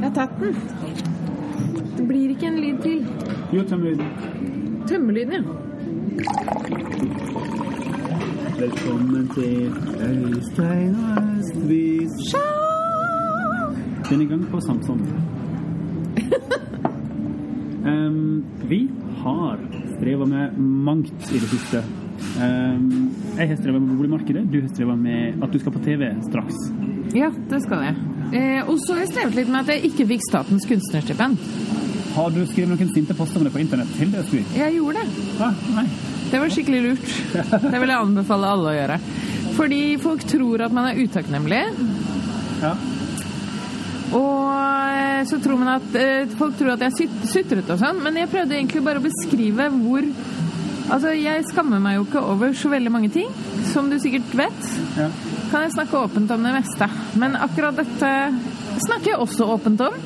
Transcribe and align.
Jeg 0.00 0.08
har 0.08 0.14
tatt 0.16 0.38
den. 0.40 0.54
Det 1.96 2.04
blir 2.08 2.30
ikke 2.32 2.46
en 2.48 2.54
lyd 2.56 2.78
til. 2.80 3.00
Jo, 3.52 3.62
tømmerlyden. 3.68 4.06
Tømmelyden, 4.88 5.32
ja. 5.34 5.42
Velkommen 8.60 9.26
til 9.34 9.66
Øystein 10.06 10.94
og 11.04 11.18
Østvis. 11.38 12.32
Denne 14.08 14.28
gang 14.30 14.46
på 14.50 14.60
Samson. 14.60 15.02
um, 17.84 18.44
vi 18.72 18.80
har 19.18 19.58
streva 19.98 20.24
med 20.24 20.56
mangt 20.56 21.28
i 21.28 21.42
det 21.42 21.50
siste. 21.52 21.84
Um, 22.40 23.10
jeg 23.36 23.48
har 23.48 23.56
streva 23.56 23.78
med 23.78 23.96
boligmarkedet, 23.96 24.48
du 24.52 24.60
har 24.60 24.72
streva 24.72 24.96
med 24.96 25.42
at 25.42 25.52
du 25.52 25.58
skal 25.58 25.72
på 25.72 25.84
TV 25.84 26.08
straks. 26.30 26.56
Ja, 27.14 27.28
det 27.50 27.62
skal 27.62 27.84
jeg. 27.90 28.09
Eh, 28.30 28.60
og 28.68 28.76
så 28.78 28.94
har 28.94 29.04
jeg 29.04 29.12
strevet 29.12 29.38
litt 29.40 29.50
med 29.50 29.64
at 29.64 29.74
jeg 29.74 29.90
ikke 29.90 30.06
fikk 30.12 30.26
Statens 30.28 30.66
kunstnerstipend. 30.70 31.48
Har 32.14 32.30
du 32.34 32.40
skrevet 32.46 32.72
noen 32.72 32.92
sinte 32.94 33.14
poster 33.18 33.40
om 33.40 33.46
det 33.46 33.52
på 33.54 33.62
internett 33.62 33.90
til 33.98 34.10
det, 34.12 34.24
Skri? 34.28 34.42
Jeg 34.58 34.76
gjorde 34.76 35.02
det. 35.02 35.26
Ah, 35.42 35.60
nei. 35.76 35.86
Det 36.30 36.38
var 36.38 36.52
skikkelig 36.54 36.80
lurt. 36.84 37.12
Det 37.72 37.78
vil 37.82 37.90
jeg 37.90 37.98
anbefale 37.98 38.50
alle 38.54 38.70
å 38.70 38.76
gjøre. 38.76 38.98
Fordi 39.56 39.82
folk 40.02 40.24
tror 40.30 40.64
at 40.66 40.74
man 40.74 40.90
er 40.90 41.00
utakknemlig. 41.02 41.62
Ja. 42.62 42.74
Og 44.16 45.26
så 45.30 45.38
tror 45.42 45.58
man 45.60 45.74
at 45.76 45.96
eh, 45.98 46.30
folk 46.38 46.56
tror 46.58 46.74
at 46.74 46.84
jeg 46.86 46.92
er 46.92 47.26
syt- 47.30 47.58
og 47.60 47.78
sånn, 47.78 48.00
men 48.02 48.18
jeg 48.18 48.30
prøvde 48.32 48.56
egentlig 48.56 48.82
bare 48.86 49.02
å 49.02 49.06
beskrive 49.06 49.70
hvor 49.80 50.06
Altså, 50.90 51.12
jeg 51.14 51.44
skammer 51.46 51.78
meg 51.78 52.00
jo 52.00 52.02
ikke 52.02 52.20
over 52.32 52.54
så 52.58 52.66
veldig 52.72 52.90
mange 52.90 53.12
ting, 53.14 53.28
som 53.70 53.86
du 53.86 53.94
sikkert 54.02 54.32
vet. 54.34 54.64
ja. 54.98 55.06
Kan 55.50 55.64
jeg 55.66 55.72
snakke 55.74 55.98
åpent 55.98 56.30
om 56.30 56.44
det 56.46 56.52
meste. 56.54 56.86
Men 57.18 57.34
akkurat 57.36 57.78
dette 57.80 58.10
snakker 58.86 59.12
jeg 59.12 59.18
også 59.24 59.48
åpent 59.56 59.80
om. 59.82 59.96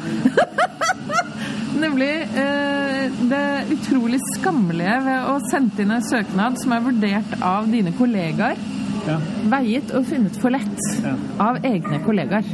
Nemlig 1.84 2.10
eh, 2.38 3.10
det 3.28 3.42
utrolig 3.74 4.20
skammelige 4.36 4.94
ved 5.04 5.28
å 5.32 5.34
sende 5.50 5.82
inn 5.84 5.92
en 5.96 6.06
søknad 6.06 6.56
som 6.62 6.72
er 6.76 6.84
vurdert 6.86 7.34
av 7.44 7.66
dine 7.68 7.92
kollegaer, 7.98 8.60
ja. 9.08 9.18
veiet 9.52 9.90
og 9.98 10.06
funnet 10.08 10.38
for 10.40 10.54
lett 10.54 10.86
Ja. 11.04 11.16
av 11.50 11.58
egne 11.66 11.98
kollegaer. 12.06 12.46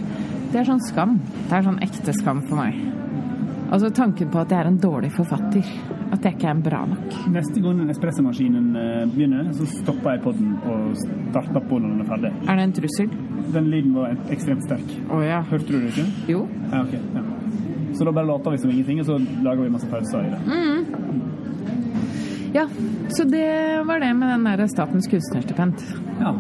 Det 0.50 0.62
er 0.62 0.66
sånn 0.66 0.82
skam. 0.82 1.19
Det 1.47 1.60
er 1.60 1.69
sånn 1.69 1.78
ekte 1.84 2.16
skam 2.16 2.41
for 2.48 2.58
meg. 2.58 2.80
Altså 3.70 3.90
tanken 3.94 4.30
på 4.32 4.40
at 4.40 4.50
jeg 4.50 4.64
er 4.64 4.68
en 4.68 4.78
dårlig 4.82 5.12
forfatter. 5.14 5.66
At 6.10 6.24
jeg 6.26 6.34
ikke 6.34 6.48
er 6.50 6.62
bra 6.64 6.80
nok. 6.90 7.12
Neste 7.30 7.60
gang 7.62 7.78
den 7.78 7.92
espressomaskinen 7.92 8.70
eh, 8.76 9.04
begynner, 9.12 9.52
så 9.54 9.66
stopper 9.70 10.16
jeg 10.16 10.22
podden 10.24 10.56
og 10.66 10.96
starter 11.30 11.62
på 11.68 11.78
når 11.78 11.92
den 11.94 12.00
er 12.02 12.08
ferdig. 12.08 12.32
Er 12.50 12.58
det 12.58 12.64
en 12.66 12.74
trussel? 12.80 13.12
Den 13.54 13.68
lyden 13.70 13.92
var 13.94 14.16
ekstremt 14.34 14.66
sterk. 14.66 14.88
Oh, 15.10 15.22
ja. 15.22 15.38
Hørte 15.50 15.70
du 15.70 15.78
det 15.78 15.92
ikke? 15.92 16.06
Jo. 16.32 16.41
Ja, 16.72 16.82
ok. 16.82 16.96
Ja. 17.14 17.22
Så 17.94 18.06
da 18.06 18.14
bare 18.14 18.26
later 18.26 18.50
vi 18.54 18.58
som 18.62 18.70
ingenting, 18.70 19.00
og 19.02 19.06
så 19.06 19.18
lager 19.44 19.62
vi 19.62 19.70
masse 19.76 19.91
pauser 19.91 20.26
i 20.26 20.30
det. 20.34 20.41
Ja, 22.54 22.66
så 23.14 23.24
det 23.30 23.46
var 23.86 24.02
det 24.02 24.10
med 24.18 24.32
den 24.34 24.44
der 24.50 24.66
Statens 24.66 25.06
kunstnerstipend. 25.10 25.86
Ja. 26.18 26.34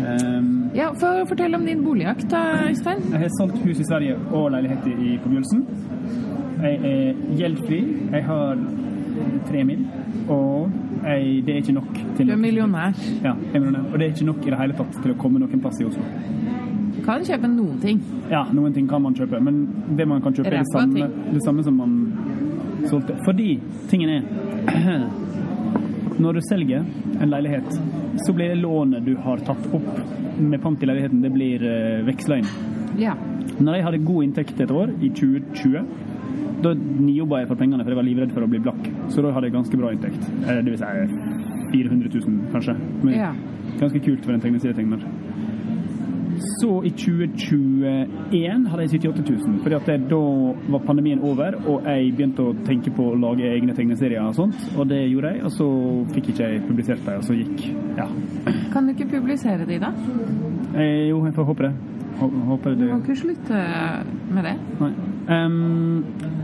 Um, 0.00 0.60
Ja, 0.70 0.92
å 0.94 1.26
fortelle 1.26 1.58
om 1.58 1.64
din 1.66 1.80
boligjakt 1.82 2.28
da, 2.30 2.40
Øystein. 2.68 3.00
jeg 3.10 3.20
har 3.24 3.32
solgt 3.40 3.58
hus 3.64 3.80
i 3.82 3.86
Sverige 3.88 4.14
og 4.30 4.52
leilighet 4.54 4.86
i, 4.86 5.16
på 5.18 5.32
Bjølsen. 5.32 5.64
Jeg 6.60 6.80
er 6.84 7.20
gjeldfri. 7.38 7.80
Jeg 8.12 8.24
har 8.26 8.64
tre 9.48 9.64
mil, 9.66 9.84
og 10.28 10.70
jeg, 11.04 11.42
det 11.46 11.54
er 11.54 11.62
ikke 11.62 11.74
nok 11.76 11.94
til 12.16 12.28
Du 12.28 12.32
er 12.32 12.40
millionær. 12.40 12.98
Ja, 13.24 13.34
jeg 13.34 13.54
er 13.54 13.64
millionær. 13.64 13.86
Og 13.92 13.98
det 13.98 14.06
er 14.06 14.14
ikke 14.14 14.28
nok 14.28 14.44
i 14.44 14.52
det 14.52 14.60
hele 14.60 14.76
tatt 14.78 14.98
til 15.02 15.14
å 15.14 15.18
komme 15.20 15.42
noen 15.42 15.62
plass 15.62 15.80
i 15.80 15.88
Oslo. 15.88 16.04
Du 16.96 17.00
kan 17.06 17.24
kjøpe 17.24 17.48
noen 17.48 17.78
ting. 17.82 18.02
Ja, 18.30 18.44
noen 18.52 18.74
ting 18.76 18.88
kan 18.90 19.02
man 19.02 19.16
kjøpe, 19.16 19.40
men 19.42 19.62
det 19.96 20.06
man 20.08 20.22
kan 20.22 20.36
kjøpe, 20.36 20.52
er 20.52 20.60
det 20.60 20.72
samme, 20.74 21.08
det 21.32 21.42
samme 21.46 21.64
som 21.66 21.80
man 21.80 21.96
solgte. 22.90 23.16
Fordi 23.24 23.54
tingen 23.90 24.16
er 24.18 24.22
Når 26.20 26.36
du 26.36 26.40
selger 26.44 26.82
en 27.22 27.30
leilighet, 27.32 27.68
så 28.26 28.32
blir 28.36 28.50
det 28.52 28.58
lånet 28.60 29.06
du 29.06 29.14
har 29.24 29.40
tatt 29.40 29.70
opp 29.72 29.86
med 30.36 30.60
pant 30.60 30.82
i 30.82 30.88
leiligheten, 30.88 31.22
det 31.24 31.30
blir 31.32 31.64
uh, 31.64 32.02
veksla 32.04 32.36
inn. 32.42 32.50
Ja. 33.00 33.14
Når 33.56 33.78
jeg 33.78 33.86
hadde 33.86 34.00
god 34.04 34.26
inntekt 34.26 34.60
et 34.60 34.74
år, 34.74 34.92
i 35.00 35.08
2020, 35.16 36.09
da 36.62 36.74
nijobba 36.74 37.40
jeg 37.40 37.48
for 37.48 37.56
pengene, 37.56 37.82
for 37.84 37.90
jeg 37.90 37.96
var 37.96 38.04
livredd 38.08 38.32
for 38.32 38.42
å 38.42 38.50
bli 38.50 38.58
blakk. 38.60 38.82
Så 39.08 39.22
da 39.22 39.32
hadde 39.32 39.46
jeg 39.50 39.54
ganske 39.54 39.76
bra 39.80 39.90
inntekt. 39.92 40.22
Eller 40.46 40.62
Det 40.62 40.72
vil 40.72 40.78
si 40.78 40.84
400 41.72 42.08
000, 42.14 42.52
kanskje. 42.52 42.74
Men 43.02 43.14
Ja. 43.14 43.32
ganske 43.78 44.00
kult 44.04 44.24
for 44.24 44.32
en 44.32 44.40
tegneserietegner. 44.40 45.00
Så 46.60 46.82
i 46.86 46.90
2021 46.90 48.66
hadde 48.70 48.82
jeg 48.86 48.90
78 49.02 49.22
000, 49.46 49.58
fordi 49.62 49.74
at 49.76 49.86
da 50.08 50.20
var 50.72 50.78
pandemien 50.86 51.20
over, 51.20 51.52
og 51.68 51.84
jeg 51.84 52.14
begynte 52.16 52.40
å 52.40 52.54
tenke 52.64 52.90
på 52.96 53.10
å 53.12 53.18
lage 53.20 53.44
egne 53.44 53.74
tegneserier 53.76 54.22
og 54.24 54.34
sånt, 54.34 54.56
og 54.78 54.88
det 54.88 55.02
gjorde 55.10 55.34
jeg, 55.34 55.44
og 55.44 55.50
så 55.52 55.66
fikk 56.14 56.30
ikke 56.32 56.48
jeg 56.48 56.62
publisert 56.68 57.04
dem, 57.04 57.18
og 57.18 57.24
så 57.24 57.36
gikk 57.36 57.76
Ja. 57.98 58.06
Kan 58.72 58.86
du 58.86 58.92
ikke 58.94 59.10
publisere 59.10 59.66
de, 59.66 59.78
da? 59.78 59.92
Eh, 60.74 61.08
jo, 61.10 61.24
jeg 61.26 61.34
får 61.34 61.44
håpe 61.44 61.62
det. 61.68 61.74
Hå- 62.20 62.44
Håper 62.46 62.74
Du 62.74 62.84
det 62.86 62.92
må 62.92 63.00
ikke 63.02 63.16
slutte 63.16 64.04
med 64.34 64.44
det. 64.44 64.56
Nei. 64.80 64.92
S- 65.28 66.39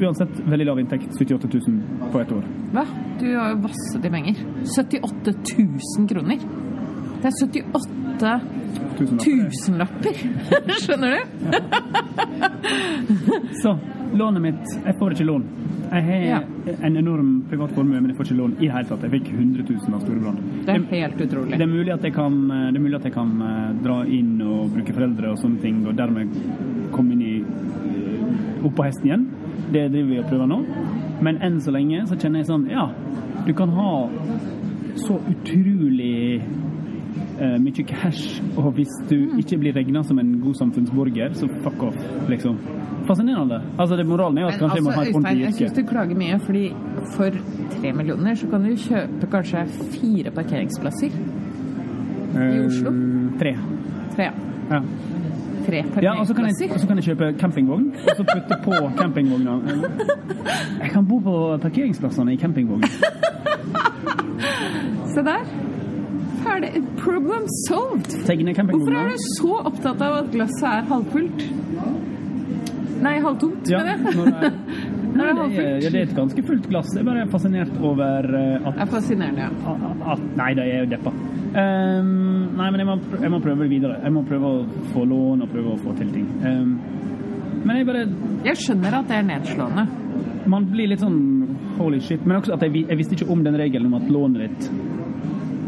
uansett, 0.00 0.40
veldig 0.48 0.66
lav 0.66 0.80
inntekt. 0.80 1.08
78 1.18 1.48
000 1.52 2.10
på 2.12 2.20
ett 2.22 2.32
år. 2.32 2.44
Hva? 2.74 2.84
Du 3.20 3.26
har 3.36 3.52
jo 3.54 3.60
vasset 3.66 4.04
i 4.04 4.10
penger. 4.14 4.40
78 4.64 5.34
000 5.58 6.08
kroner. 6.10 6.38
Det 7.20 7.28
er 7.28 7.34
78 7.36 8.40
lapper. 9.00 9.18
tusenlapper. 9.24 10.14
Skjønner 10.84 11.16
du? 11.16 11.20
Så 13.62 13.74
lånet 14.16 14.42
mitt 14.42 14.72
Jeg 14.84 14.96
får 14.98 15.14
ikke 15.14 15.24
lån. 15.28 15.44
Jeg 15.90 16.04
har 16.06 16.22
Ja. 16.30 16.40
en 16.86 16.96
enorm 16.96 17.30
privat 17.50 17.72
formue, 17.74 18.00
men 18.00 18.10
jeg 18.10 18.16
får 18.16 18.24
ikke 18.28 18.36
lån 18.38 18.52
i 18.60 18.66
det 18.66 18.72
hele 18.72 18.88
tatt. 18.88 19.02
Jeg 19.02 19.10
fikk 19.10 19.28
100 19.34 19.64
000 19.68 19.94
av 19.94 20.00
storebrand. 20.04 20.38
Det 20.66 20.74
er 20.76 20.84
helt 20.90 21.20
utrolig. 21.26 21.58
Det 21.58 21.66
er 21.66 21.72
mulig 21.72 21.92
at 21.92 22.02
jeg 22.06 22.14
kan, 22.14 22.36
at 22.50 23.04
jeg 23.04 23.12
kan 23.12 23.32
eh, 23.42 23.72
dra 23.82 23.96
inn 24.06 24.40
og 24.46 24.70
bruke 24.74 24.94
foreldre 24.94 25.32
og 25.32 25.38
sånne 25.42 25.60
ting, 25.60 25.80
og 25.86 25.96
dermed 25.98 26.28
komme 26.94 27.12
inn 27.12 27.22
i 27.22 27.34
opp 28.62 28.74
på 28.76 28.84
hesten 28.86 29.06
igjen. 29.08 29.26
Det 29.72 29.90
driver 29.92 30.08
vi 30.10 30.18
og 30.18 30.26
prøver 30.30 30.46
nå. 30.50 30.58
Men 31.22 31.38
enn 31.44 31.60
så 31.60 31.70
lenge 31.74 32.06
så 32.08 32.16
kjenner 32.16 32.40
jeg 32.42 32.46
sånn 32.50 32.68
Ja, 32.70 32.88
du 33.46 33.52
kan 33.54 33.68
ha 33.76 34.08
så 35.00 35.16
utrolig 35.30 36.40
eh, 37.40 37.56
mye 37.60 37.84
cash, 37.88 38.40
og 38.56 38.74
hvis 38.76 38.90
du 39.08 39.16
Mm. 39.16 39.38
ikke 39.38 39.58
blir 39.58 39.72
regna 39.76 40.02
som 40.04 40.18
en 40.18 40.40
god 40.40 40.54
samfunnsborger, 40.54 41.32
så 41.32 41.48
fuck 41.62 41.82
off, 41.82 41.96
liksom. 42.28 42.56
Fascinerende. 43.06 43.62
Altså, 43.78 43.96
det 43.96 44.06
moralen 44.06 44.38
er 44.38 44.42
jo 44.42 44.48
at 44.48 44.60
Men 44.60 44.60
kanskje 44.60 44.76
jeg 44.76 44.84
må 44.84 44.90
ha 44.90 45.00
et 45.02 45.06
altså, 45.06 45.18
ordentlig 45.18 45.46
Øystein, 45.46 45.60
jeg 45.62 45.70
syns 45.70 45.78
du 45.78 45.92
klager 45.92 46.16
mye, 46.16 46.38
fordi 46.38 46.64
for 47.16 47.30
tre 47.80 47.92
millioner 47.92 48.34
så 48.34 48.50
kan 48.50 48.62
du 48.62 48.76
kjøpe 48.76 49.30
kanskje 49.30 49.66
fire 49.96 50.30
parkeringsplasser. 50.30 51.10
I 52.34 52.66
Oslo? 52.66 52.90
Eh, 52.90 53.38
Tre. 53.40 53.52
Tre, 54.16 54.26
Ja. 54.70 54.80
tre 55.66 55.82
Ja, 56.02 56.12
og 56.20 56.26
så 56.26 56.34
kan, 56.34 56.44
jeg, 56.46 56.70
så 56.80 56.86
kan 56.86 56.96
jeg 56.98 57.04
kjøpe 57.10 57.32
campingvogn, 57.38 57.90
og 57.94 58.16
så 58.16 58.24
putte 58.24 58.56
på 58.64 58.72
campingvogna. 59.00 59.58
Jeg 60.80 60.90
kan 60.94 61.06
bo 61.06 61.18
på 61.24 61.34
parkeringsplassene 61.62 62.32
i 62.34 62.36
campingvogn. 62.40 62.82
Se 65.14 65.22
der. 65.26 65.42
Ferdig. 66.44 66.70
Problem 66.96 67.44
solved. 67.66 68.06
Hvorfor 68.24 68.94
er 68.96 69.10
du 69.10 69.16
så 69.36 69.56
opptatt 69.68 70.00
av 70.06 70.14
at 70.22 70.30
glasset 70.32 70.68
er 70.70 70.86
halvfullt? 70.88 71.42
Nei, 73.00 73.16
halvtomt, 73.24 73.68
Ja, 73.70 73.78
mener 73.80 74.10
jeg. 74.10 74.16
når 74.16 74.24
det 74.24 74.34
er, 74.36 74.50
det 74.50 74.50
er 74.50 75.16
Nei, 75.16 75.24
det, 75.24 75.30
er, 75.30 75.40
halvfullt. 75.40 75.84
ja, 75.84 75.90
det 75.90 76.00
er 76.00 76.02
et 76.08 76.16
ganske 76.16 76.42
fullt 76.46 76.66
glass. 76.70 76.90
Jeg 76.94 77.00
er 77.02 77.08
bare 77.10 77.26
fascinert 77.32 77.70
over 77.80 78.28
eh, 78.40 78.68
at, 78.68 78.74
er 78.84 78.90
fascinerende, 78.92 79.46
ja. 79.46 79.76
at, 80.14 80.24
Nei, 80.36 80.50
da 80.58 80.64
er 80.64 80.72
jeg 80.74 80.84
jo 80.86 80.90
deppa. 80.94 81.12
Ehm, 81.50 82.56
nei, 82.56 82.68
men 82.70 82.78
jeg 82.78 82.86
må, 82.86 82.96
pr- 83.02 83.22
jeg 83.24 83.30
må 83.32 83.40
prøve 83.42 83.66
videre. 83.70 83.96
Jeg 84.04 84.12
må 84.14 84.22
prøve 84.26 84.50
å 84.50 84.84
få 84.92 85.04
lån 85.10 85.42
og 85.44 85.50
prøve 85.50 85.72
å 85.74 85.80
få 85.82 85.94
til 85.98 86.12
ting. 86.14 86.28
Um, 86.44 86.76
men 87.64 87.76
jeg 87.76 87.86
bare 87.88 88.04
Jeg 88.46 88.56
skjønner 88.62 89.00
at 89.00 89.08
det 89.10 89.16
er 89.18 89.26
nedslående. 89.28 89.86
Man 90.50 90.68
blir 90.70 90.88
litt 90.88 91.02
sånn 91.02 91.18
holy 91.78 91.98
shit. 92.00 92.22
Men 92.24 92.38
også 92.38 92.54
at 92.54 92.62
jeg, 92.64 92.86
jeg 92.88 93.00
visste 93.00 93.18
ikke 93.18 93.28
om 93.34 93.42
den 93.44 93.58
regelen 93.60 93.90
om 93.90 93.98
at 93.98 94.08
lånet 94.10 94.46
ditt 94.46 94.70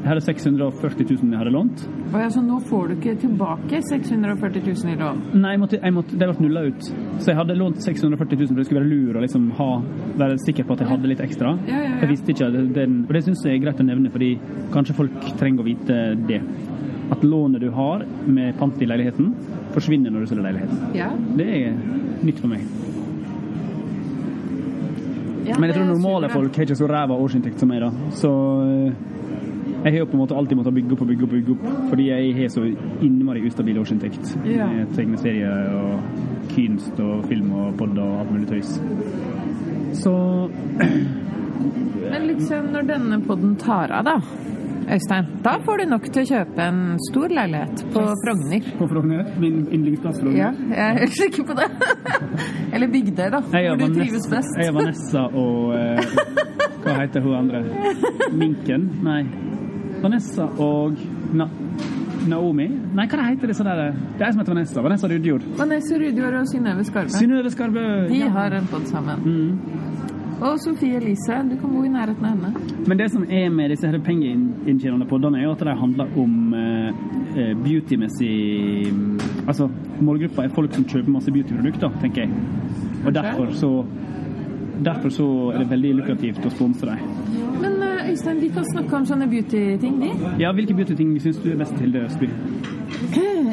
Jeg 0.02 0.10
er 0.10 0.18
640 0.26 1.04
000 1.06 1.30
jeg 1.30 1.38
hadde 1.38 1.50
lånt. 1.54 1.82
Og 2.08 2.16
ja, 2.18 2.26
så 2.34 2.40
nå 2.42 2.56
får 2.66 2.88
du 2.88 2.94
ikke 2.96 3.12
tilbake 3.22 3.78
640 3.86 4.64
000 4.66 4.90
i 4.90 4.96
lån. 4.98 5.20
Nei, 5.38 5.52
jeg 5.54 5.60
måtte, 5.62 5.78
jeg 5.78 5.94
måtte, 5.94 6.16
det 6.18 6.26
ble 6.26 6.46
nulla 6.48 6.64
ut. 6.66 6.88
Så 7.22 7.30
jeg 7.30 7.38
hadde 7.38 7.54
lånt 7.60 7.78
640 7.84 8.40
000 8.40 8.50
for 8.50 8.58
det 8.58 8.66
skulle 8.66 8.82
være 8.82 8.90
lur 8.90 9.20
å 9.20 9.22
liksom 9.22 9.46
ha, 9.60 9.68
være 10.24 10.40
sikker 10.42 10.66
på 10.66 10.74
at 10.74 10.82
jeg 10.82 10.90
hadde 10.90 11.12
litt 11.12 11.22
ekstra. 11.22 11.54
Ja, 11.70 11.84
ja. 11.86 11.92
Jeg 12.02 12.10
visste 12.16 12.34
ikke 12.34 12.50
den, 12.74 12.98
Og 13.06 13.14
det 13.14 13.22
syns 13.28 13.44
jeg 13.46 13.60
er 13.60 13.62
greit 13.68 13.82
å 13.84 13.86
nevne, 13.86 14.10
fordi 14.10 14.32
kanskje 14.74 14.98
folk 14.98 15.30
trenger 15.38 15.62
å 15.62 15.68
vite 15.70 16.00
det. 16.26 16.40
At 17.14 17.22
lånet 17.22 17.62
du 17.62 17.70
har 17.76 18.02
med 18.26 18.58
pant 18.58 18.82
i 18.82 18.88
leiligheten, 18.90 19.30
forsvinner 19.76 20.10
når 20.10 20.24
du 20.26 20.32
selger 20.32 20.48
leiligheten. 20.48 20.82
Ja. 20.98 21.12
Det 21.38 21.46
er 21.60 21.78
nytt 22.26 22.42
for 22.42 22.50
meg. 22.50 22.66
Ja, 25.46 25.56
Men 25.58 25.70
jeg 25.70 25.78
tror 25.78 25.88
normale 25.90 26.28
folk 26.30 26.54
har 26.56 26.66
ikke 26.66 26.78
så 26.78 26.90
ræva 26.90 27.16
årsinntekt 27.18 27.62
som 27.62 27.70
meg, 27.70 27.82
da. 27.82 28.10
Så 28.18 28.30
eh, 28.66 29.11
jeg 29.84 29.98
har 29.98 30.06
på 30.06 30.16
en 30.16 30.22
måte 30.22 30.36
alltid 30.38 30.56
måttet 30.56 30.74
bygge 30.74 30.92
opp 30.94 31.00
og 31.04 31.08
bygge 31.10 31.24
opp, 31.24 31.30
bygge 31.30 31.56
opp 31.56 31.88
fordi 31.90 32.08
jeg 32.08 32.34
har 32.36 32.52
så 32.54 32.66
innmari 33.02 33.46
ustabil 33.48 33.78
årsinntekt. 33.82 34.36
Ja. 34.46 34.68
trenger 34.94 35.16
serie 35.22 35.50
og 35.80 36.00
kynst 36.52 37.00
og 37.00 37.26
film 37.28 37.52
og 37.56 37.74
pod 37.80 37.98
og 37.98 38.20
alt 38.20 38.32
mulig 38.32 38.48
tøys. 38.48 38.76
Så 40.02 40.14
Men 42.12 42.26
liksom 42.26 42.72
når 42.72 42.88
denne 42.88 43.20
podden 43.26 43.56
tar 43.60 43.92
av, 43.92 44.04
da, 44.04 44.16
Øystein, 44.92 45.26
da 45.44 45.52
får 45.64 45.78
du 45.78 45.84
nok 45.88 46.06
til 46.12 46.24
å 46.24 46.28
kjøpe 46.28 46.64
en 46.64 46.80
stor 47.06 47.30
leilighet 47.32 47.84
på 47.94 48.02
Frogner. 48.24 48.66
på 48.78 48.88
Frogner, 48.90 49.22
min 49.40 49.60
yndlingsplass 49.72 50.18
Frogner. 50.20 50.38
Ja, 50.40 50.50
jeg 50.72 50.82
er 50.88 50.98
helt 51.04 51.16
sikker 51.16 51.46
på 51.48 51.56
det. 51.60 51.68
Eller 52.74 52.90
Bygdøy, 52.92 53.28
da. 53.30 53.40
Hvor 53.46 53.78
du 53.78 53.94
trives 53.94 54.28
best. 54.32 54.58
Jeg 54.58 54.72
er 54.72 54.76
Vanessa 54.76 55.24
og 55.30 55.74
eh, 55.78 56.16
Hva 56.82 56.96
heter 56.98 57.22
hun 57.22 57.38
andre? 57.44 57.62
Minken? 58.42 58.90
Nei. 59.06 59.22
Vanessa 60.02 60.48
og 60.58 60.98
Na 61.34 61.46
Naomi? 62.28 62.68
Nei, 62.94 63.06
hva 63.10 63.24
heter 63.26 63.50
disse 63.50 63.64
der? 63.66 63.80
Det 64.14 64.22
er 64.22 64.28
ei 64.28 64.32
som 64.32 64.40
heter 64.42 64.54
Vanessa. 64.54 64.82
Vanessa 64.84 65.08
Rudjord. 65.10 65.42
Vanessa 65.58 65.96
Rudjord 65.98 66.36
og 66.38 66.46
Synnøve 66.52 66.84
Skarbø. 66.86 67.08
Synnøve 67.16 67.50
Skarbø. 67.50 67.86
De 68.08 68.18
Ja. 68.20 68.28
har 68.30 68.54
en 68.54 68.66
pod 68.70 68.86
sammen. 68.86 69.24
Mm. 69.26 69.58
Og 70.42 70.58
Sofie 70.60 70.96
Elise, 70.96 71.34
du 71.50 71.56
kan 71.56 71.70
bo 71.70 71.82
i 71.84 71.88
nærheten 71.88 72.24
av 72.24 72.30
henne. 72.30 72.54
Men 72.86 72.98
det 72.98 73.10
som 73.10 73.24
er 73.30 73.48
med 73.50 73.70
disse 73.70 73.86
pengeinntjenende 74.04 75.06
podene, 75.08 75.38
er 75.38 75.44
jo 75.44 75.52
at 75.52 75.58
de 75.60 75.74
handler 75.74 76.06
om 76.18 76.54
uh, 76.54 76.92
beautymessig 77.64 78.92
Altså, 79.48 79.68
målgruppa 80.00 80.44
er 80.44 80.48
folk 80.54 80.74
som 80.74 80.84
kjøper 80.84 81.10
masse 81.10 81.30
beautyprodukter, 81.32 81.90
tenker 82.00 82.22
jeg. 82.22 82.30
Og 83.06 83.14
derfor 83.14 83.50
så 83.52 83.84
Derfor 84.82 85.08
så 85.14 85.24
er 85.54 85.58
det 85.58 85.70
veldig 85.70 85.94
lukrativt 85.94 86.46
å 86.46 86.50
sponse 86.50 86.86
dem. 86.86 86.98
Eh, 88.12 88.16
Øystein, 88.18 88.40
vi 88.42 88.48
kan 88.52 88.64
snakke 88.74 88.96
om 88.96 89.06
sånne 89.08 89.26
beauty-ting, 89.30 89.94
de. 90.02 90.10
Ja, 90.42 90.50
hvilke 90.52 90.74
beauty-ting 90.76 91.14
syns 91.22 91.38
du 91.40 91.50
er 91.52 91.56
best, 91.62 91.72
til 91.78 91.92
det, 91.94 92.02
Østby? 92.10 92.28
Eh, 93.16 93.52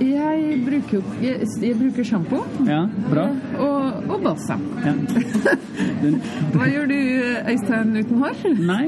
Jeg 0.00 0.60
bruker 0.66 1.02
jeg, 1.22 1.46
jeg 1.62 1.74
bruker 1.80 2.04
sjampo 2.06 2.36
Ja, 2.66 2.84
bra. 3.10 3.24
og, 3.58 4.04
og 4.14 4.20
balsam. 4.22 4.62
Ja. 4.84 4.92
Hva 6.54 6.68
gjør 6.70 6.86
du, 6.86 6.98
Øystein, 7.50 7.96
uten 7.98 8.22
hår? 8.22 8.36
nei, 8.62 8.86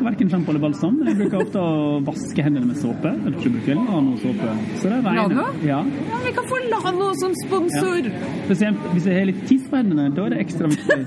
bruker 0.00 0.12
verken 0.12 0.30
sjampo 0.30 0.50
eller 0.50 0.60
balsam. 0.60 1.00
Jeg 1.04 1.16
bruker 1.18 1.42
ofte 1.44 1.60
å 1.60 2.00
vaske 2.04 2.42
hendene 2.44 2.70
med 2.70 2.78
såpe. 2.80 3.10
Jeg 3.12 3.32
tror 3.34 3.40
ikke 3.40 3.50
bruker 3.56 3.74
Lano-såpe. 3.76 4.52
Så 4.80 4.88
det 4.88 4.96
er 4.96 5.02
det. 5.04 5.14
Lano? 5.18 5.44
Ja. 5.66 5.80
Ja, 6.08 6.20
vi 6.24 6.32
kan 6.36 6.46
få 6.48 6.60
Lano 6.70 7.08
som 7.20 7.34
sponsor! 7.44 8.08
Spesielt 8.46 8.86
hvis 8.94 9.08
jeg 9.10 9.18
har 9.18 9.28
litt 9.28 9.42
tiss 9.50 9.66
på 9.68 9.76
hendene, 9.76 10.08
da 10.16 10.24
er 10.24 10.34
det 10.34 10.40
ekstra 10.46 10.70
viktig 10.72 11.00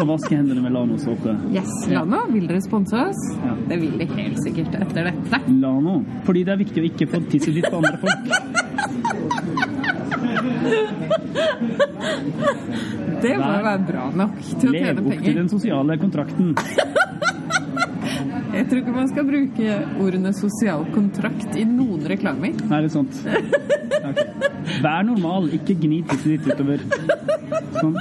å 0.00 0.06
vaske 0.06 0.36
hendene 0.36 0.62
med 0.62 0.74
Lano-såpe. 0.76 1.34
Yes, 1.54 1.72
Lano, 1.90 2.22
vil 2.30 2.46
dere 2.50 2.62
sponse 2.62 3.02
oss? 3.08 3.24
Ja. 3.42 3.56
Det 3.72 3.80
vil 3.82 3.98
de 3.98 4.08
helt 4.14 4.38
sikkert 4.44 4.78
etter 4.78 5.10
dette. 5.10 5.42
Lano. 5.50 5.98
Fordi 6.28 6.46
det 6.46 6.54
er 6.54 6.62
viktig 6.62 6.84
å 6.84 6.88
ikke 6.92 7.10
få 7.10 7.24
tisset 7.32 7.58
ditt 7.58 7.66
på 7.70 7.82
andre 7.82 7.98
folk. 8.04 8.22
Det 13.20 13.34
må 13.36 13.48
jo 13.52 13.64
være 13.66 13.82
bra 13.84 14.06
nok 14.16 14.38
til 14.40 14.70
å 14.70 14.72
tjene 14.72 14.78
penger. 14.78 14.94
Lev 14.94 15.10
opp 15.10 15.26
til 15.26 15.36
den 15.42 15.50
sosiale 15.52 15.98
kontrakten. 16.00 16.54
Jeg 18.60 18.66
tror 18.68 18.80
ikke 18.82 18.92
man 18.92 19.08
skal 19.08 19.24
bruke 19.24 19.76
ordene 20.04 20.30
sosial 20.36 20.82
kontrakt 20.92 21.56
i 21.56 21.64
noen 21.64 22.04
reklamer. 22.12 22.52
Nei, 22.68 22.80
det 22.84 22.90
er 22.90 22.92
sånt. 22.92 23.16
Okay. 24.10 24.26
Vær 24.84 25.02
normal, 25.08 25.48
ikke 25.56 25.78
gni 25.80 26.02
tissen 26.10 26.34
ditt 26.34 26.44
utover. 26.44 26.84
Sånn. 27.80 27.96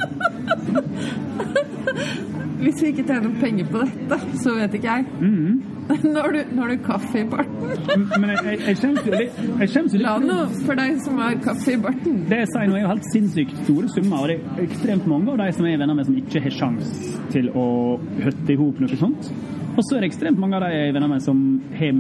Hvis 2.59 2.81
vi 2.83 2.91
ikke 2.91 3.05
tjener 3.07 3.31
penger 3.39 3.69
på 3.71 3.85
dette, 3.85 4.19
så 4.43 4.57
vet 4.59 4.75
ikke 4.75 4.97
jeg. 4.97 5.07
Mhm. 5.23 5.59
Nå 5.63 5.78
har 6.21 6.31
du, 6.31 6.39
nå 6.53 6.61
har 6.61 6.69
du 6.69 6.81
kaffe 6.85 7.21
i 7.21 7.25
barten. 7.29 8.07
Men 8.21 8.33
jeg, 8.35 8.43
jeg, 8.45 8.59
jeg 8.67 8.77
jo 9.05 9.13
litt. 9.15 9.37
Jeg 9.63 9.85
litt. 9.85 10.03
Lano, 10.03 10.39
for 10.65 10.77
deg 10.77 10.99
som 11.01 11.21
har 11.21 11.37
kaffe 11.43 11.73
i 11.73 11.79
barten. 11.81 12.19
Det 12.29 12.43
jeg 12.43 12.49
sier 12.53 12.69
nå 12.69 12.77
er 12.77 12.83
jo 12.83 12.91
helt 12.91 13.07
sinnssykt 13.13 13.55
store 13.63 13.93
summer, 13.95 14.19
og 14.21 14.29
det 14.29 14.37
er 14.37 14.67
ekstremt 14.67 15.07
mange 15.09 15.33
av 15.33 15.39
de 15.41 15.47
som 15.57 15.65
jeg 15.65 15.77
er 15.77 15.81
venner 15.81 15.97
med 15.97 16.09
som 16.09 16.19
ikke 16.19 16.43
har 16.45 16.53
sjans 16.59 16.91
til 17.33 17.49
å 17.57 17.69
høtte 18.19 18.53
i 18.53 18.59
hop 18.59 18.83
noe 18.83 18.99
sånt. 18.99 19.31
Og 19.79 19.85
så 19.87 19.95
er 19.95 20.03
det 20.03 20.09
ekstremt 20.09 20.39
mange 20.41 20.57
av 20.57 20.65
de 20.65 20.69
jeg 20.75 20.89
er 20.89 20.95
venner 20.97 21.09
med 21.09 21.23
som 21.23 21.41
har 21.79 21.99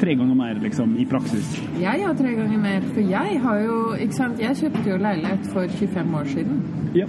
tre 0.00 0.14
ganger 0.16 0.36
mer 0.38 0.60
liksom, 0.62 0.94
i 1.02 1.06
praksis. 1.10 1.56
Jeg 1.82 2.04
har 2.06 2.16
tre 2.16 2.32
ganger 2.38 2.60
mer, 2.62 2.84
for 2.92 3.02
jeg 3.02 3.40
har 3.42 3.62
jo 3.64 3.78
Ikke 3.96 4.16
sant, 4.16 4.40
jeg 4.40 4.56
kjøpte 4.60 4.84
jo 4.90 4.98
leilighet 5.00 5.48
for 5.52 5.76
25 5.80 6.14
år 6.20 6.30
siden. 6.32 6.60
Ja. 6.96 7.08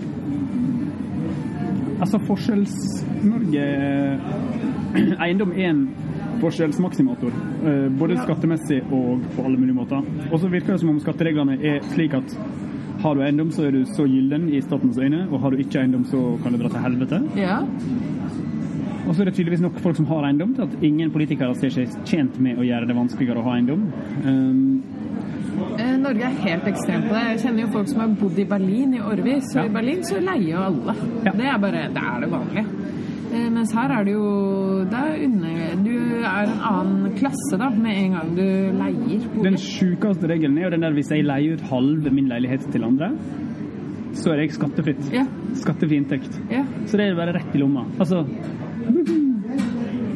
Altså, 2.02 2.20
Forskjells-Norge 2.28 3.66
Eiendom 5.24 5.54
er 5.54 5.70
en 5.70 5.84
forskjellsmaksimator. 6.42 7.32
eh, 7.66 7.90
Både 8.00 8.18
skattemessig 8.24 8.82
og 8.92 9.22
på 9.36 9.46
alle 9.46 9.58
mulige 9.58 9.76
måter. 9.76 10.04
Og 10.32 10.40
så 10.40 10.48
virker 10.50 10.74
det 10.74 10.80
som 10.80 10.90
om 10.90 11.00
skattereglene 11.00 11.58
er 11.64 11.80
slik 11.94 12.14
at 12.14 12.38
har 13.02 13.14
du 13.16 13.22
eiendom, 13.22 13.52
så 13.52 13.68
er 13.68 13.72
du 13.72 13.84
så 13.86 14.08
gyllen 14.10 14.50
i 14.50 14.62
statens 14.62 14.98
øyne, 14.98 15.28
og 15.32 15.40
har 15.42 15.52
du 15.52 15.58
ikke 15.62 15.80
eiendom, 15.84 16.04
så 16.06 16.38
kan 16.44 16.52
det 16.54 16.62
dra 16.62 16.70
til 16.70 16.80
helvete. 16.82 17.20
Ja. 17.38 17.60
Og 19.08 19.16
så 19.16 19.22
er 19.22 19.26
det 19.30 19.36
tydeligvis 19.38 19.62
nok 19.62 19.78
folk 19.80 19.96
som 19.96 20.06
har 20.10 20.26
eiendom 20.28 20.56
til 20.56 20.64
at 20.66 20.74
ingen 20.84 21.12
politikere 21.12 21.54
ser 21.56 21.70
seg 21.70 21.88
tjent 22.10 22.40
med 22.44 22.58
å 22.60 22.66
gjøre 22.66 22.88
det 22.90 22.96
vanskeligere 22.98 23.40
å 23.40 23.44
ha 23.46 23.54
eiendom. 23.56 23.86
Um, 24.26 24.84
Norge 26.02 26.26
er 26.28 26.36
helt 26.44 26.68
ekstremt 26.70 27.08
på 27.08 27.14
det. 27.16 27.22
Jeg 27.32 27.40
kjenner 27.46 27.62
jo 27.64 27.70
folk 27.74 27.88
som 27.90 28.02
har 28.04 28.12
bodd 28.20 28.38
i 28.40 28.46
Berlin 28.50 28.94
i 28.98 29.00
årevis, 29.02 29.48
og 29.56 29.62
Ja. 29.62 29.66
i 29.70 29.74
Berlin 29.78 30.04
så 30.04 30.20
leier 30.20 30.50
jo 30.52 30.58
alle. 30.58 30.96
Ja. 31.26 31.32
Det 31.32 31.46
er 31.46 31.58
bare 31.58 31.88
Det 31.94 32.04
er 32.04 32.20
det 32.22 32.32
vanlige. 32.32 32.66
Eh, 33.34 33.50
Mens 33.52 33.74
her 33.76 33.92
er 33.92 34.04
det 34.08 34.14
jo 34.14 34.28
det 34.88 35.00
er 35.04 35.24
under, 35.26 35.76
Du 35.84 35.92
er 36.24 36.44
en 36.48 36.62
annen 36.70 37.14
klasse 37.18 37.58
da, 37.60 37.68
med 37.70 37.98
en 38.06 38.12
gang 38.16 38.30
du 38.38 38.44
leier 38.78 39.20
den 39.20 39.34
bolig. 39.36 39.60
sjukeste 39.60 40.30
regelen 40.32 40.58
er 40.58 40.64
jo 40.68 40.70
den 40.78 40.82
der 40.86 40.96
hvis 40.96 41.12
jeg 41.12 41.26
leier 41.28 41.54
ut 41.58 41.66
halve 41.72 42.12
min 42.14 42.30
leilighet 42.32 42.70
til 42.72 42.84
andre, 42.88 43.12
så 44.18 44.32
er 44.34 44.40
jeg 44.46 44.52
skattefritt. 44.56 45.12
Ja. 45.14 45.26
Skattefri 45.60 45.98
inntekt. 46.00 46.40
Ja. 46.50 46.64
Så 46.88 46.98
det 46.98 47.10
er 47.12 47.16
bare 47.20 47.36
rett 47.36 47.54
i 47.56 47.60
lomma. 47.62 47.84
Altså 48.00 48.24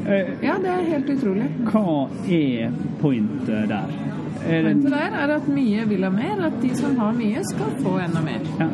eh, 0.07 0.31
ja, 0.43 0.55
det 0.63 0.71
er 0.71 0.87
helt 0.93 1.09
utrolig. 1.17 1.49
Hva 1.67 2.07
er 2.31 2.71
pointet 3.01 3.67
der? 3.69 3.91
Er 4.41 4.63
det, 4.65 4.71
Pointet 4.71 4.95
der 4.95 5.19
er 5.21 5.35
at 5.35 5.47
mye 5.53 5.83
vil 5.89 6.03
ha 6.07 6.09
mer, 6.15 6.45
at 6.47 6.55
de 6.63 6.71
som 6.79 6.95
har 6.97 7.11
mye, 7.13 7.43
skal 7.51 7.75
få 7.83 7.97
enda 8.07 8.23
mer. 8.25 8.41
ja. 8.59 8.69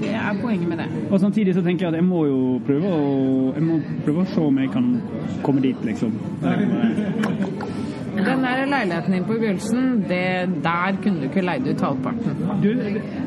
Det 0.00 0.10
er 0.14 0.40
poenget 0.42 0.68
med 0.68 0.78
det. 0.82 0.88
Og 1.10 1.20
samtidig 1.20 1.54
så 1.54 1.62
tenker 1.62 1.86
jeg 1.86 1.94
at 1.94 2.00
jeg 2.00 2.06
må 2.08 2.24
jo 2.26 2.40
prøve 2.66 2.90
å, 2.90 3.08
jeg 3.54 3.64
må 3.66 3.78
prøve 4.04 4.24
å 4.24 4.28
se 4.34 4.40
om 4.42 4.58
jeg 4.58 4.70
kan 4.74 4.90
komme 5.42 5.60
dit, 5.64 5.84
liksom. 5.86 6.12
Den 8.14 8.44
der 8.46 8.60
leiligheten 8.70 9.12
din 9.12 9.24
på 9.26 9.36
Bjølsen, 9.40 10.04
det, 10.08 10.48
der 10.64 10.98
kunne 11.02 11.20
du 11.20 11.24
ikke 11.28 11.42
leid 11.42 11.66
ut 11.66 11.80
halvparten. 11.82 12.36
Du, 12.62 12.68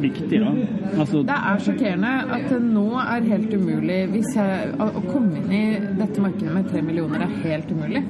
viktig, 0.00 0.40
da. 0.40 0.52
Altså, 0.98 1.22
Det 1.26 1.38
er 1.50 1.62
sjokkerende 1.66 2.12
at 2.36 2.46
det 2.50 2.60
nå 2.62 2.86
er 3.02 3.28
helt 3.30 3.54
umulig 3.54 3.98
hvis 4.14 4.30
jeg, 4.36 4.70
Å 4.78 4.88
å 5.00 5.02
komme 5.08 5.42
inn 5.42 5.52
i 5.52 5.64
dette 5.98 6.22
markedet 6.24 6.54
med 6.54 6.70
tre 6.70 6.82
millioner 6.86 7.26
er 7.26 7.34
helt 7.44 7.72
umulig. 7.72 8.04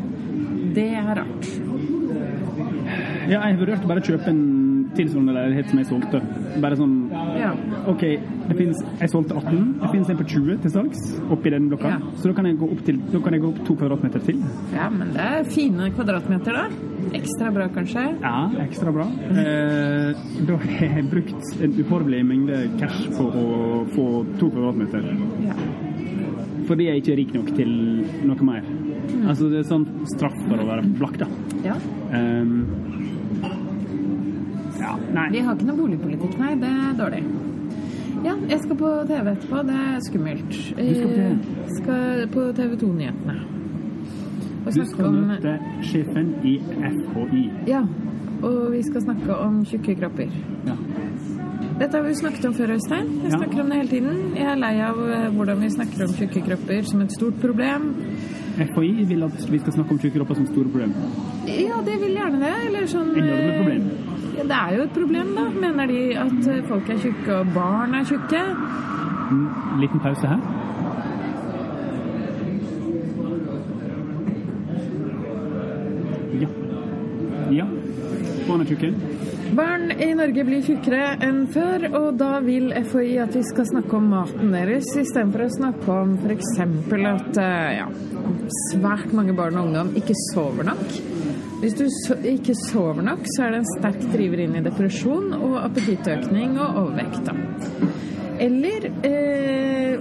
Det 0.74 0.88
er 1.00 1.14
rart. 1.20 1.50
ja, 3.30 3.40
jeg 3.40 3.58
vurderte 3.58 3.88
bare 3.88 4.02
å 4.02 4.08
kjøpe 4.08 4.30
en 4.30 4.63
tilsvarende 4.94 5.34
leilighet 5.34 5.70
som 5.70 5.78
jeg 5.80 5.88
solgte. 5.90 6.20
Bare 6.62 6.76
sånn 6.78 6.94
Ja. 7.38 7.50
OK, 7.90 8.02
det 8.48 8.56
finnes, 8.58 8.78
jeg 9.00 9.10
solgte 9.10 9.34
18, 9.36 9.80
det 9.80 9.90
finnes 9.92 10.10
en 10.10 10.16
på 10.20 10.26
20 10.30 10.58
til 10.62 10.70
salgs 10.70 11.02
oppi 11.34 11.50
den 11.50 11.68
blokka. 11.72 11.88
Ja. 11.96 11.98
Så 12.20 12.28
da 12.30 12.34
kan 12.38 12.46
jeg 12.46 12.58
gå 12.60 12.68
opp 12.72 12.84
til 12.86 12.98
da 13.12 13.20
kan 13.24 13.32
jeg 13.36 13.42
gå 13.42 13.48
opp 13.52 13.62
to 13.66 13.74
kvadratmeter 13.80 14.24
til. 14.24 14.42
ja, 14.74 14.88
men 14.90 15.12
det 15.16 15.20
er 15.20 15.44
fine 15.44 15.90
kvadratmeter, 15.96 16.52
da. 16.52 16.66
Ekstra 17.14 17.50
bra, 17.52 17.66
kanskje. 17.68 18.04
Ja, 18.22 18.50
ekstra 18.64 18.92
bra. 18.92 19.04
Eh, 19.30 20.14
da 20.48 20.56
har 20.56 20.96
jeg 20.96 21.04
brukt 21.10 21.50
en 21.62 21.74
uhorvelig 21.82 22.22
mengde 22.26 22.62
cash 22.80 23.08
på 23.16 23.26
å 23.28 23.84
få 23.94 24.06
to 24.40 24.48
kvadratmeter. 24.50 25.10
Ja. 25.44 25.54
Fordi 26.64 26.86
jeg 26.88 27.02
ikke 27.02 27.12
er 27.12 27.18
rik 27.20 27.34
nok 27.36 27.50
til 27.58 27.70
noe 28.24 28.46
mer. 28.46 28.64
Altså, 29.28 29.50
det 29.52 29.58
er 29.60 29.68
sånn 29.68 29.84
straff 30.14 30.36
for 30.48 30.56
å 30.62 30.66
være 30.70 30.86
blakk, 30.96 31.18
da. 31.20 31.26
ja. 31.64 31.74
Ehm, 32.16 32.54
ja, 34.84 34.94
nei. 35.16 35.26
Vi 35.34 35.42
har 35.46 35.56
ikke 35.56 35.68
noe 35.70 35.80
boligpolitikk, 35.80 36.38
nei. 36.42 36.54
Det 36.62 36.70
er 36.84 36.94
dårlig. 37.00 37.24
Ja, 38.24 38.34
jeg 38.48 38.60
skal 38.62 38.78
på 38.80 38.90
TV 39.08 39.32
etterpå. 39.34 39.62
Det 39.68 39.74
er 39.84 39.98
skummelt. 40.06 40.54
Du 40.54 40.94
skal 40.94 41.10
på 41.10 41.16
TV? 41.18 41.26
Eh, 41.26 41.74
Skal 41.80 42.28
på 42.32 42.44
TV 42.56 42.76
2-nyhetene. 42.80 43.34
Du 44.64 44.84
skal 44.88 45.08
om 45.10 45.18
møte 45.28 45.58
sjefen 45.84 46.30
i 46.48 46.54
FHI. 46.88 47.42
Ja. 47.68 47.82
Og 48.44 48.72
vi 48.72 48.80
skal 48.86 49.04
snakke 49.04 49.36
om 49.44 49.58
tjukke 49.68 49.96
kropper. 49.98 50.32
Ja. 50.68 50.76
Dette 51.74 51.98
har 51.98 52.04
vi 52.06 52.14
snakket 52.14 52.44
om 52.48 52.54
før, 52.54 52.72
Øystein. 52.76 53.10
Jeg 53.24 53.32
snakker 53.34 53.60
om 53.60 53.68
det 53.72 53.76
hele 53.82 53.88
tiden. 53.92 54.18
Jeg 54.38 54.48
er 54.52 54.58
lei 54.62 54.72
av 54.86 55.00
eh, 55.10 55.28
hvordan 55.34 55.60
vi 55.60 55.70
snakker 55.74 56.06
om 56.06 56.16
tjukke 56.16 56.44
kropper 56.48 56.88
som 56.88 57.04
et 57.04 57.12
stort 57.12 57.36
problem. 57.42 57.90
FHI 58.56 59.04
vil 59.10 59.26
at 59.26 59.46
vi 59.50 59.58
skal 59.58 59.76
snakke 59.76 59.96
om 59.96 59.98
tjukke 60.00 60.16
kropper 60.20 60.38
som 60.40 60.46
store 60.52 60.70
problem. 60.70 60.92
Ja, 61.50 61.80
de 61.84 61.96
vil 62.06 62.14
gjerne 62.16 62.40
det. 62.44 62.54
Eller 62.68 62.86
sånn 62.88 63.10
Enorme 63.12 63.50
eh, 63.50 63.58
problem. 63.60 64.13
Ja, 64.34 64.42
det 64.42 64.58
er 64.58 64.76
jo 64.76 64.82
et 64.82 64.94
problem, 64.94 65.34
da. 65.36 65.48
Mener 65.60 65.86
de 65.86 66.00
at 66.18 66.48
folk 66.68 66.88
er 66.90 66.98
tjukke 67.02 67.36
og 67.38 67.52
barn 67.54 67.94
er 67.94 68.04
tjukke? 68.08 68.40
En 69.30 69.80
liten 69.80 70.00
pause 70.00 70.26
her. 70.26 70.40
Ja. 76.40 76.48
Ja. 77.52 77.66
Barn 78.48 78.60
er 78.60 78.64
tjukke. 78.64 78.94
Barn 79.54 79.90
i 79.90 80.08
Norge 80.18 80.42
blir 80.48 80.62
tjukkere 80.66 81.14
enn 81.22 81.44
før, 81.54 81.84
og 81.94 82.16
da 82.18 82.40
vil 82.42 82.72
FHI 82.74 83.18
at 83.22 83.36
vi 83.36 83.42
skal 83.46 83.68
snakke 83.68 83.98
om 84.00 84.08
maten 84.10 84.50
deres 84.54 84.88
istedenfor 84.98 85.44
å 85.44 85.50
snakke 85.54 85.98
om 86.02 86.16
f.eks. 86.24 86.56
at 86.58 87.38
eh, 87.38 87.76
ja, 87.78 87.86
svært 88.72 89.14
mange 89.14 89.36
barn 89.36 89.60
og 89.60 89.68
ungdom 89.68 89.92
ikke 90.00 90.16
sover 90.32 90.66
nok. 90.72 90.96
Hvis 91.64 91.78
du 91.80 92.16
ikke 92.28 92.52
sover 92.60 93.00
nok, 93.00 93.22
så 93.24 93.46
er 93.46 93.54
det 93.54 93.62
en 93.62 93.70
sterk 93.78 94.02
driver 94.12 94.40
inn 94.44 94.58
i 94.58 94.60
depresjon 94.66 95.30
og 95.32 95.54
appetittøkning 95.62 96.58
og 96.60 96.82
overvekt. 96.82 97.22
Da. 97.24 97.32
Eller 98.40 98.86
eh, 99.06 99.98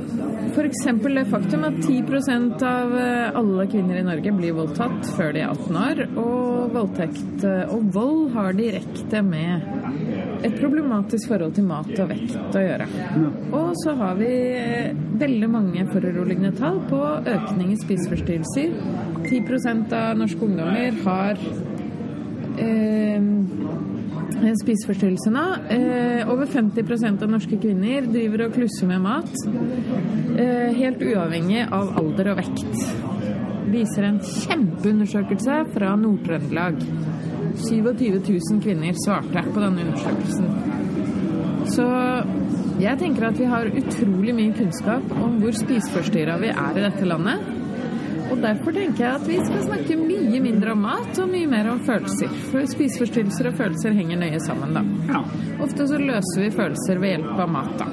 f.eks. 0.53 0.85
det 1.03 1.25
faktum 1.29 1.63
at 1.67 1.77
10 1.81 2.63
av 2.65 2.97
eh, 2.99 3.35
alle 3.35 3.67
kvinner 3.69 3.99
i 3.99 4.05
Norge 4.05 4.33
blir 4.35 4.55
voldtatt 4.57 5.07
før 5.17 5.33
de 5.35 5.43
er 5.43 5.53
18 5.53 5.79
år. 5.83 6.03
Og 6.17 6.73
voldtekt 6.73 7.45
eh, 7.47 7.73
og 7.73 7.87
vold 7.93 8.33
har 8.35 8.57
direkte 8.57 9.21
med 9.25 9.67
et 10.43 10.55
problematisk 10.59 11.31
forhold 11.31 11.53
til 11.55 11.67
mat 11.67 11.91
og 11.93 12.09
vekt 12.11 12.57
å 12.57 12.63
gjøre. 12.63 12.87
Og 13.55 13.71
så 13.83 13.95
har 14.01 14.17
vi 14.19 14.31
eh, 14.57 15.03
veldig 15.21 15.49
mange 15.51 15.85
foruroligende 15.91 16.53
tall 16.57 16.81
på 16.89 17.01
økning 17.21 17.73
i 17.73 17.79
spiseforstyrrelser. 17.81 18.75
10% 19.29 19.97
av 19.97 20.17
norske 20.19 20.49
ungdommer 20.49 21.01
har 21.05 21.41
eh, 22.59 23.31
en 24.41 24.57
spiseforstyrrelse. 24.57 25.31
Eh, 25.69 26.31
over 26.31 26.45
50% 26.45 27.23
av 27.23 27.31
norske 27.31 27.57
kvinner 27.61 28.07
driver 28.09 28.47
og 28.47 28.57
klusser 28.57 28.89
med 28.89 29.01
mat. 29.03 29.31
Eh, 30.37 30.73
helt 30.77 31.01
uavhengig 31.03 31.65
av 31.71 31.93
alder 31.99 32.33
og 32.33 32.41
vekt. 32.41 32.85
Viser 33.73 34.07
en 34.09 34.19
kjempeundersøkelse 34.19 35.59
fra 35.73 35.95
Nord-Trøndelag. 35.97 36.81
27 37.63 38.19
000 38.19 38.61
kvinner 38.63 38.97
svarte 39.05 39.43
på 39.53 39.61
denne 39.61 39.85
undersøkelsen. 39.87 40.47
Så 41.73 41.85
jeg 42.81 42.99
tenker 42.99 43.29
at 43.29 43.37
vi 43.39 43.47
har 43.49 43.69
utrolig 43.69 44.33
mye 44.35 44.53
kunnskap 44.57 45.11
om 45.15 45.37
hvor 45.41 45.55
spiseforstyrra 45.55 46.39
vi 46.41 46.49
er 46.51 46.79
i 46.79 46.85
dette 46.85 47.07
landet. 47.07 47.62
Og 48.33 48.39
derfor 48.41 48.73
tenker 48.73 49.03
jeg 49.03 49.13
at 49.19 49.27
vi 49.29 49.35
skal 49.45 49.59
snakke 49.67 49.95
mye 49.99 50.39
mindre 50.41 50.73
om 50.73 50.79
mat 50.87 51.19
og 51.21 51.27
mye 51.29 51.49
mer 51.51 51.67
om 51.69 51.81
følelser. 51.85 52.31
For 52.49 52.65
spiseforstyrrelser 52.71 53.51
og 53.51 53.59
følelser 53.59 53.93
henger 53.93 54.23
nøye 54.23 54.39
sammen, 54.41 54.73
da. 54.73 54.81
Ja. 55.11 55.21
Ofte 55.61 55.85
så 55.91 55.99
løser 56.01 56.41
vi 56.41 56.49
følelser 56.55 57.01
ved 57.03 57.13
hjelp 57.13 57.43
av 57.45 57.51
mat, 57.53 57.75
da. 57.77 57.85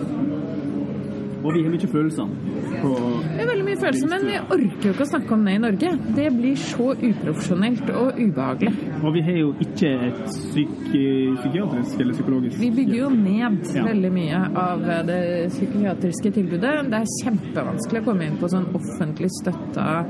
Og 1.44 1.52
vi 1.52 1.66
har 1.66 1.74
mye 1.74 1.92
følelser. 1.92 2.32
På 2.80 2.92
Det 3.30 3.42
er 3.44 3.50
veldig 3.50 3.66
mye 3.66 3.80
følelser, 3.80 4.08
men 4.10 4.26
vi 4.30 4.38
orker 4.56 4.88
jo 4.88 4.92
ikke 4.94 5.06
å 5.06 5.10
snakke 5.12 5.34
om 5.36 5.44
det 5.46 5.54
i 5.54 5.62
Norge. 5.66 5.92
Det 6.16 6.28
blir 6.36 6.56
så 6.60 6.90
uprofesjonelt 6.96 7.90
og 7.94 8.20
ubehagelig. 8.20 8.72
og 9.04 9.14
vi 9.14 9.22
har 9.26 9.36
jo 9.40 9.52
ikke 9.64 9.90
et 10.08 10.20
psyk 10.26 10.76
psykiatrisk 10.90 12.00
eller 12.00 12.12
psykologisk 12.16 12.58
Vi 12.60 12.70
bygger 12.74 12.96
jo 12.98 13.08
ned 13.10 13.58
Ja. 13.74 13.84
veldig 13.84 14.10
mye 14.12 14.40
av 14.56 14.82
det 15.06 15.20
psykiatriske 15.50 16.32
tilbudet. 16.34 16.90
Det 16.90 16.98
er 17.00 17.06
kjempevanskelig 17.24 18.00
å 18.00 18.04
komme 18.04 18.26
inn 18.26 18.36
på 18.40 18.48
sånn 18.50 18.66
offentlig 18.74 19.30
støtta 19.40 20.04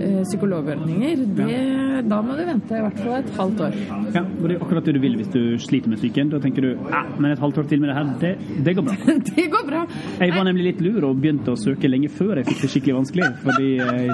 eh, 0.00 0.22
psykologordninger. 0.24 1.24
Det, 1.36 2.08
da 2.08 2.20
må 2.22 2.36
du 2.38 2.44
vente 2.48 2.76
i 2.76 2.82
hvert 2.84 2.98
fall 3.04 3.18
et 3.20 3.30
halvt 3.38 3.60
år. 3.66 3.78
Ja, 4.14 4.22
og 4.24 4.48
det 4.48 4.56
er 4.56 4.64
akkurat 4.64 4.84
det 4.88 4.94
du 4.96 5.00
vil 5.02 5.16
hvis 5.20 5.30
du 5.32 5.40
sliter 5.62 5.92
med 5.92 6.00
psyken. 6.00 6.30
Da 6.32 6.40
tenker 6.42 6.62
du 6.62 6.70
ja, 6.90 7.02
men 7.18 7.32
et 7.32 7.42
halvt 7.42 7.58
år 7.62 7.68
til 7.70 7.80
med 7.82 7.90
det 7.92 7.96
her, 7.98 8.12
det, 8.20 8.64
det 8.64 8.76
går 8.78 8.88
bra. 8.88 8.96
Det 9.30 9.46
går 9.52 9.66
bra. 9.66 9.80
Jeg 10.20 10.32
var 10.34 10.44
nemlig 10.44 10.64
litt 10.70 10.80
lur 10.84 11.04
og 11.10 11.20
begynte 11.22 11.52
å 11.52 11.58
søke 11.60 11.79
lenge 11.88 12.08
før 12.12 12.36
jeg 12.36 12.46
fikk 12.50 12.60
det 12.66 12.70
skikkelig 12.74 12.94
vanskelig, 12.98 13.28
fordi 13.44 13.68
jeg, 13.80 14.10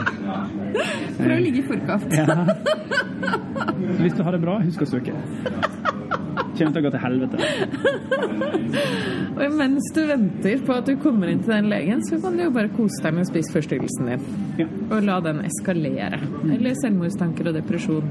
For 1.17 1.33
å 1.35 1.39
ligge 1.43 1.59
i 1.59 1.67
forkant. 1.67 2.13
ja. 2.13 2.27
Så 3.77 4.03
Hvis 4.03 4.15
du 4.17 4.23
har 4.23 4.33
det 4.37 4.41
bra, 4.45 4.59
husk 4.63 4.83
å 4.83 4.87
søke. 4.89 5.13
Kommer 6.57 6.73
til 6.73 6.81
å 6.81 6.85
gå 6.87 6.91
til 6.95 7.03
helvete. 7.03 7.37
Og 9.37 9.53
mens 9.59 9.91
du 9.93 10.01
venter 10.09 10.63
på 10.65 10.73
at 10.79 10.87
du 10.89 10.95
kommer 11.03 11.29
inn 11.29 11.43
til 11.45 11.53
den 11.53 11.69
legen, 11.69 12.01
så 12.09 12.17
kan 12.23 12.37
du 12.39 12.45
jo 12.47 12.53
bare 12.55 12.71
kose 12.77 13.03
deg 13.05 13.13
med 13.19 13.29
spiseforstyrrelsen 13.29 14.09
din. 14.09 14.23
Ja. 14.63 14.67
Og 14.97 15.05
la 15.05 15.19
den 15.25 15.43
eskalere. 15.45 16.21
Eller 16.49 16.77
selvmordstanker 16.81 17.51
og 17.51 17.59
depresjon. 17.59 18.09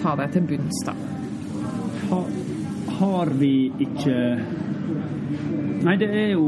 Ta 0.00 0.14
deg 0.20 0.32
til 0.36 0.46
bunns, 0.54 0.80
da. 0.88 0.94
Ha, 2.10 2.22
har 3.00 3.32
vi 3.40 3.52
ikke 3.84 4.16
Nei, 5.84 5.94
det 6.00 6.08
er 6.12 6.30
jo 6.34 6.44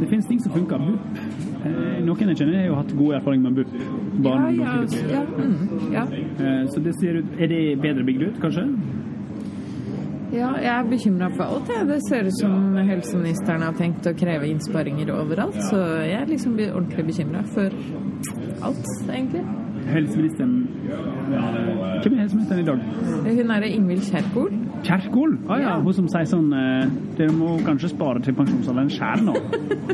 Det 0.00 0.06
finnes 0.10 0.26
ting 0.30 0.38
som 0.42 0.52
funker. 0.54 0.78
BUP. 0.78 1.49
Eh, 1.60 2.00
noen 2.06 2.30
jeg 2.32 2.38
kjenner 2.40 2.56
har 2.62 2.68
jo 2.70 2.78
hatt 2.78 2.92
god 2.96 3.14
erfaring 3.18 3.42
med 3.44 3.58
BUP. 3.58 3.74
Barn 4.24 4.56
ja, 4.56 4.78
ja, 5.10 5.22
mm, 5.26 5.92
ja. 5.92 6.04
Eh, 6.08 6.64
Så 6.72 6.80
det 6.84 6.94
ser 7.00 7.20
ut 7.20 7.38
Er 7.38 7.46
det 7.52 7.80
bedre 7.82 8.04
bygd 8.04 8.22
ut, 8.22 8.40
kanskje? 8.40 8.66
ja, 10.32 10.52
jeg 10.62 10.70
er 10.70 10.84
bekymra 10.86 11.28
for 11.34 11.42
alt. 11.44 11.68
Ja. 11.74 11.84
Det 11.84 11.98
ser 12.08 12.26
ut 12.28 12.36
som 12.38 12.76
helseministeren 12.76 13.62
har 13.66 13.72
tenkt 13.74 14.06
å 14.06 14.12
kreve 14.14 14.46
innsparinger 14.46 15.10
overalt. 15.10 15.58
Så 15.70 15.80
jeg 16.06 16.20
er 16.20 16.30
liksom 16.30 16.54
ordentlig 16.54 17.06
bekymra 17.10 17.42
for 17.50 17.74
alt, 18.62 18.86
egentlig. 19.08 19.42
Helseministeren 19.90 20.68
Hvem 22.00 22.12
er 22.14 22.20
helseministeren 22.20 22.60
i 22.60 22.66
dag? 22.68 22.78
Hun 23.26 23.50
er 23.50 23.66
Ingvild 23.66 24.06
Kjerkol. 24.06 24.52
Kjerkol? 24.84 25.34
Ah, 25.48 25.58
ja, 25.60 25.74
hun 25.82 25.94
som 25.94 26.06
sier 26.10 26.26
sånn 26.28 26.52
eh, 26.56 26.86
Dere 27.18 27.32
må 27.36 27.56
kanskje 27.66 27.90
spare 27.92 28.22
til 28.24 28.34
pensjonsalderen 28.38 28.90
sjæl 28.92 29.24
nå. 29.26 29.34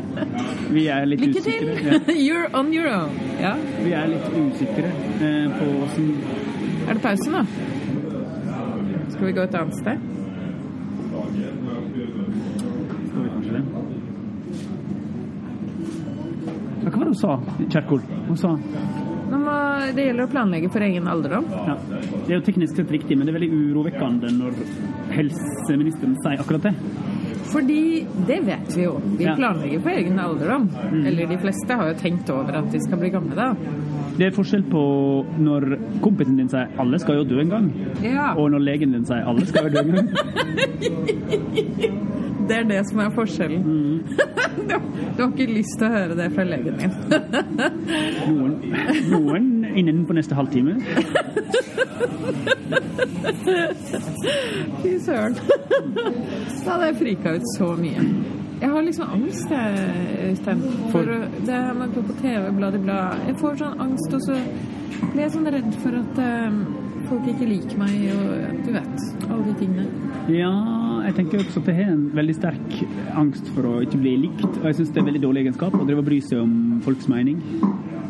Vi 0.75 0.85
er 0.91 1.07
litt 1.09 1.23
Lykke 1.25 1.43
til! 1.43 1.71
Ja, 1.87 1.99
You're 2.27 2.47
on 2.57 2.71
your 2.75 2.87
own. 2.91 3.15
Ja. 3.41 3.53
vi 3.83 3.91
er 3.95 4.07
litt 4.11 4.27
usikre 4.35 4.89
eh, 5.23 5.47
på 5.57 5.65
åssen 5.85 6.11
Er 6.87 6.93
det 6.93 7.01
pause 7.03 7.33
nå? 7.33 7.43
Skal 9.13 9.25
vi 9.29 9.33
gå 9.37 9.41
et 9.47 9.55
annet 9.55 9.75
sted? 9.79 9.97
Skal 13.07 13.21
vi 13.23 13.29
kanskje 13.33 13.51
det? 13.57 13.63
Hva 16.87 16.91
var 16.93 17.03
det 17.03 17.11
hun 17.11 17.19
sa, 17.19 17.37
Kjerkol? 17.67 18.01
Hun 18.27 18.37
sa 18.39 18.55
må, 19.47 19.55
det 19.95 20.03
gjelder 20.09 20.25
å 20.27 20.31
planlegge 20.31 20.69
for 20.73 20.81
egen 20.85 21.05
alderdom. 21.09 21.45
ja, 21.67 21.75
Det 22.27 22.31
er 22.33 22.37
jo 22.39 22.45
teknisk 22.47 22.73
sett 22.81 22.91
riktig, 22.93 23.13
men 23.17 23.23
det 23.27 23.31
er 23.33 23.39
veldig 23.39 23.53
urovekkende 23.71 24.27
når 24.37 24.51
helseministeren 25.15 26.13
sier 26.23 26.37
akkurat 26.43 26.63
det. 26.69 26.75
Fordi 27.47 27.81
det 28.27 28.41
vet 28.43 28.73
vi 28.75 28.81
jo. 28.83 28.97
Vi 29.17 29.23
Ja. 29.23 29.35
planlegger 29.39 29.79
for 29.81 29.89
egen 29.95 30.19
alderdom. 30.19 30.65
Eller 31.07 31.25
de 31.31 31.37
fleste 31.39 31.71
har 31.79 31.87
jo 31.93 31.99
tenkt 32.01 32.29
over 32.29 32.53
at 32.59 32.67
de 32.71 32.79
skal 32.83 32.97
bli 32.99 33.09
gamle 33.09 33.35
da. 33.35 33.53
Det 34.17 34.25
er 34.27 34.31
forskjell 34.35 34.63
på 34.67 34.81
når 35.39 35.77
kompisen 36.01 36.35
din 36.37 36.49
sier 36.49 36.67
'alle 36.77 36.99
skal 36.99 37.15
jo 37.17 37.23
dø 37.23 37.39
en 37.39 37.49
gang', 37.49 37.71
Ja, 38.03 38.33
og 38.35 38.51
når 38.51 38.59
legen 38.65 38.91
din 38.91 39.05
sier 39.05 39.23
'alle 39.23 39.45
skal 39.45 39.63
jo 39.63 39.69
dø 39.69 39.79
en 39.79 39.91
gang'. 39.95 40.09
det 42.49 42.55
er 42.57 42.63
det 42.69 42.81
som 42.89 42.99
er 43.03 43.09
forskjellen. 43.15 43.63
Du, 44.57 44.63
du 44.73 45.21
har 45.21 45.29
ikke 45.29 45.53
lyst 45.53 45.75
til 45.77 45.85
å 45.85 45.89
høre 45.93 46.15
det 46.17 46.31
fra 46.33 46.43
legen 46.43 46.75
min. 46.79 46.91
Noen, 48.27 48.53
noen 49.11 49.45
innenfor 49.77 50.13
neste 50.17 50.33
halvtime. 50.35 50.73
Fy 54.81 54.93
søren. 55.05 55.35
Da 55.37 56.71
hadde 56.73 56.85
jeg 56.89 56.97
frika 57.03 57.27
ut 57.37 57.47
så 57.53 57.67
mye. 57.79 58.01
Jeg 58.61 58.69
har 58.73 58.81
liksom 58.81 59.09
angst, 59.13 59.51
Øystein. 60.25 60.61
For 60.91 61.03
det 61.45 61.53
her 61.53 61.73
med 61.77 61.87
å 61.91 61.93
gå 61.99 62.03
på 62.09 62.13
TV, 62.23 62.43
bla, 62.57 62.67
bla, 62.73 62.79
bla. 62.87 62.97
Jeg 63.27 63.35
får 63.41 63.53
sånn 63.61 63.77
angst, 63.85 64.09
og 64.17 64.21
så 64.25 64.35
blir 65.11 65.21
jeg 65.27 65.33
sånn 65.35 65.49
redd 65.53 65.71
for 65.83 65.91
at 65.99 66.13
eh, 66.23 66.51
folk 67.07 67.25
ikke 67.33 67.49
liker 67.51 67.77
meg, 67.83 67.95
og 68.15 68.25
du 68.65 68.71
vet. 68.73 68.97
Alle 69.27 69.43
de 69.45 69.53
tingene. 69.61 69.85
Ja, 70.33 70.53
jeg 71.07 71.15
tenker 71.21 71.41
også 71.41 71.61
at 71.63 71.69
jeg 71.71 71.79
har 71.79 71.91
en 71.93 72.05
veldig 72.17 72.35
sterk 72.35 72.77
angst 73.15 73.51
for 73.55 73.67
å 73.69 73.73
ikke 73.85 73.99
bli 74.01 74.15
likt. 74.27 74.47
Og 74.59 74.65
jeg 74.69 74.79
syns 74.79 74.93
det 74.93 75.01
er 75.01 75.09
veldig 75.09 75.23
dårlig 75.23 75.45
egenskap 75.45 75.75
å 75.77 75.85
drive 75.87 76.03
og 76.03 76.07
bry 76.09 76.21
seg 76.25 76.41
om 76.43 76.55
folks 76.85 77.07
mening. 77.11 77.39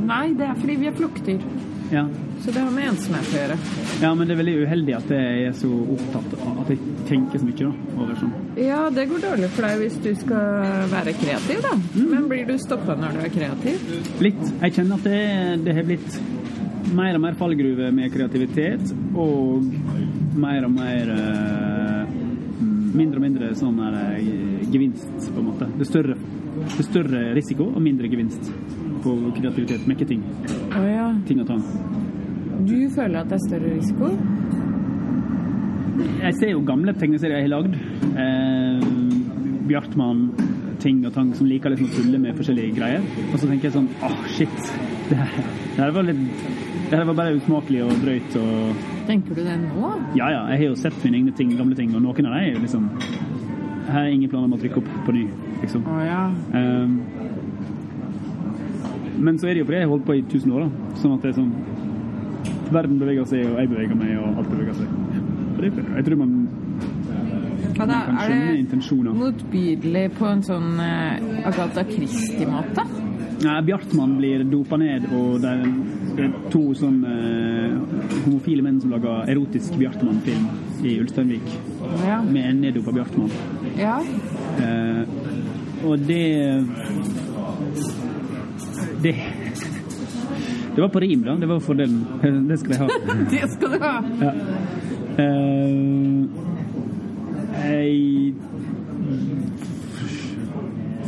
Nei, 0.08 0.32
det 0.38 0.48
er 0.48 0.56
fordi 0.58 0.78
vi 0.82 0.90
er 0.90 0.96
flokkdyr. 0.98 1.44
Ja. 1.92 2.04
Så 2.44 2.52
det 2.52 2.60
har 2.60 2.72
med 2.74 2.90
ensomhet 2.90 3.30
å 3.32 3.38
gjøre. 3.38 3.56
ja, 4.02 4.10
men 4.14 4.28
det 4.28 4.34
er 4.36 4.40
veldig 4.42 4.56
uheldig 4.68 4.96
at 4.98 5.12
jeg 5.14 5.46
er 5.48 5.54
så 5.56 5.70
opptatt 5.96 6.34
av 6.42 6.58
at 6.64 6.72
jeg 6.74 6.96
tenker 7.08 7.40
så 7.40 7.48
mye 7.48 7.60
da, 7.62 7.70
over 7.96 8.20
sånn. 8.20 8.34
Ja, 8.60 8.80
det 8.94 9.06
går 9.12 9.24
dårlig 9.24 9.50
for 9.56 9.68
deg 9.68 9.84
hvis 9.84 10.00
du 10.04 10.10
skal 10.20 10.90
være 10.92 11.16
kreativ, 11.22 11.62
da. 11.64 11.76
Men 12.02 12.28
blir 12.32 12.50
du 12.50 12.58
stoppa 12.62 12.98
når 13.00 13.16
du 13.16 13.24
er 13.24 13.34
kreativ? 13.38 13.88
Litt. 14.26 14.44
Jeg 14.66 14.76
kjenner 14.78 15.00
at 15.00 15.08
det, 15.08 15.22
det 15.68 15.78
har 15.80 15.88
blitt 15.88 16.20
mer 16.98 17.18
og 17.18 17.24
mer 17.24 17.40
fallgruve 17.40 17.90
med 17.96 18.12
kreativitet, 18.14 18.94
og 19.16 19.64
mer 20.38 20.68
og 20.68 20.76
mer 20.76 21.12
eh, 21.16 21.87
Mindre 22.98 23.20
og 23.20 23.24
mindre 23.28 23.52
sånn 23.58 23.78
her 23.84 23.96
eh, 24.18 24.66
gevinst, 24.74 25.30
på 25.30 25.42
en 25.42 25.48
måte. 25.52 25.68
Det 25.78 25.86
er 25.86 25.90
større, 25.92 26.18
det 26.58 26.82
er 26.82 26.88
større 26.88 27.24
risiko 27.38 27.70
og 27.70 27.84
mindre 27.84 28.10
gevinst 28.10 28.50
på 29.04 29.16
kreativitet. 29.38 29.86
Mekke 29.90 30.08
ting. 30.10 30.24
Oh, 30.72 30.86
ja. 30.88 31.12
Ting 31.28 31.44
og 31.44 31.52
tang. 31.52 31.62
Du 32.68 32.78
føler 32.96 33.22
at 33.22 33.30
det 33.30 33.38
er 33.38 33.46
større 33.46 33.76
risiko? 33.76 34.12
Jeg 35.98 36.34
ser 36.40 36.52
jo 36.54 36.64
gamle 36.66 36.94
tegneserier 36.98 37.42
jeg 37.42 37.48
har 37.48 37.54
lagd. 37.54 37.78
Eh, 38.18 38.88
Bjartmann, 39.68 40.32
ting 40.84 41.02
og 41.08 41.14
tang 41.16 41.32
som 41.38 41.48
liker 41.50 41.74
liksom 41.74 41.90
å 41.90 41.96
tulle 41.96 42.20
med 42.22 42.38
forskjellige 42.38 42.76
greier. 42.78 43.06
Og 43.32 43.36
så 43.40 43.50
tenker 43.50 43.70
jeg 43.70 43.76
sånn 43.78 43.90
åh, 44.06 44.20
shit. 44.36 44.72
Det 45.08 45.18
her, 45.18 45.36
det 45.76 45.80
her 45.80 45.94
var 45.96 46.04
litt 46.04 46.24
Det 46.90 46.98
her 46.98 47.06
var 47.08 47.16
bare 47.16 47.36
usmakelig 47.38 47.84
og 47.86 47.94
drøyt 48.02 48.34
og 48.42 48.82
Tenker 49.08 49.38
du 49.38 49.44
det 49.46 49.56
nå? 49.62 49.92
Ja 50.20 50.28
ja, 50.34 50.42
jeg 50.52 50.58
har 50.60 50.66
jo 50.66 50.76
sett 50.80 50.98
mine 51.06 51.22
egne 51.22 51.36
ting, 51.38 51.54
gamle 51.56 51.78
ting, 51.80 51.94
og 51.96 52.04
noen 52.04 52.28
av 52.28 52.36
dem 52.36 52.42
er 52.42 52.50
jo 52.50 52.64
liksom 52.66 52.90
Her 53.88 54.02
er 54.02 54.12
ingen 54.12 54.32
planer 54.32 54.50
om 54.50 54.58
å 54.58 54.60
trykke 54.60 54.82
opp 54.82 54.90
på 55.08 55.16
ny, 55.16 55.24
liksom. 55.62 55.88
Å 55.88 56.02
ja. 56.04 56.24
Um, 56.52 56.98
men 59.18 59.40
så 59.40 59.48
er 59.48 59.56
det 59.56 59.64
jo 59.64 59.68
fordi 59.70 59.80
jeg 59.80 59.88
har 59.88 59.94
holdt 59.94 60.06
på 60.10 60.18
i 60.18 60.26
tusen 60.28 60.52
år, 60.54 60.68
da. 60.68 60.98
Sånn 61.00 61.16
at 61.16 61.24
det 61.24 61.32
er 61.32 61.38
sånn 61.40 61.54
Verden 62.68 63.00
beveger 63.00 63.24
seg, 63.32 63.46
og 63.48 63.62
jeg 63.62 63.70
beveger 63.72 63.96
meg, 63.96 64.12
og 64.20 64.42
alt 64.42 64.50
beveger 64.52 64.76
seg. 64.76 64.90
Jeg 65.64 66.04
tror 66.04 66.20
man 66.20 66.34
ja 67.78 67.86
da, 67.86 68.00
er 68.24 68.32
det 68.34 69.14
motbydelig 69.14 70.06
på 70.18 70.26
en 70.30 70.42
sånn 70.46 70.72
uh, 70.80 71.48
Agatha 71.50 71.84
Christie-måte? 71.90 72.86
Nei, 73.44 73.58
Bjartmann 73.68 74.16
blir 74.18 74.42
dopa 74.50 74.80
ned, 74.82 75.06
og 75.14 75.42
det 75.44 75.54
det 76.18 76.24
er 76.26 76.32
to 76.50 76.62
sånn 76.74 76.96
eh, 77.06 77.74
homofile 78.24 78.64
menn 78.66 78.80
som 78.82 78.90
lager 78.96 79.28
erotisk 79.30 79.76
Bjartmann-film 79.78 80.48
i 80.90 80.96
Ulsteinvik, 81.04 81.52
Ja. 82.08 82.16
med 82.26 82.50
en 82.50 82.62
neddopa 82.64 82.92
Bjartmann. 82.96 83.30
ja. 83.78 84.00
Eh, 84.58 85.04
og 85.86 86.00
det 86.08 86.66
Det 89.04 89.14
Det 90.76 90.82
var 90.82 90.90
på 90.90 91.00
rim, 91.00 91.22
da. 91.24 91.36
Det 91.36 91.48
var 91.50 91.60
fordelen. 91.60 92.06
Det 92.50 92.60
skal 92.60 92.72
jeg 92.72 92.80
ha. 92.82 92.88
Det 93.34 93.50
skal 93.54 93.72
du 93.72 93.78
ha. 93.82 93.94
Ja. 94.22 94.34
Eh, 95.18 95.57
jeg 97.68 98.34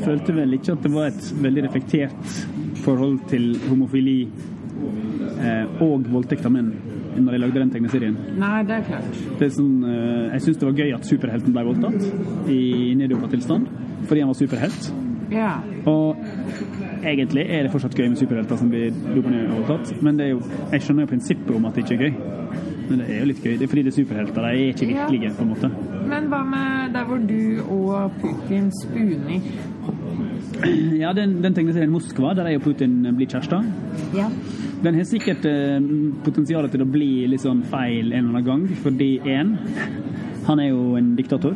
følte 0.03 0.35
vel 0.35 0.55
ikke 0.57 0.75
at 0.75 0.85
det 0.85 0.91
var 0.93 1.09
et 1.11 1.33
veldig 1.43 1.65
reflektert 1.67 2.37
forhold 2.83 3.19
til 3.31 3.51
homofili 3.67 4.21
eh, 4.23 5.81
og 5.83 6.07
voldtekt 6.11 6.47
av 6.47 6.55
menn 6.55 6.71
når 7.19 7.35
jeg 7.35 7.41
lagde 7.41 7.59
den 7.59 7.71
tegneserien. 7.73 8.15
Nei, 8.39 8.61
det 8.63 8.77
er 8.77 8.83
klart. 8.87 9.17
Det 9.39 9.47
er 9.49 9.53
sånn, 9.55 9.83
eh, 9.83 10.25
jeg 10.37 10.45
syns 10.45 10.61
det 10.61 10.67
var 10.69 10.79
gøy 10.79 10.95
at 10.95 11.07
superhelten 11.09 11.55
ble 11.55 11.65
voldtatt 11.67 12.49
i 12.53 12.61
neddopa 12.99 13.31
tilstand 13.33 13.69
fordi 14.07 14.23
han 14.23 14.31
var 14.31 14.39
superhelt. 14.39 14.91
Ja. 15.29 15.51
Og 15.89 16.17
egentlig 17.05 17.45
er 17.45 17.65
det 17.65 17.73
fortsatt 17.73 17.97
gøy 17.97 18.07
med 18.07 18.21
superhelter 18.21 18.57
som 18.59 18.71
blir 18.71 18.93
dopa 19.13 19.33
ned 19.33 19.49
og 19.49 19.59
voldtatt, 19.59 20.01
men 20.05 20.17
det 20.19 20.31
jo, 20.31 20.41
jeg 20.71 20.85
skjønner 20.85 21.05
jo 21.05 21.11
prinsippet 21.11 21.55
om 21.55 21.67
at 21.69 21.75
det 21.75 21.85
ikke 21.85 21.97
er 21.99 22.05
gøy. 22.07 22.13
Men 22.89 22.99
det 23.03 23.07
er 23.13 23.19
jo 23.21 23.25
litt 23.29 23.43
gøy. 23.45 23.51
Det 23.59 23.65
er 23.67 23.69
fordi 23.71 23.83
det 23.85 23.91
er 23.91 23.97
superhelter. 23.99 24.41
De 24.41 24.49
er 24.49 24.71
ikke 24.73 24.87
virkelige, 24.89 25.31
på 25.37 25.43
en 25.45 25.49
måte. 25.53 25.69
Men 26.09 26.29
hva 26.31 26.39
med 26.49 26.93
der 26.95 27.03
hvor 27.05 27.19
du 27.29 27.61
og 27.69 28.15
Putin 28.21 28.71
spuner? 28.81 29.41
Ja, 30.99 31.11
den, 31.15 31.37
den 31.43 31.53
tegneserien 31.55 31.91
Moskva, 31.93 32.33
der 32.35 32.49
jeg 32.49 32.59
og 32.59 32.65
Putin 32.65 32.97
blir 33.15 33.29
kjærester, 33.29 33.63
Ja. 34.17 34.25
den 34.83 34.95
har 34.95 35.03
sikkert 35.07 35.45
eh, 35.45 35.79
potensial 36.25 36.67
til 36.73 36.81
å 36.83 36.89
bli 36.89 37.27
litt 37.31 37.41
sånn 37.45 37.61
feil 37.69 38.11
en 38.11 38.25
eller 38.31 38.41
annen 38.41 38.45
gang, 38.49 38.65
fordi 38.83 39.19
én 39.23 39.53
han 40.47 40.59
er 40.59 40.71
jo 40.71 40.95
en 40.97 41.13
diktator 41.15 41.53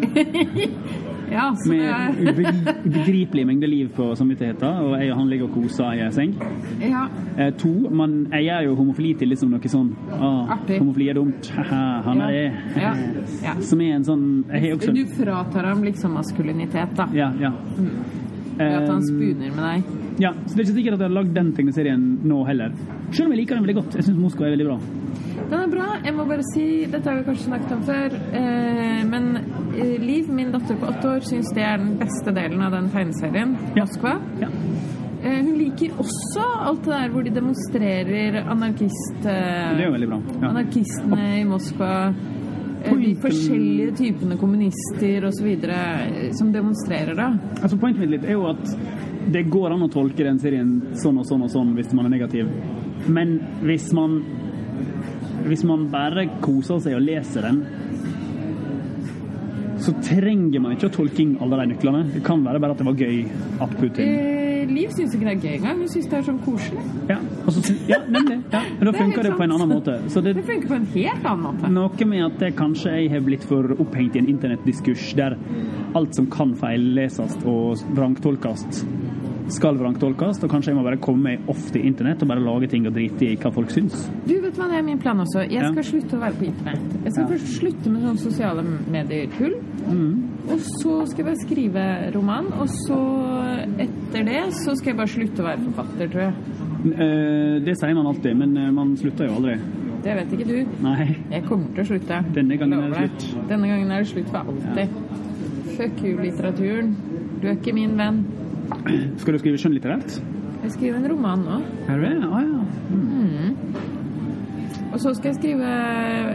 Ja, 1.30 1.50
med 1.66 2.18
ubegri- 2.20 2.74
ubegripelig 2.86 3.46
mengde 3.46 3.66
liv 3.70 3.88
på 3.96 4.08
samvittigheten, 4.18 4.68
og 4.84 4.96
jeg 5.00 5.12
og 5.12 5.18
han 5.20 5.28
ligger 5.30 5.46
og 5.48 5.54
koser 5.54 5.92
i 5.94 6.10
seng. 6.12 6.34
Ja. 6.82 7.04
Eh, 7.38 7.52
to, 7.60 7.72
man, 7.90 8.26
jeg 8.32 8.44
gjør 8.48 8.64
jo 8.68 8.74
homofili 8.80 9.14
til 9.20 9.28
liksom 9.32 9.50
noe 9.54 9.70
sånn 9.70 9.92
ah. 10.12 10.56
Homofili 10.78 11.08
er 11.12 11.14
dumt. 11.20 11.50
Han 11.70 12.20
er 12.26 12.34
det. 12.34 12.46
Ja. 12.82 12.94
ja. 13.46 13.54
Som 13.60 13.80
er 13.80 13.94
en 13.98 14.04
sånn 14.04 14.26
også 14.50 14.94
Du 14.96 15.04
fratar 15.16 15.70
ham 15.70 15.82
liksom 15.86 16.14
maskulinitet, 16.18 16.94
da. 16.98 17.08
Ja, 17.14 17.30
ja. 17.40 17.52
Ved 18.60 18.74
at 18.76 18.88
han 18.90 18.98
Eh, 19.00 19.06
spuner 19.06 19.54
med 19.56 19.64
deg. 19.64 19.99
Ja, 20.20 20.34
så 20.44 20.52
det 20.54 20.62
er 20.62 20.66
ikke 20.66 20.76
sikkert 20.76 20.96
at 20.98 21.02
jeg 21.04 21.08
har 21.08 21.16
lagd 21.16 21.34
den 21.36 21.52
tegneserien 21.56 22.02
nå 22.28 22.42
heller. 22.48 22.74
Selv 23.10 23.28
om 23.28 23.34
jeg 23.34 23.42
liker 23.42 23.56
den 23.56 23.64
veldig 23.66 23.78
godt. 23.80 23.96
Jeg 23.96 24.06
syns 24.08 24.20
Moskva 24.20 24.48
er 24.48 24.54
veldig 24.56 24.68
bra. 24.68 24.78
Den 25.50 25.56
er 25.64 25.70
bra. 25.72 25.86
Jeg 26.04 26.14
må 26.14 26.26
bare 26.28 26.44
si, 26.52 26.64
dette 26.90 27.08
har 27.08 27.18
vi 27.18 27.26
kanskje 27.26 27.48
snakket 27.48 27.72
om 27.74 27.80
før, 27.88 28.16
eh, 28.38 29.00
men 29.08 29.30
eh, 29.40 29.96
Liv, 30.02 30.28
min 30.30 30.52
datter 30.54 30.78
på 30.78 30.90
åtte 30.92 31.14
år, 31.16 31.24
syns 31.26 31.50
det 31.56 31.64
er 31.66 31.80
den 31.82 31.96
beste 32.00 32.34
delen 32.36 32.62
av 32.62 32.76
den 32.76 32.90
tegneserien. 32.92 33.56
Ja. 33.74 33.86
Moskva. 33.86 34.14
Ja. 34.42 34.50
Eh, 35.24 35.40
hun 35.40 35.56
liker 35.58 35.96
også 36.04 36.44
alt 36.68 36.84
det 36.86 36.94
der 36.94 37.14
hvor 37.14 37.26
de 37.26 37.34
demonstrerer 37.34 38.40
anarkist... 38.44 39.24
Eh. 39.24 39.80
Ja. 39.80 40.52
anarkistene 40.52 41.26
i 41.40 41.44
Moskva. 41.48 41.92
Pointen, 42.80 43.02
De 43.02 43.16
forskjellige 43.20 43.92
typene 43.98 44.38
kommunister 44.40 45.26
osv. 45.28 45.48
som 46.38 46.52
demonstrerer, 46.54 47.12
da. 47.18 47.26
Altså, 47.60 47.76
poenget 47.76 48.00
mitt 48.00 48.14
litt 48.14 48.24
er 48.24 48.38
jo 48.38 48.46
at 48.48 48.62
det 49.28 49.42
går 49.52 49.74
an 49.74 49.84
å 49.84 49.90
tolke 49.92 50.24
den 50.24 50.40
serien 50.40 50.70
sånn 51.00 51.20
og 51.20 51.26
sånn 51.28 51.44
og 51.44 51.52
sånn 51.52 51.74
hvis 51.76 51.92
man 51.96 52.08
er 52.08 52.14
negativ. 52.16 52.48
Men 53.08 53.38
hvis 53.64 53.90
man 53.96 54.20
hvis 55.44 55.64
man 55.64 55.86
bare 55.92 56.26
koser 56.44 56.82
seg 56.84 56.98
og 56.98 57.06
leser 57.06 57.46
den, 57.48 57.62
så 59.80 59.94
trenger 60.04 60.60
man 60.60 60.76
ikke 60.76 60.90
å 60.90 60.96
tolke 61.00 61.24
inn 61.24 61.38
alle 61.40 61.62
de 61.62 61.72
nøklene. 61.72 62.04
Det 62.12 62.24
kan 62.26 62.44
være 62.44 62.60
bare 62.60 62.76
at 62.76 62.82
det 62.82 62.88
var 62.90 63.00
gøy 63.00 63.24
at 63.64 63.80
Putin 63.80 64.39
Liv 64.70 64.90
syns 64.94 65.14
ikke 65.16 65.26
det 65.26 65.32
er 65.34 65.40
gøy 65.44 65.54
engang. 65.58 65.78
Hun 65.82 65.88
syns 65.92 66.06
det 66.10 66.18
er 66.20 66.26
sånn 66.28 66.38
koselig. 66.44 66.82
Ja, 67.10 67.18
så, 67.50 67.74
ja 67.88 67.98
nemlig. 68.08 68.38
Ja. 68.52 68.60
Men 68.78 68.84
da 68.86 68.92
er 68.92 68.98
funker 69.00 69.22
det 69.22 69.30
det 69.30 69.36
på 69.40 69.46
en 69.46 69.54
annen 69.56 69.68
måte. 69.72 69.96
Så 70.14 70.22
det, 70.22 70.34
Det 70.38 70.44
funker 70.46 70.68
på 70.68 70.74
en 70.78 70.86
helt 70.94 71.24
annen 71.26 71.44
måte. 71.48 71.70
Noe 71.74 72.06
med 72.06 72.24
at 72.26 72.38
det 72.38 72.52
kanskje 72.56 72.94
jeg 72.96 73.10
har 73.10 73.20
blitt 73.26 73.44
for 73.44 73.74
opphengt 73.80 74.16
i 74.16 74.22
en 74.22 74.28
internettdiskurs 74.30 75.10
der 75.18 75.36
alt 75.98 76.14
som 76.14 76.26
kan 76.30 76.54
feilleses 76.54 77.36
og 77.44 77.80
vrangtolkes, 77.96 78.84
skal 79.50 79.74
vrangtolkes, 79.80 80.38
og 80.44 80.50
kanskje 80.52 80.70
jeg 80.70 80.76
må 80.78 80.84
bare 80.86 81.00
komme 81.02 81.22
meg 81.32 81.48
off 81.50 81.72
til 81.74 81.82
internett 81.88 82.22
og 82.22 82.28
bare 82.30 82.40
lage 82.44 82.68
ting 82.70 82.86
og 82.86 82.94
drite 82.94 83.26
i 83.26 83.36
hva 83.40 83.50
folk 83.50 83.72
syns. 83.74 84.04
Du, 84.28 84.36
vet 84.38 84.54
hva, 84.54 84.68
det 84.70 84.78
er 84.78 84.84
min 84.86 85.00
plan 85.02 85.18
også. 85.18 85.42
Jeg 85.50 85.58
Ja. 85.64 85.72
skal 85.72 85.82
slutte 85.88 86.14
å 86.16 86.20
være 86.22 86.38
på 86.38 86.46
internett. 86.46 87.04
Jeg 87.04 87.12
skal 87.12 87.24
Ja. 87.24 87.30
først 87.34 87.58
slutte 87.58 87.90
med 87.90 88.02
sånn 88.02 88.18
sosiale 88.18 88.62
medier-tull. 88.62 89.56
Mm. 89.90 90.29
Og 90.48 90.58
så 90.64 90.94
skal 91.10 91.20
jeg 91.20 91.26
bare 91.28 91.42
skrive 91.44 91.84
roman, 92.14 92.46
og 92.60 92.68
så 92.86 92.96
etter 93.84 94.24
det 94.26 94.40
så 94.56 94.72
skal 94.78 94.92
jeg 94.94 94.98
bare 95.02 95.12
slutte 95.12 95.42
å 95.44 95.46
være 95.50 95.64
forfatter, 95.68 96.10
tror 96.14 96.22
jeg. 96.24 96.34
Eh, 96.94 97.60
Det 97.66 97.74
sier 97.76 97.94
man 97.94 98.06
alltid, 98.08 98.36
men 98.40 98.56
eh, 98.56 98.70
man 98.72 98.96
slutter 98.96 99.28
jo 99.28 99.36
aldri. 99.36 99.58
Det 100.00 100.14
vet 100.16 100.32
ikke 100.32 100.46
du. 100.48 100.58
Nei. 100.80 101.06
Jeg 101.30 101.44
kommer 101.44 101.68
til 101.76 101.84
å 101.84 101.88
slutte. 101.90 102.22
Denne 102.32 102.56
gangen 102.56 102.80
er 102.86 102.88
det 102.94 103.02
slutt. 103.04 103.46
Denne 103.50 103.68
gangen 103.68 103.90
er 103.92 104.00
det 104.00 104.08
slutt 104.14 104.30
for 104.32 104.48
alltid. 104.48 104.88
Fuck 105.76 106.00
you-litteraturen. 106.08 106.94
Du 107.42 107.48
er 107.50 107.58
ikke 107.58 107.74
min 107.76 107.98
venn. 108.00 108.22
Skal 109.20 109.36
du 109.36 109.38
skrive 109.42 109.60
skjønnlitterært? 109.60 110.16
Jeg 110.64 110.72
skriver 110.72 110.96
en 111.02 111.08
roman 111.12 111.44
nå. 111.44 111.60
Er 111.88 112.00
du 112.00 112.04
det? 112.06 112.16
Ah, 112.24 112.42
ja. 112.48 112.60
Og 114.90 114.98
så 115.00 115.12
skal 115.14 115.30
jeg 115.30 115.38
skrive 115.38 115.70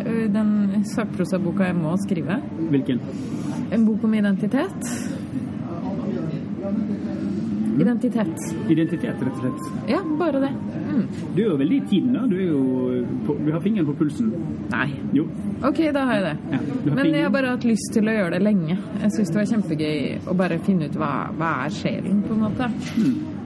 ø, 0.08 0.28
den 0.32 0.86
sakprosaboka 0.96 1.68
jeg 1.70 1.76
må 1.76 1.96
skrive. 2.06 2.40
Hvilken? 2.72 3.02
En 3.76 3.86
bok 3.86 4.04
om 4.08 4.14
identitet. 4.14 4.92
Identitet. 7.76 8.36
Identitet, 8.72 9.20
rett 9.20 9.34
og 9.34 9.42
slett. 9.42 9.90
Ja, 9.92 10.00
bare 10.20 10.40
det. 10.46 10.52
Mm. 10.86 11.02
Du 11.36 11.42
er 11.42 11.50
jo 11.50 11.58
veldig 11.60 11.78
i 11.82 11.84
tiden, 11.90 12.14
da. 12.16 12.24
Du, 12.32 13.06
på, 13.28 13.36
du 13.44 13.52
har 13.52 13.60
fingeren 13.66 13.90
på 13.90 13.98
pulsen. 14.00 14.32
Nei. 14.72 14.88
Jo. 15.18 15.28
Ok, 15.60 15.84
da 15.96 16.06
har 16.08 16.22
jeg 16.22 16.26
det. 16.30 16.36
Ja, 16.56 16.62
har 16.64 16.96
Men 17.02 17.12
jeg 17.12 17.28
har 17.28 17.36
bare 17.36 17.54
hatt 17.58 17.68
lyst 17.68 17.92
til 17.98 18.08
å 18.08 18.16
gjøre 18.16 18.38
det 18.38 18.44
lenge. 18.48 18.80
Jeg 19.04 19.16
syns 19.18 19.34
det 19.34 19.42
var 19.42 19.52
kjempegøy 19.52 19.98
å 20.32 20.40
bare 20.40 20.62
finne 20.64 20.88
ut 20.88 21.00
hva, 21.02 21.14
hva 21.36 21.56
er 21.66 21.76
sjelen, 21.76 22.24
på 22.24 22.38
en 22.38 22.46
måte. 22.48 22.72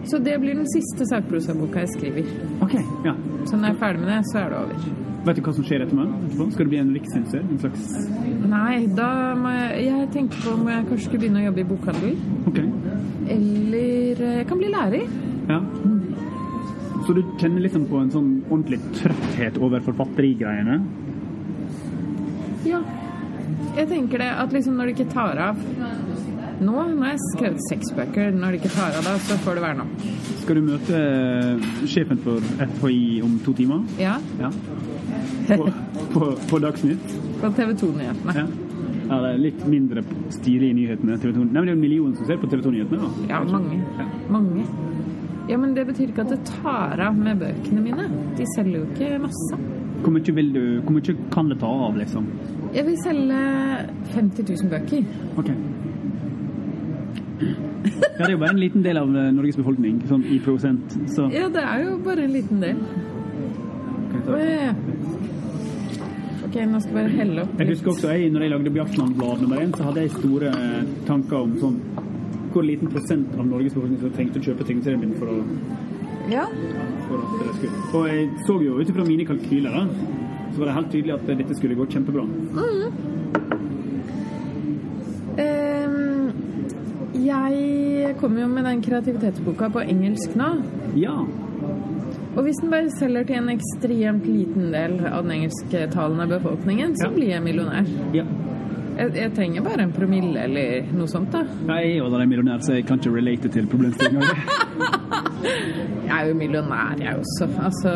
Så 0.10 0.17
det 0.26 0.39
blir 0.41 0.58
den 0.58 0.65
siste 0.72 1.06
sakprosaboka 1.06 1.84
jeg 1.84 1.93
skriver. 1.93 2.32
OK. 2.65 2.76
Ja. 3.06 3.13
Så 3.45 3.58
når 3.58 3.69
jeg 3.69 3.76
er 3.76 3.80
ferdig 3.84 4.02
med 4.02 4.10
det, 4.10 4.19
så 4.32 4.41
er 4.41 4.50
det 4.50 4.60
over. 4.63 4.89
Vet 5.28 5.38
du 5.38 5.41
hva 5.43 5.54
som 5.54 5.65
skjer 5.67 5.84
etterpå? 5.84 6.06
etterpå? 6.08 6.45
Skal 6.56 6.65
det 6.65 6.72
bli 6.72 6.80
en 6.80 6.91
rikssensør? 6.95 7.41
En 7.43 7.60
slags 7.62 7.88
Nei, 8.50 8.76
da 8.95 9.10
må 9.38 9.52
jeg 9.52 9.84
Jeg 9.89 10.08
tenker 10.15 10.45
på 10.45 10.54
om 10.56 10.69
jeg 10.72 10.86
kanskje 10.88 11.06
skulle 11.06 11.24
begynne 11.26 11.41
å 11.43 11.48
jobbe 11.50 11.62
i 11.62 11.67
bokhandel. 11.69 12.15
OK. 12.50 12.62
Eller 13.36 14.24
eh, 14.24 14.38
jeg 14.39 14.48
kan 14.50 14.62
bli 14.62 14.72
lærer. 14.74 15.17
Ja. 15.50 15.60
Så 17.06 17.15
du 17.17 17.22
kjenner 17.41 17.65
liksom 17.65 17.86
på 17.89 18.00
en 18.00 18.10
sånn 18.13 18.32
ordentlig 18.48 18.80
trøtthet 18.98 19.60
over 19.62 19.84
forfatterigreiene? 19.86 20.80
Ja. 22.69 22.82
Jeg 23.78 23.88
tenker 23.91 24.24
det 24.24 24.30
at 24.43 24.54
liksom 24.56 24.80
når 24.80 24.89
det 24.89 24.98
ikke 24.98 25.13
tar 25.13 25.39
av 25.50 25.62
Nå 26.60 26.76
har 26.76 27.12
jeg 27.13 27.19
skrevet 27.34 27.62
seks 27.69 27.91
bøker. 27.95 28.34
Når 28.36 28.56
det 28.56 28.60
ikke 28.60 28.72
tar 28.76 28.98
av 29.00 29.06
da, 29.08 29.13
så 29.24 29.38
får 29.45 29.60
det 29.60 29.63
være 29.63 29.78
nok. 29.80 30.08
Skal 30.41 30.60
du 30.60 30.63
møte 30.65 31.04
eh, 31.04 31.67
sjefen 31.88 32.19
for 32.26 32.50
FHI 32.80 33.22
om 33.24 33.38
to 33.45 33.54
timer? 33.56 33.86
Ja. 34.02 34.17
Ja. 34.41 34.50
På, 35.54 35.69
på, 36.13 36.34
på 36.50 36.60
Dagsnytt? 36.65 37.15
På 37.39 37.54
TV 37.56 37.72
2-nyhetene. 37.80 38.36
Ja. 38.36 38.43
ja. 39.10 39.19
Det 39.19 39.32
er 39.32 39.39
litt 39.41 39.63
mindre 39.72 40.04
stilig 40.36 40.74
i 40.74 40.76
nyhetene. 40.82 41.17
TV 41.22 41.32
2. 41.38 41.48
Nei, 41.48 41.54
men 41.54 41.63
det 41.63 41.63
er 41.63 41.74
jo 41.74 41.78
en 41.80 41.86
million 41.88 42.13
som 42.17 42.28
ser 42.28 42.41
på 42.43 42.52
TV 42.52 42.65
2-nyhetene, 42.67 43.08
da. 43.08 43.32
Ja, 43.32 43.41
mange. 43.48 43.80
Mange. 44.30 44.67
Ja, 45.50 45.58
men 45.58 45.74
det 45.74 45.88
betyr 45.88 46.12
ikke 46.12 46.28
at 46.28 46.36
det 46.36 46.43
tar 46.45 47.02
av 47.08 47.17
med 47.17 47.39
bøkene 47.41 47.82
mine. 47.82 48.06
De 48.38 48.45
selger 48.54 48.84
jo 48.84 48.86
ikke 48.91 49.15
masse. 49.24 49.58
Hvor 50.04 50.13
mye, 50.13 50.36
vil 50.36 50.52
du, 50.54 50.63
hvor 50.84 50.93
mye 50.95 51.15
kan 51.34 51.50
det 51.50 51.58
ta 51.63 51.72
av, 51.88 51.98
liksom? 51.98 52.28
Jeg 52.76 52.86
vil 52.86 53.00
selge 53.02 53.39
50 54.13 54.45
000 54.45 54.69
bøker. 54.76 55.08
OK. 55.41 55.50
Ja, 57.39 58.25
det 58.25 58.28
er 58.28 58.32
jo 58.34 58.39
bare 58.41 58.52
en 58.54 58.60
liten 58.60 58.84
del 58.84 58.97
av 58.99 59.12
eh, 59.15 59.30
Norges 59.32 59.56
befolkning, 59.60 60.02
sånn 60.10 60.25
i 60.28 60.39
prosent. 60.43 60.95
Så 61.13 61.30
Ja, 61.32 61.47
det 61.54 61.63
er 61.63 61.84
jo 61.86 61.97
bare 62.04 62.25
en 62.28 62.34
liten 62.36 62.60
del. 62.63 62.82
Ok, 66.49 66.56
nå 66.65 66.80
skal 66.82 66.89
jeg 66.89 66.95
bare 66.97 67.12
helle 67.13 67.43
opp 67.45 67.60
Jeg 67.62 67.67
husker 67.69 67.91
også 67.93 68.12
jeg, 68.15 68.30
når 68.34 68.41
jeg 68.45 68.52
lagde 68.56 68.71
Bjartmann-blad 68.73 69.41
nummer 69.43 69.62
én, 69.62 69.73
så 69.78 69.86
hadde 69.88 70.04
jeg 70.06 70.12
store 70.17 70.49
eh, 70.49 70.84
tanker 71.08 71.38
om 71.45 71.56
sånn 71.62 71.80
hvor 72.49 72.65
liten 72.65 72.89
prosent 72.89 73.36
av 73.38 73.45
Norges 73.45 73.75
befolkning 73.75 73.99
som 74.02 74.13
trengte 74.15 74.39
å 74.41 74.45
kjøpe 74.47 74.65
tegneserien 74.65 75.04
min 75.04 75.13
for, 75.19 75.30
å, 75.30 75.43
Ja. 76.32 76.47
for 77.06 77.21
at 77.21 77.43
det 77.45 77.52
skulle 77.60 77.84
Og 77.99 78.08
jeg 78.10 78.23
så 78.47 78.56
jo 78.65 78.80
ut 78.80 78.89
ifra 78.89 79.06
mine 79.06 79.25
kalkyler, 79.30 79.69
da, 79.78 79.84
så 80.49 80.58
var 80.63 80.65
det 80.71 80.78
helt 80.80 80.91
tydelig 80.95 81.13
at 81.19 81.30
dette 81.30 81.56
skulle 81.60 81.78
gå 81.78 81.86
kjempebra. 81.93 82.25
Ehm, 85.38 86.09
jeg 87.25 88.15
kommer 88.19 88.41
jo 88.41 88.47
med 88.51 88.65
den 88.67 88.82
kreativitetsboka 88.86 89.69
på 89.73 89.84
engelsk 89.84 90.36
nå. 90.39 90.49
Ja. 90.99 91.15
Og 92.38 92.43
hvis 92.45 92.60
den 92.62 92.69
bare 92.71 92.91
selger 92.99 93.23
til 93.27 93.36
en 93.41 93.49
ekstremt 93.55 94.25
liten 94.29 94.69
del 94.73 94.99
av 95.10 95.23
den 95.25 95.32
engelsktalende 95.39 96.27
befolkningen, 96.38 96.95
så 96.95 97.10
Ja. 97.10 97.13
blir 97.15 97.29
jeg 97.36 97.43
millionær. 97.43 97.86
ja. 98.13 98.23
Jeg, 98.99 99.12
jeg 99.15 99.32
trenger 99.34 99.62
bare 99.63 99.82
en 99.84 99.91
promille 99.95 100.41
eller 100.43 100.82
noe 100.91 101.08
sånt, 101.08 101.32
da. 101.32 101.45
Jeg 101.67 101.91
er 101.93 101.97
jo 101.97 102.05
allerede 102.05 102.27
millionær, 102.27 102.60
så 102.60 102.73
jeg 102.73 102.86
kan 102.86 102.99
ikke 102.99 103.13
relate 103.15 103.47
til 103.49 103.65
problemstillinga. 103.67 104.21
Jeg 106.10 106.23
er 106.23 106.27
jo 106.27 106.34
millionær, 106.36 106.95
jeg 106.99 107.15
også. 107.15 107.47
Altså, 107.63 107.91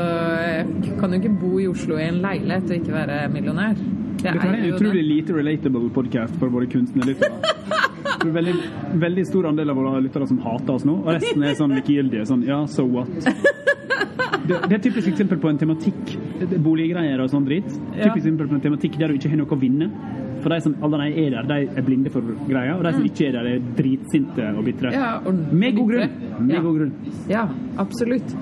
jeg 0.86 0.94
kan 1.00 1.10
jo 1.10 1.16
ikke 1.20 1.32
bo 1.42 1.60
i 1.60 1.68
Oslo 1.68 1.98
i 1.98 2.06
en 2.08 2.22
leilighet 2.24 2.64
og 2.70 2.76
ikke 2.78 2.94
være 2.94 3.30
millionær. 3.34 3.74
Det 3.74 4.24
det 4.24 4.30
er 4.32 4.54
en 4.54 4.74
utrolig 4.74 5.04
lite 5.04 5.34
relatable 5.36 5.90
podcast 5.90 6.36
for 6.40 6.48
våre 6.54 6.66
kunstnerlyttere. 6.72 7.34
Veldig, 8.24 8.54
veldig 9.02 9.26
stor 9.28 9.48
andel 9.50 9.70
av 9.74 9.80
våre 9.80 10.02
lyttere 10.06 10.28
som 10.30 10.40
hater 10.46 10.74
oss 10.78 10.86
nå, 10.88 11.00
og 11.04 11.10
resten 11.16 11.44
er 11.44 11.56
sånn 11.60 11.74
likegyldige. 11.76 12.26
Sånn 12.30 12.44
ja, 12.48 12.62
so 12.72 12.86
what? 12.88 13.10
Det, 14.44 14.58
det 14.68 14.74
er 14.74 14.76
et 14.76 14.84
typisk 14.84 15.08
eksempel 15.08 15.40
på 15.40 15.48
en 15.52 15.60
tematikk. 15.62 16.16
Boliggreier 16.60 17.22
og 17.24 17.30
sånn 17.32 17.46
dritt. 17.48 17.70
Typisk 17.94 18.18
eksempel 18.26 18.50
på 18.52 18.58
en 18.58 18.64
tematikk 18.66 18.98
der 19.00 19.14
du 19.14 19.16
ikke 19.20 19.32
har 19.32 19.40
noe 19.40 19.56
å 19.56 19.60
vinne. 19.62 19.88
For 20.44 20.52
de 20.52 20.58
som 20.66 20.74
allerede 20.84 21.22
er 21.24 21.32
der, 21.38 21.46
de 21.48 21.78
er 21.80 21.86
blinde 21.88 22.12
for 22.12 22.26
greia, 22.50 22.74
og 22.76 22.84
de 22.84 22.92
som 22.98 23.06
ikke 23.08 23.30
er 23.30 23.38
der, 23.38 23.48
er 23.54 23.70
dritsinte 23.78 24.50
og 24.52 24.66
bitre. 24.68 24.92
Mm. 24.92 24.98
Ja, 25.00 25.36
Med 25.64 25.78
god 25.78 25.94
grunn. 25.94 26.18
Med 26.42 26.56
Ja. 26.58 26.62
god 26.66 26.78
grunn. 26.80 26.92
Ja, 27.32 27.46
absolutt. 27.80 28.36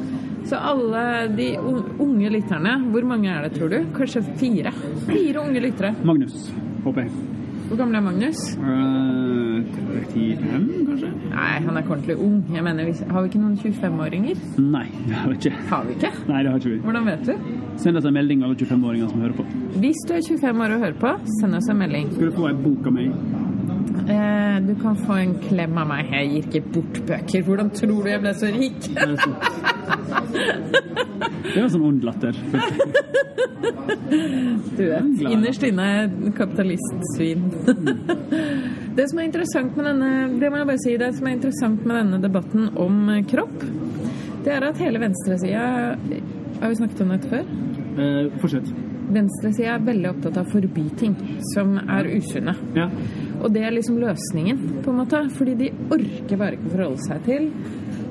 Så 0.50 0.58
alle 0.58 1.28
de 1.38 1.52
unge 2.02 2.32
lytterne, 2.34 2.74
hvor 2.90 3.06
mange 3.06 3.30
er 3.30 3.46
det, 3.46 3.54
tror 3.60 3.70
du? 3.70 3.86
Kanskje 3.94 4.24
fire? 4.42 4.74
Fire 5.06 5.46
unge 5.46 5.62
lyttere. 5.62 5.94
Magnus, 6.04 6.50
håper 6.84 7.06
jeg. 7.06 7.12
Hvor 7.72 7.78
gammel 7.80 7.96
er 7.96 8.02
Magnus? 8.04 8.40
Uh, 8.60 9.64
35, 10.12 10.66
kanskje? 10.88 11.12
Nei, 11.32 11.52
han 11.64 11.78
er 11.80 11.86
ordentlig 11.86 12.18
ung. 12.20 12.42
Jeg 12.52 12.64
mener, 12.66 12.90
Har 13.12 13.22
vi 13.22 13.30
ikke 13.30 13.40
noen 13.40 13.54
25-åringer? 13.62 14.42
Nei, 14.60 14.90
det 15.08 15.16
har 15.16 15.30
vi 15.30 15.38
ikke. 15.38 15.52
Har 15.70 15.86
vi 15.88 15.96
ikke? 15.96 16.10
Nei, 16.28 16.42
det 16.44 16.52
har 16.52 16.60
ikke 16.60 16.74
vi. 16.74 16.82
Hvordan 16.84 17.08
vet 17.08 17.24
du? 17.30 17.32
Send 17.80 18.02
oss 18.02 18.10
en 18.10 18.18
melding, 18.18 18.44
alle 18.44 18.60
25-åringer 18.60 19.14
som 19.14 19.24
hører 19.24 19.38
på. 19.40 19.46
Hvis 19.86 20.04
du 20.04 20.12
er 20.18 20.28
25 20.28 20.66
år 20.66 20.76
og 20.76 20.84
hører 20.84 21.00
på, 21.06 21.14
send 21.40 21.60
oss 21.62 21.72
en 21.72 21.80
melding. 21.80 22.12
Skal 22.18 22.34
du 22.34 22.36
få 22.42 22.50
ei 22.52 22.58
bok 22.68 22.92
av 22.92 22.98
meg? 23.00 23.16
Eh, 24.12 24.58
du 24.68 24.74
kan 24.82 24.96
få 24.96 25.14
en 25.20 25.36
klem 25.44 25.78
av 25.78 25.88
meg. 25.90 26.12
Jeg 26.12 26.30
gir 26.32 26.48
ikke 26.48 26.62
bort 26.76 27.00
bøker. 27.08 27.44
Hvordan 27.48 27.72
tror 27.76 28.04
du 28.04 28.10
jeg 28.12 28.22
ble 28.24 28.34
så 28.38 28.52
rik? 28.54 28.82
Det 31.52 31.60
var 31.60 31.72
sånn 31.74 31.88
ond 31.88 32.04
latter. 32.08 32.38
Du 34.12 34.84
vet, 34.88 35.22
innerst 35.22 35.64
inne 35.68 35.88
kapitalistsvin. 36.38 37.44
Det 38.96 39.06
som 39.08 39.20
er 39.22 39.28
interessant 39.30 39.78
med 39.78 39.88
denne 39.88 40.40
det 40.42 40.50
må 40.52 40.60
jeg 40.60 40.68
bare 40.68 40.84
si, 40.84 40.96
det 41.00 41.12
som 41.16 41.28
er 41.30 41.38
interessant 41.38 41.86
med 41.88 41.96
denne 42.02 42.20
debatten 42.24 42.70
om 42.82 42.98
eh, 43.14 43.22
kropp, 43.32 43.64
det 44.44 44.52
er 44.56 44.66
at 44.68 44.80
hele 44.82 45.00
venstresida 45.00 45.66
Har 46.62 46.70
vi 46.72 46.80
snakket 46.80 47.04
om 47.06 47.14
dette 47.14 47.30
før? 47.32 47.46
Eh, 48.02 48.26
fortsett. 48.42 48.68
Venstresida 49.12 49.76
er 49.76 49.86
veldig 49.86 50.10
opptatt 50.14 50.40
av 50.40 50.48
å 50.48 50.54
forby 50.56 50.88
ting 51.00 51.16
som 51.54 51.76
er 51.82 52.10
usunne. 52.16 52.56
Ja. 52.78 52.88
Og 53.42 53.54
det 53.56 53.66
er 53.66 53.74
liksom 53.74 54.00
løsningen, 54.02 54.82
på 54.86 54.94
en 54.94 55.02
måte. 55.02 55.24
Fordi 55.38 55.56
de 55.58 55.72
orker 55.92 56.40
bare 56.40 56.58
ikke 56.58 56.76
forholde 56.76 57.08
seg 57.08 57.26
til 57.28 57.50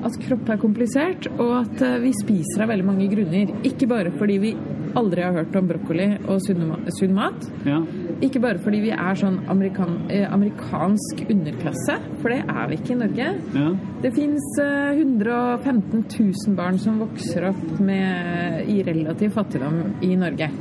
at 0.01 0.17
kropp 0.23 0.49
er 0.49 0.59
komplisert, 0.61 1.27
og 1.37 1.51
at 1.59 1.81
eh, 1.85 1.99
vi 2.01 2.11
spiser 2.17 2.63
av 2.63 2.71
veldig 2.71 2.87
mange 2.87 3.07
grunner. 3.11 3.51
Ikke 3.67 3.89
bare 3.89 4.13
fordi 4.15 4.37
vi 4.41 4.53
aldri 4.97 5.23
har 5.23 5.35
hørt 5.37 5.55
om 5.55 5.67
brokkoli 5.69 6.07
og 6.25 6.41
sunn 6.43 7.13
mat. 7.15 7.45
ja. 7.67 7.81
Ikke 8.21 8.41
bare 8.43 8.61
fordi 8.61 8.83
vi 8.83 8.91
er 8.93 9.15
sånn 9.17 9.39
amerikan, 9.49 9.95
eh, 10.13 10.27
amerikansk 10.29 11.23
underklasse, 11.25 11.95
for 12.21 12.33
det 12.33 12.43
er 12.43 12.67
vi 12.69 12.77
ikke 12.77 12.93
i 12.93 12.99
Norge. 12.99 13.29
Ja. 13.55 13.71
Det 14.03 14.13
fins 14.17 14.49
115 14.59 16.03
000 16.05 16.57
barn 16.57 16.77
som 16.81 16.99
vokser 17.01 17.49
opp 17.49 17.79
med, 17.79 18.69
i 18.69 18.81
relativ 18.85 19.33
fattigdom 19.37 20.03
i 20.05 20.15
Norge. 20.15 20.51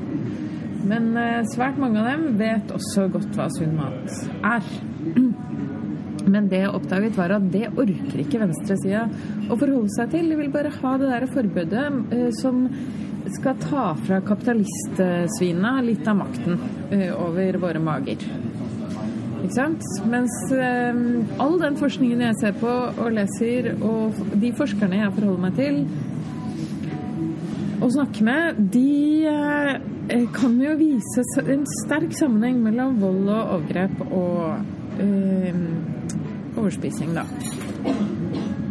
Men 0.89 1.13
eh, 1.19 1.43
svært 1.53 1.79
mange 1.81 2.01
av 2.01 2.09
dem 2.09 2.39
vet 2.41 2.73
også 2.75 3.09
godt 3.13 3.37
hva 3.37 3.49
sunn 3.53 3.77
mat 3.77 4.15
er. 4.47 4.71
Men 6.31 6.49
det 6.51 6.61
jeg 6.63 6.73
oppdaget, 6.77 7.17
var 7.19 7.33
at 7.35 7.47
det 7.53 7.71
orker 7.71 8.23
ikke 8.23 8.43
venstresida 8.43 9.07
å 9.51 9.57
forholde 9.57 9.93
seg 9.97 10.13
til. 10.15 10.29
De 10.31 10.39
vil 10.39 10.53
bare 10.53 10.73
ha 10.75 10.97
det 11.01 11.11
der 11.11 11.29
forbudet 11.33 11.87
eh, 12.17 12.29
som 12.41 12.67
skal 13.31 13.59
ta 13.61 13.91
fra 14.01 14.21
kapitalistsvina 14.27 15.77
litt 15.85 16.09
av 16.09 16.21
makten 16.23 16.57
eh, 16.95 17.11
over 17.15 17.61
våre 17.63 17.83
mager. 17.83 18.25
Ikke 19.41 19.55
sant? 19.57 19.85
Mens 20.13 20.35
all 21.41 21.55
den 21.63 21.77
forskningen 21.81 22.27
jeg 22.27 22.37
ser 22.43 22.57
på 22.61 22.71
og 22.71 23.15
leser, 23.17 23.71
og 23.81 24.19
de 24.37 24.51
forskerne 24.57 25.01
jeg 25.01 25.15
forholder 25.17 25.45
meg 25.47 25.57
til 25.57 25.79
og 27.81 27.89
snakker 27.95 28.27
med, 28.27 28.59
de 28.75 29.81
kan 30.35 30.57
jo 30.63 30.75
vise 30.79 31.25
en 31.45 31.65
sterk 31.85 32.15
sammenheng 32.19 32.63
mellom 32.65 32.99
vold 33.03 33.29
og 33.29 33.55
overgrep 33.57 34.01
og 34.11 34.57
øh, 35.05 35.61
overspising, 36.59 37.15
da. 37.15 37.27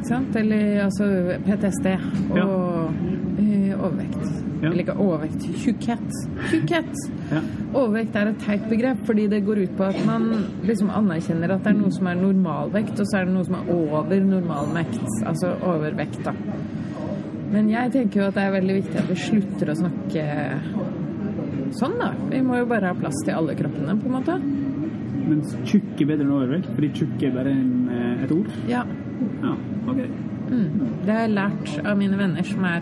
Sant? 0.10 0.36
Eller 0.36 0.84
altså 0.86 1.08
PTSD 1.46 1.88
og 2.34 2.94
eh, 3.40 3.74
overvekt. 3.78 4.30
Ja. 4.60 4.68
Eller 4.68 4.82
ikke 4.84 4.96
overvekt, 5.00 5.46
tjukkhet. 5.62 6.16
Tjukkhet! 6.50 6.98
Ja. 7.32 7.40
Overvekt 7.72 8.18
er 8.20 8.32
et 8.34 8.42
teit 8.44 8.66
begrep, 8.68 9.06
fordi 9.08 9.28
det 9.32 9.46
går 9.48 9.62
ut 9.64 9.78
på 9.78 9.88
at 9.88 10.00
man 10.08 10.26
liksom 10.68 10.92
anerkjenner 10.92 11.54
at 11.56 11.64
det 11.64 11.72
er 11.72 11.80
noe 11.80 11.94
som 11.96 12.10
er 12.12 12.20
normalvekt, 12.20 13.00
og 13.00 13.08
så 13.08 13.22
er 13.22 13.30
det 13.30 13.38
noe 13.38 13.48
som 13.48 13.56
er 13.62 13.72
over 13.78 14.26
normalvekt. 14.34 15.06
Altså 15.24 15.54
overvekt, 15.64 16.20
da. 16.28 16.36
Men 17.54 17.70
jeg 17.72 17.94
tenker 17.96 18.22
jo 18.22 18.28
at 18.28 18.36
det 18.36 18.44
er 18.44 18.58
veldig 18.58 18.76
viktig 18.82 19.00
at 19.00 19.08
vi 19.10 19.22
slutter 19.24 19.72
å 19.72 19.78
snakke 19.80 20.26
sånn, 21.78 21.98
da. 22.00 22.12
Vi 22.32 22.42
må 22.46 22.58
jo 22.62 22.66
bare 22.70 22.92
ha 22.92 22.98
plass 22.98 23.20
til 23.26 23.34
alle 23.36 23.56
kroppene, 23.60 23.96
på 24.00 24.10
en 24.10 24.16
måte. 24.18 24.38
Mens 25.30 25.54
tjukk 25.70 26.00
er 26.02 26.10
bedre 26.10 26.26
enn 26.26 26.32
overvekt, 26.34 26.70
fordi 26.76 26.90
tjukk 26.98 27.24
er 27.28 27.32
bare 27.36 27.52
en, 27.54 27.90
eh, 27.94 28.24
et 28.24 28.32
ord. 28.34 28.50
Ja. 28.68 28.84
Ja, 29.44 29.54
ok. 29.88 30.00
Mm. 30.50 30.70
Det 31.06 31.12
har 31.14 31.22
jeg 31.28 31.34
lært 31.36 31.86
av 31.86 31.98
mine 31.98 32.18
venner 32.18 32.44
som 32.44 32.64
er 32.66 32.82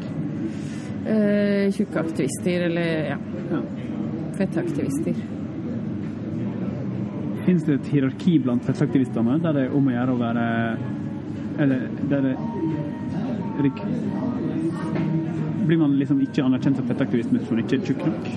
øh, 1.08 1.71
tjukke 1.76 2.00
aktivister, 2.00 2.67
eller 2.69 3.10
ja, 3.12 3.17
Ja. 3.52 3.62
fettaktivister. 4.38 5.15
Finnes 7.45 7.63
det 7.63 7.76
et 7.80 7.88
hierarki 7.93 8.39
blant 8.43 8.63
fettaktivistene 8.67 9.38
der 9.41 9.54
det 9.54 9.62
er 9.69 9.76
om 9.76 9.86
å 9.88 9.91
gjøre 9.93 10.15
å 10.15 10.19
være 10.19 10.78
Eller 11.63 11.86
der 12.10 12.21
det 12.21 12.34
rik, 13.63 13.80
Blir 15.67 15.78
man 15.80 15.95
liksom 16.00 16.19
ikke 16.21 16.43
anerkjent 16.43 16.76
som 16.78 16.88
fettaktivist 16.88 17.32
hvis 17.32 17.50
man 17.50 17.60
ikke 17.63 17.80
er 17.80 17.86
tjukk 17.88 18.04
nok? 18.06 18.28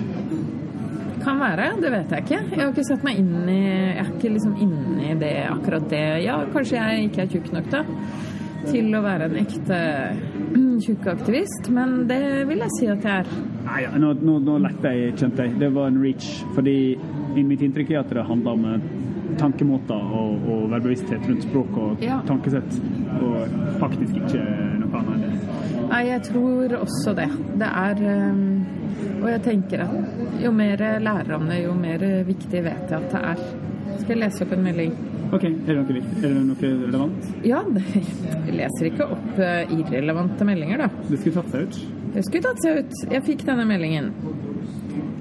Kan 1.23 1.39
være, 1.41 1.67
det 1.81 1.91
vet 1.93 2.11
jeg 2.15 2.23
ikke. 2.25 2.39
Jeg 2.51 2.59
har 2.61 2.71
ikke 2.73 2.85
satt 2.87 3.03
meg 3.05 3.19
inn 3.21 3.49
i 3.51 3.59
Jeg 3.61 3.97
er 4.01 4.11
ikke 4.15 4.31
liksom 4.35 4.55
inni 4.63 5.13
det, 5.21 5.33
akkurat 5.51 5.87
det. 5.91 6.03
Ja, 6.25 6.39
kanskje 6.53 6.79
jeg 6.79 7.09
ikke 7.09 7.21
er 7.25 7.31
tjukk 7.35 7.51
nok, 7.53 7.69
da. 7.73 7.83
Til 8.67 8.93
å 8.93 9.01
være 9.01 9.27
en 9.29 9.37
ekte 9.41 9.77
tjukk 10.85 11.07
aktivist, 11.13 11.69
men 11.73 12.07
det 12.09 12.21
vil 12.49 12.61
jeg 12.65 12.75
si 12.79 12.89
at 12.89 13.05
jeg 13.05 13.23
er. 13.25 13.31
Nei, 13.67 13.83
nå, 14.01 14.15
nå, 14.21 14.39
nå 14.45 14.57
lette 14.65 14.91
jeg, 14.97 15.13
kjente 15.21 15.45
jeg. 15.45 15.55
Det 15.61 15.69
var 15.75 15.91
en 15.91 16.01
reach. 16.01 16.27
Fordi 16.57 16.75
mitt 17.37 17.61
inntrykk 17.65 17.93
er 17.95 18.01
at 18.03 18.13
det 18.17 18.25
handler 18.27 18.57
om 18.57 18.65
eh, 18.73 18.85
tankemåter 19.39 20.09
og, 20.17 20.41
og 20.51 20.65
være 20.73 20.85
bevissthet 20.89 21.25
rundt 21.29 21.45
språk 21.45 21.77
og 21.79 22.01
Ja. 22.03 22.17
tankesett, 22.27 22.73
og 23.21 23.53
faktisk 23.81 24.17
ikke 24.23 24.41
noe 24.81 25.01
annet 25.01 25.13
enn 25.15 25.23
det. 25.23 25.85
Nei, 25.91 26.01
jeg 26.09 26.23
tror 26.29 26.75
også 26.81 27.13
det. 27.17 27.29
Det 27.61 27.69
er 27.69 28.01
um, 28.31 28.43
Og 29.21 29.29
jeg 29.29 29.41
tenker 29.45 29.83
at 29.85 30.41
jo 30.41 30.51
mer 30.55 30.81
jeg 30.81 31.01
lærer 31.05 31.35
om 31.37 31.47
det, 31.49 31.61
jo 31.61 31.73
mer 31.77 32.05
viktig 32.25 32.63
vet 32.65 32.89
jeg 32.89 32.97
at 32.97 33.11
det 33.13 33.21
er. 33.31 33.43
Skal 34.01 34.15
jeg 34.15 34.21
lese 34.23 34.45
opp 34.45 34.53
en 34.55 34.63
melding? 34.65 34.93
OK, 35.31 35.43
er 35.45 35.59
det 35.67 35.75
noe 35.77 35.95
viktig? 35.95 36.15
Er 36.25 36.33
det 36.33 36.41
noe 36.47 36.69
relevant? 36.71 37.27
Ja, 37.47 37.61
jeg 38.47 38.55
leser 38.57 38.89
ikke 38.89 39.07
opp 39.15 39.37
eh, 39.39 39.73
irrelevante 39.77 40.47
meldinger, 40.47 40.83
da. 40.83 40.89
Det 41.07 41.21
skulle 41.21 41.37
tatt 41.37 41.53
seg 41.53 41.67
ut? 41.67 41.77
Det 42.11 42.23
skulle 42.27 42.47
tatt 42.49 42.65
seg 42.65 42.81
ut. 42.81 42.97
Jeg 43.13 43.25
fikk 43.29 43.45
denne 43.47 43.67
meldingen. 43.69 44.11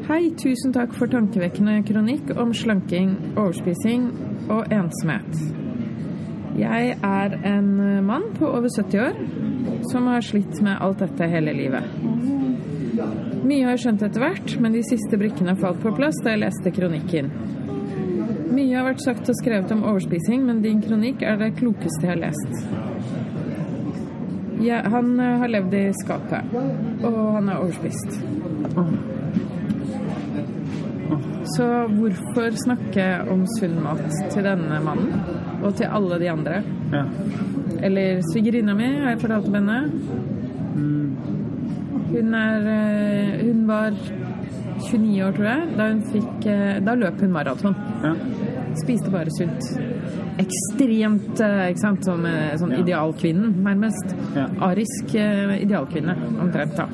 Hei, 0.08 0.22
tusen 0.40 0.72
takk 0.74 0.96
for 0.96 1.12
tankevekkende 1.12 1.76
kronikk 1.86 2.32
om 2.40 2.54
slanking, 2.56 3.12
overspising 3.36 4.08
og 4.50 4.72
ensomhet. 4.74 5.44
Jeg 6.58 6.96
er 7.06 7.36
en 7.46 7.70
mann 8.08 8.32
på 8.34 8.48
over 8.50 8.66
70 8.66 9.04
år 9.04 9.20
som 9.92 10.10
har 10.10 10.26
slitt 10.26 10.58
med 10.66 10.80
alt 10.82 11.04
dette 11.04 11.30
hele 11.30 11.54
livet. 11.54 11.86
Mye 13.40 13.64
har 13.64 13.74
jeg 13.74 13.82
skjønt 13.84 14.02
etter 14.04 14.20
hvert, 14.22 14.52
men 14.60 14.74
de 14.76 14.82
siste 14.84 15.16
brikkene 15.20 15.56
falt 15.60 15.80
på 15.82 15.92
plass 15.96 16.18
da 16.24 16.34
jeg 16.34 16.42
leste 16.42 16.72
kronikken. 16.76 17.30
Mye 18.50 18.74
har 18.74 18.84
vært 18.84 19.04
sagt 19.04 19.30
og 19.30 19.38
skrevet 19.38 19.72
om 19.72 19.84
overspising, 19.88 20.42
men 20.44 20.60
din 20.64 20.82
kronikk 20.84 21.22
er 21.24 21.38
det 21.40 21.54
klokeste 21.60 22.04
jeg 22.04 22.12
har 22.12 22.20
lest. 22.26 22.52
Ja, 24.60 24.82
han 24.92 25.14
eh, 25.20 25.38
har 25.40 25.48
levd 25.48 25.76
i 25.78 25.84
skapet, 26.02 26.52
og 27.00 27.20
han 27.38 27.48
er 27.48 27.62
overspist. 27.62 28.18
Så 31.54 31.68
hvorfor 31.94 32.58
snakke 32.60 33.06
om 33.32 33.46
sunn 33.56 33.78
mat 33.80 34.04
til 34.34 34.44
denne 34.44 34.82
mannen, 34.84 35.14
og 35.64 35.72
til 35.80 35.88
alle 35.88 36.20
de 36.20 36.28
andre? 36.30 36.60
Ja. 36.92 37.06
Eller 37.80 38.20
svigerinna 38.28 38.76
mi, 38.76 38.90
har 39.00 39.14
jeg 39.14 39.22
fortalt 39.24 39.48
om 39.48 39.56
henne. 39.62 39.80
Hun 42.10 42.34
er 42.34 42.68
eh, 42.74 43.42
Hun 43.46 43.66
var 43.68 43.90
29 44.80 45.22
år, 45.26 45.34
tror 45.36 45.48
jeg, 45.50 45.66
da 45.78 45.88
fikk 46.12 46.46
eh, 46.50 46.80
Da 46.86 46.94
løp 46.98 47.20
hun 47.20 47.32
maraton. 47.34 47.76
ja. 48.04 48.14
Spiste 48.80 49.10
bare 49.10 49.32
sunt. 49.34 49.64
Ekstremt, 50.38 51.40
eh, 51.42 51.64
ikke 51.72 51.82
sant, 51.82 52.04
som 52.06 52.22
sånn 52.22 52.70
Ja. 52.76 52.78
idealkvinnen, 52.84 53.56
nærmest. 53.66 54.14
Ja. 54.36 54.44
Arisk 54.68 55.10
idealkvinne, 55.16 56.14
omtrent, 56.40 56.76
da. 56.78 56.86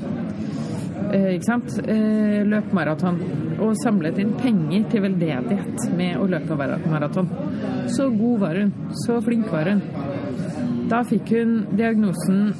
Eh, 1.12 1.34
ikke 1.36 1.44
sant? 1.44 1.76
Eh, 1.86 2.42
løp 2.48 2.72
maraton. 2.74 3.20
Og 3.60 3.76
samlet 3.84 4.18
inn 4.18 4.32
penger 4.40 4.88
til 4.90 5.02
veldedighet 5.04 5.84
med 5.96 6.16
å 6.16 6.26
løpe 6.26 6.56
maraton. 6.90 7.28
Så 7.92 8.08
god 8.18 8.40
var 8.40 8.54
hun. 8.56 8.72
Så 9.04 9.20
flink 9.22 9.52
var 9.52 9.64
hun. 9.70 9.82
Da 10.88 11.02
fikk 11.04 11.28
hun 11.36 11.66
diagnosen 11.76 12.54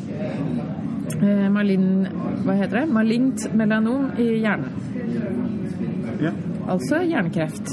eh, 1.20 1.46
malin... 1.52 2.06
Hva 2.44 2.56
heter 2.58 2.80
det? 2.80 2.86
Malignt 2.92 3.46
melanom 3.54 4.10
i 4.18 4.28
hjernen. 4.40 4.70
ja. 6.22 6.32
Altså 6.66 6.98
hjernekreft. 7.06 7.70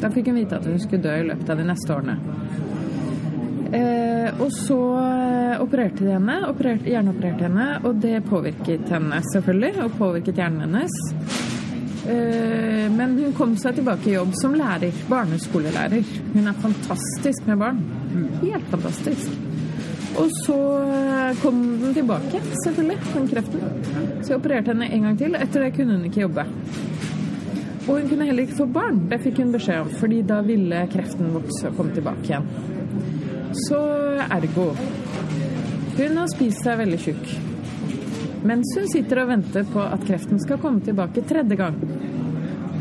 Da 0.00 0.10
fikk 0.12 0.28
hun 0.30 0.38
vite 0.38 0.58
at 0.60 0.66
hun 0.68 0.78
skulle 0.78 1.02
dø 1.02 1.14
i 1.18 1.26
løpet 1.26 1.50
av 1.50 1.58
de 1.58 1.66
neste 1.66 1.94
årene. 1.94 2.16
Eh, 3.74 4.28
og 4.42 4.52
så 4.54 4.78
eh, 5.00 5.62
opererte 5.62 6.04
de 6.04 6.12
henne, 6.14 6.36
opererte, 6.46 6.86
hjerneopererte 6.92 7.48
henne, 7.48 7.66
og 7.88 7.98
det 8.02 8.20
påvirket 8.28 8.86
henne 8.92 9.18
selvfølgelig, 9.32 9.72
og 9.82 9.96
påvirket 9.98 10.38
hjernen 10.38 10.62
hennes. 10.68 10.94
Eh, 12.06 12.86
men 12.92 13.18
hun 13.18 13.34
kom 13.34 13.56
seg 13.58 13.80
tilbake 13.80 14.12
i 14.12 14.14
jobb 14.14 14.36
som 14.38 14.54
lærer, 14.54 14.94
barneskolelærer. 15.10 16.14
Hun 16.36 16.46
er 16.52 16.62
fantastisk 16.62 17.50
med 17.50 17.62
barn. 17.64 17.82
Helt 18.44 18.70
fantastisk. 18.70 19.55
Og 20.16 20.30
så 20.44 20.58
eh, 20.86 21.40
kom 21.42 21.58
den 21.82 21.94
tilbake, 21.96 22.40
selvfølgelig, 22.64 22.98
den 23.14 23.26
kreften. 23.28 23.64
Så 24.22 24.32
jeg 24.32 24.38
opererte 24.38 24.72
henne 24.72 24.88
en 24.92 25.08
gang 25.08 25.18
til. 25.20 25.34
Etter 25.38 25.66
det 25.66 25.72
kunne 25.76 25.98
hun 25.98 26.06
ikke 26.08 26.22
jobbe. 26.24 26.46
Og 27.86 28.00
hun 28.00 28.08
kunne 28.10 28.26
heller 28.26 28.46
ikke 28.46 28.60
få 28.62 28.68
barn. 28.70 29.02
Det 29.10 29.20
fikk 29.22 29.42
hun 29.42 29.52
beskjed 29.54 29.84
om, 29.84 29.90
fordi 30.00 30.22
da 30.26 30.40
ville 30.46 30.86
kreften 30.92 31.34
vokse 31.34 31.70
og 31.70 31.76
komme 31.78 31.94
tilbake 31.94 32.30
igjen. 32.30 32.48
Så 33.66 33.78
ergo 34.26 34.72
Hun 35.96 36.18
har 36.20 36.26
spist 36.28 36.64
seg 36.64 36.80
veldig 36.80 36.98
tjukk. 37.00 37.28
Mens 38.46 38.72
hun 38.76 38.88
sitter 38.90 39.22
og 39.22 39.30
venter 39.30 39.64
på 39.72 39.80
at 39.80 40.02
kreften 40.06 40.40
skal 40.42 40.60
komme 40.62 40.82
tilbake 40.84 41.24
tredje 41.26 41.56
gang. 41.56 41.78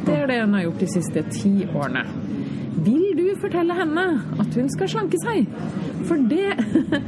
Det 0.05 0.17
er 0.17 0.27
det 0.29 0.41
hun 0.41 0.57
har 0.57 0.65
gjort 0.65 0.83
de 0.83 0.89
siste 0.91 1.23
ti 1.31 1.53
årene. 1.69 2.03
Vil 2.85 3.15
du 3.17 3.23
fortelle 3.39 3.77
henne 3.77 4.03
at 4.41 4.57
hun 4.59 4.67
skal 4.73 4.91
slanke 4.91 5.21
seg? 5.23 5.47
For 6.03 6.21
det 6.29 6.51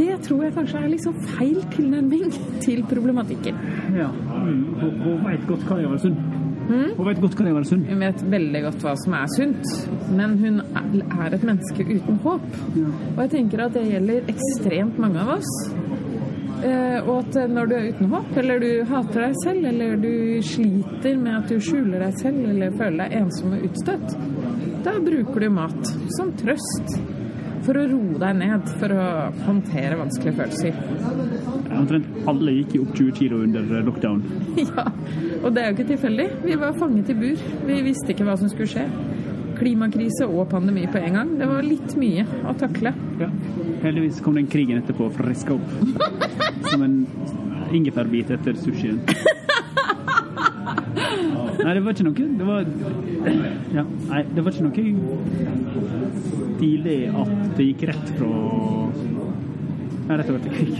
Det 0.00 0.12
tror 0.22 0.44
jeg 0.44 0.52
kanskje 0.54 0.80
er 0.80 0.90
liksom 0.92 1.16
feil 1.34 1.56
tilnærming 1.74 2.30
til 2.62 2.84
problematikken. 2.88 3.56
ja. 3.96 4.06
Mm. 4.10 4.60
Hun, 4.80 5.00
hun 5.02 5.24
veit 5.26 5.42
godt 5.48 5.64
hva 5.68 5.76
det 5.80 5.88
er 5.88 6.02
sunn. 6.04 6.16
Hun 6.70 7.06
vet 7.08 7.20
godt 7.20 7.34
hva 7.36 7.46
det 7.46 7.52
er 7.58 7.66
sunn. 7.66 7.82
Hun 7.88 8.02
vet 8.04 8.22
veldig 8.32 8.60
godt 8.68 8.84
hva 8.86 8.94
som 9.02 9.16
er 9.18 9.30
sunt, 9.34 9.72
men 10.16 10.36
hun 10.38 10.60
er 10.62 11.34
et 11.34 11.46
menneske 11.46 11.86
uten 11.88 12.20
håp. 12.24 12.46
Og 13.16 13.22
jeg 13.24 13.32
tenker 13.34 13.64
at 13.66 13.74
det 13.74 13.88
gjelder 13.88 14.30
ekstremt 14.30 15.00
mange 15.02 15.24
av 15.24 15.34
oss. 15.38 15.52
Eh, 16.60 16.98
og 17.00 17.14
at 17.22 17.38
når 17.50 17.70
du 17.70 17.74
er 17.74 17.88
uten 17.90 18.10
håp, 18.12 18.34
eller 18.42 18.60
du 18.62 18.68
hater 18.90 19.26
deg 19.26 19.38
selv, 19.42 19.68
eller 19.72 19.96
du 20.00 20.12
sliter 20.46 21.16
med 21.18 21.38
at 21.38 21.48
du 21.50 21.56
skjuler 21.58 22.04
deg 22.04 22.18
selv, 22.20 22.42
eller 22.52 22.76
føler 22.76 23.02
deg 23.04 23.16
ensom 23.22 23.56
og 23.56 23.64
utstøtt, 23.70 24.18
da 24.84 24.94
bruker 25.02 25.46
du 25.46 25.50
mat 25.56 25.94
som 26.18 26.30
trøst. 26.40 27.00
For 27.70 27.78
å 27.78 27.84
roe 27.86 28.16
deg 28.18 28.32
ned, 28.34 28.70
for 28.80 28.90
å 28.90 29.02
håndtere 29.44 29.94
vanskelige 29.94 30.32
følelser. 30.40 30.72
Omtrent 31.70 32.08
alle 32.26 32.54
gikk 32.56 32.72
jo 32.74 32.80
opp 32.82 32.96
20 32.98 33.12
kilo 33.14 33.36
under 33.44 33.84
lockdown. 33.86 34.24
Ja, 34.64 34.82
og 35.44 35.54
det 35.54 35.62
er 35.62 35.68
jo 35.68 35.76
ikke 35.76 35.86
tilfeldig. 35.92 36.26
Vi 36.42 36.56
var 36.58 36.74
fanget 36.80 37.12
i 37.14 37.16
bur. 37.20 37.44
Vi 37.68 37.76
visste 37.86 38.10
ikke 38.10 38.26
hva 38.26 38.34
som 38.40 38.50
skulle 38.50 38.66
skje. 38.72 38.88
Klimakrise 39.60 40.26
og 40.26 40.50
pandemi 40.50 40.88
på 40.90 40.98
en 40.98 41.20
gang. 41.20 41.30
Det 41.38 41.46
var 41.46 41.62
litt 41.62 41.94
mye 42.00 42.26
å 42.42 42.56
takle. 42.58 42.90
Ja. 43.22 43.30
Heldigvis 43.84 44.18
kom 44.26 44.34
den 44.40 44.50
krigen 44.50 44.82
etterpå 44.82 45.06
og 45.06 45.14
å 45.14 45.18
friske 45.20 45.54
opp. 45.54 45.68
Som 46.72 46.82
en 46.88 46.98
ingefærbit 47.70 48.34
etter 48.34 48.58
sushien. 48.58 48.98
Nei, 51.60 51.74
det 51.76 51.80
var 51.84 51.92
ikke 51.92 52.06
noe 52.06 52.14
Det 52.40 52.46
var 52.46 52.64
ja, 53.74 53.82
Nei, 54.08 54.20
det 54.34 54.42
var 54.42 54.54
ikke 54.54 54.64
noe 54.64 55.99
stilig 56.60 57.00
at 57.08 57.34
det 57.56 57.70
gikk 57.72 57.86
rett 57.90 58.14
fra 58.18 58.30
Nei, 60.10 60.16
rett 60.18 60.30
over 60.32 60.40
til 60.42 60.52
krig. 60.56 60.78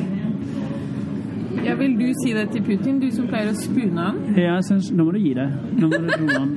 Ja, 1.64 1.74
Vil 1.78 1.92
du 1.98 2.06
si 2.22 2.32
det 2.34 2.48
til 2.50 2.62
Putin, 2.66 2.96
du 3.02 3.10
som 3.14 3.26
pleier 3.30 3.50
å 3.52 3.54
spune 3.58 3.94
han? 4.00 4.16
Ja, 4.34 4.56
jeg 4.56 4.64
syns 4.66 4.88
nå 4.96 5.04
må 5.06 5.12
du 5.14 5.20
gi 5.22 5.34
det. 5.36 5.46
Nå 5.78 5.90
må 5.90 6.00
du 6.02 6.08
tro 6.10 6.26
han. 6.34 6.54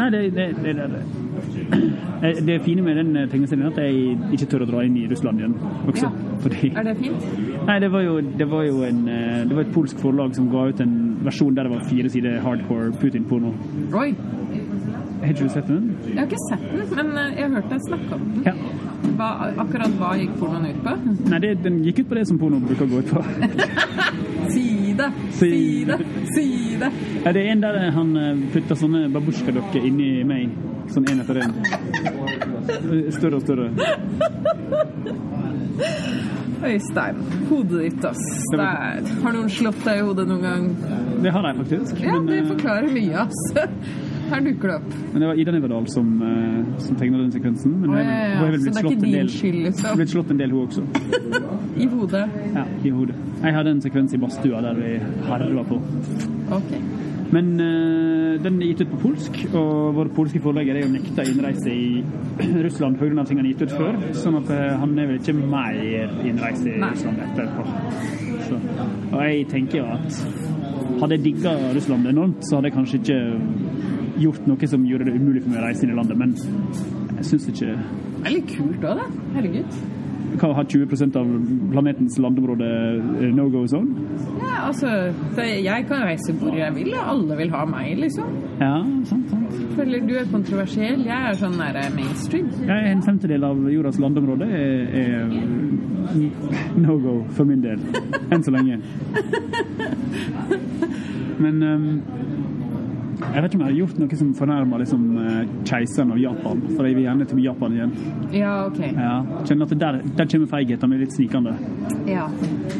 Nei, 0.00 0.08
det, 0.12 0.20
det, 0.36 0.46
det, 0.64 0.74
det, 0.80 0.88
det. 0.92 2.42
Det 2.44 2.58
fine 2.64 2.84
med 2.84 2.98
den 3.00 3.14
tegneserien 3.32 3.64
er 3.66 3.72
at 3.72 3.80
jeg 3.84 4.18
ikke 4.36 4.48
tør 4.52 4.64
å 4.66 4.68
dra 4.68 4.84
inn 4.84 4.96
i 5.00 5.06
Russland 5.10 5.40
igjen 5.40 5.56
også. 5.92 6.08
Ja. 6.08 6.36
Fordi 6.44 6.70
Er 6.72 6.88
det 6.88 6.96
fint? 7.00 7.26
Nei, 7.68 7.78
det 7.84 7.90
var 7.92 8.04
jo, 8.04 8.18
det 8.42 8.48
var 8.50 8.64
jo 8.68 8.84
en, 8.88 9.02
eh, 9.08 9.42
det 9.48 9.56
var 9.56 9.64
et 9.64 9.74
polsk 9.76 10.00
forlag 10.02 10.36
som 10.36 10.48
ga 10.52 10.66
ut 10.72 10.80
en 10.84 10.94
versjon 11.24 11.56
der 11.56 11.68
det 11.68 11.76
var 11.76 11.84
fire 11.88 12.12
sider 12.12 12.40
hardcore 12.44 12.92
Putin-porno. 13.00 13.54
Oi! 13.96 14.10
Har 15.24 15.32
du 15.32 15.48
sett 15.48 15.68
den? 15.68 15.96
Jeg 16.04 16.18
har 16.18 16.26
ikke 16.26 16.42
sett 16.50 16.64
den, 16.72 16.90
men 16.96 17.16
eh, 17.18 17.30
jeg 17.38 17.46
har 17.46 17.54
hørt 17.56 17.70
deg 17.72 17.84
snakke 17.86 18.18
om 18.18 18.26
den. 18.28 18.42
Ja. 18.44 18.54
Hva, 19.14 19.28
akkurat 19.62 19.96
hva 20.00 20.10
gikk 20.20 20.34
pornoen 20.40 20.66
ut 20.68 20.82
på? 20.84 20.94
Nei, 21.30 21.40
det, 21.44 21.52
den 21.64 21.80
gikk 21.86 22.02
ut 22.02 22.10
på 22.10 22.18
det 22.18 22.26
som 22.28 22.40
porno 22.40 22.60
bruker 22.64 22.84
å 22.84 22.92
gå 22.92 23.02
ut 23.04 23.12
på. 23.14 23.24
Si 24.54 24.92
det! 24.94 25.06
Si 25.32 25.84
det! 25.88 25.96
Si 26.34 26.76
det! 26.78 26.90
Ja, 27.24 27.32
det 27.32 27.40
er 27.40 27.48
en 27.54 27.62
der 27.64 27.78
han 27.96 28.10
eh, 28.20 28.42
putter 28.52 28.76
sånne 28.78 29.06
babusjkadokker 29.14 29.86
inni 29.88 30.10
meg. 30.28 30.52
Sånn 30.92 31.08
en 31.10 31.22
etter 31.24 31.40
en. 31.40 31.54
Større 33.16 33.40
og 33.40 33.46
større. 33.46 33.70
Øystein, 36.64 37.16
hodet 37.48 37.80
ditt, 37.86 38.04
ass. 38.08 38.22
Der. 38.52 39.08
Har 39.24 39.34
noen 39.34 39.50
slått 39.52 39.80
deg 39.84 40.00
i 40.00 40.04
hodet 40.06 40.28
noen 40.28 40.44
gang? 40.44 40.68
Det 41.24 41.32
har 41.32 41.48
jeg 41.48 41.58
faktisk. 41.62 42.04
Ja, 42.04 42.18
men, 42.18 42.28
det 42.30 42.42
eh, 42.42 42.50
forklarer 42.52 42.92
mye, 42.94 43.24
ass. 43.24 43.40
Her 44.30 44.40
dukker 44.44 44.70
det 44.70 44.76
opp. 44.80 44.94
men 45.12 45.20
det 45.20 45.28
var 45.28 45.40
Ida 45.40 45.52
Neverdal 45.52 45.86
som, 45.92 46.10
eh, 46.22 46.78
som 46.78 46.96
tegna 46.96 47.18
den 47.18 47.32
sekvensen. 47.32 47.76
Men 47.80 47.90
hun 47.90 47.98
ja, 47.98 48.04
ja, 48.04 48.38
hun 48.38 48.46
er 48.46 48.50
vel 48.50 48.60
blitt 48.60 48.74
det 48.74 48.82
slått 48.82 48.92
en 49.04 49.12
del. 49.12 49.28
skyld, 49.28 49.60
liksom? 49.68 49.96
Blitt 50.00 50.12
slått 50.14 50.30
en 50.30 50.38
del, 50.38 50.50
hun 50.50 50.66
også. 50.66 50.82
I 51.84 51.86
hodet? 51.86 52.26
Ja, 52.54 52.64
i 52.84 52.92
hodet. 52.94 53.16
Jeg 53.42 53.54
hadde 53.54 53.70
en 53.70 53.82
sekvens 53.84 54.14
i 54.14 54.20
badstua 54.22 54.62
der 54.64 54.78
vi 54.78 54.92
harva 55.28 55.64
på. 55.68 55.80
Ok. 56.54 56.76
Men 57.34 57.54
uh, 57.58 58.42
den 58.44 58.60
er 58.62 58.68
gitt 58.70 58.84
ut 58.84 58.92
på 58.92 59.00
polsk, 59.08 59.38
og 59.58 59.94
vår 59.96 60.10
polske 60.14 60.40
forlegger 60.44 60.78
er 60.78 60.84
jo 60.84 60.92
nekta 60.92 61.24
innreise 61.26 61.72
i 61.72 62.04
Russland 62.66 62.98
pga. 63.00 63.24
ting 63.24 63.40
han 63.40 63.46
har 63.46 63.52
gitt 63.52 63.62
ut 63.62 63.76
før. 63.78 63.98
Sånn 64.14 64.38
at 64.42 64.52
eh, 64.54 64.74
han 64.78 64.98
er 64.98 65.08
vel 65.10 65.20
ikke 65.20 65.34
mer 65.38 65.80
innreise 66.24 66.68
i 66.70 66.78
Nei. 66.78 66.92
Russland 66.94 67.24
etterpå. 67.26 67.66
Så, 68.44 68.60
og 69.10 69.20
jeg 69.24 69.46
tenker 69.50 69.80
jo 69.80 69.86
at 69.96 70.20
hadde 71.00 71.16
jeg 71.16 71.24
digga 71.24 71.54
Russland 71.74 72.06
enormt, 72.06 72.44
så 72.46 72.58
hadde 72.58 72.70
jeg 72.70 72.76
kanskje 72.76 73.00
ikke 73.00 73.18
gjort 74.20 74.46
noe 74.48 74.70
som 74.70 74.86
gjorde 74.86 75.08
det 75.08 75.16
umulig 75.18 75.42
for 75.42 75.50
meg 75.54 75.62
å 75.62 75.66
reise 75.66 75.82
inn 75.86 75.94
i 75.94 75.98
landet, 75.98 76.16
men 76.18 76.30
jeg 77.18 77.24
syns 77.32 77.50
ikke 77.52 77.74
Det 77.74 78.24
er 78.24 78.34
litt 78.38 78.48
kult 78.54 78.88
òg, 78.88 79.02
da. 79.02 79.06
Herregud. 79.36 79.70
Hva 80.34 80.48
har 80.56 80.64
20% 80.66 81.14
av 81.18 81.26
planetens 81.70 82.16
landområde 82.18 82.66
eh, 82.66 83.34
no 83.34 83.44
go 83.52 83.66
zone? 83.70 83.90
Ja, 84.40 84.64
altså, 84.68 84.88
jeg 85.38 85.86
kan 85.86 86.02
reise 86.08 86.32
hvor 86.40 86.54
jeg 86.58 86.74
vil, 86.74 86.90
og 86.96 87.10
alle 87.12 87.36
vil 87.38 87.50
ha 87.54 87.64
meg, 87.70 87.98
liksom. 88.00 88.28
Ja, 88.58 88.80
sant, 89.06 89.30
sant. 89.30 89.54
Føler 89.76 90.00
du 90.08 90.14
er 90.18 90.26
kontroversiell. 90.32 91.04
Jeg 91.06 91.20
er 91.30 91.34
sånn 91.38 91.54
nære 91.60 91.82
mainstream. 91.94 92.46
Ja, 92.66 92.76
en 92.90 93.02
femtedel 93.06 93.42
av 93.46 93.56
jordas 93.70 93.98
landområde 94.02 94.46
er, 94.58 94.80
er 95.04 95.22
no 96.82 96.94
go 97.02 97.14
for 97.36 97.44
min 97.46 97.62
del. 97.62 97.78
Enn 98.34 98.42
så 98.42 98.50
lenge. 98.54 98.76
Men 101.44 101.62
ehm, 101.62 101.88
jeg 103.14 103.42
vet 103.42 103.48
ikke 103.48 103.58
om 103.58 103.64
jeg 103.64 103.70
har 103.70 103.78
gjort 103.78 103.98
noe 104.00 104.18
som 104.20 104.30
fornærmer 104.38 104.82
liksom, 104.82 105.02
eh, 105.22 105.40
keiseren 105.68 106.12
av 106.14 106.18
Japan. 106.18 106.62
For 106.74 106.88
jeg 106.88 106.96
vil 106.96 107.06
gjerne 107.06 107.26
til 107.30 107.42
Japan 107.44 107.76
igjen. 107.76 107.92
Ja, 108.34 108.54
ok. 108.66 108.80
Ja, 108.80 109.16
kjenner 109.44 109.68
at 109.68 109.78
der, 109.84 110.00
der 110.18 110.30
kommer 110.32 110.50
feigheten 110.54 110.90
min 110.90 111.02
litt 111.04 111.14
snikende. 111.14 111.54
Ja. 112.10 112.28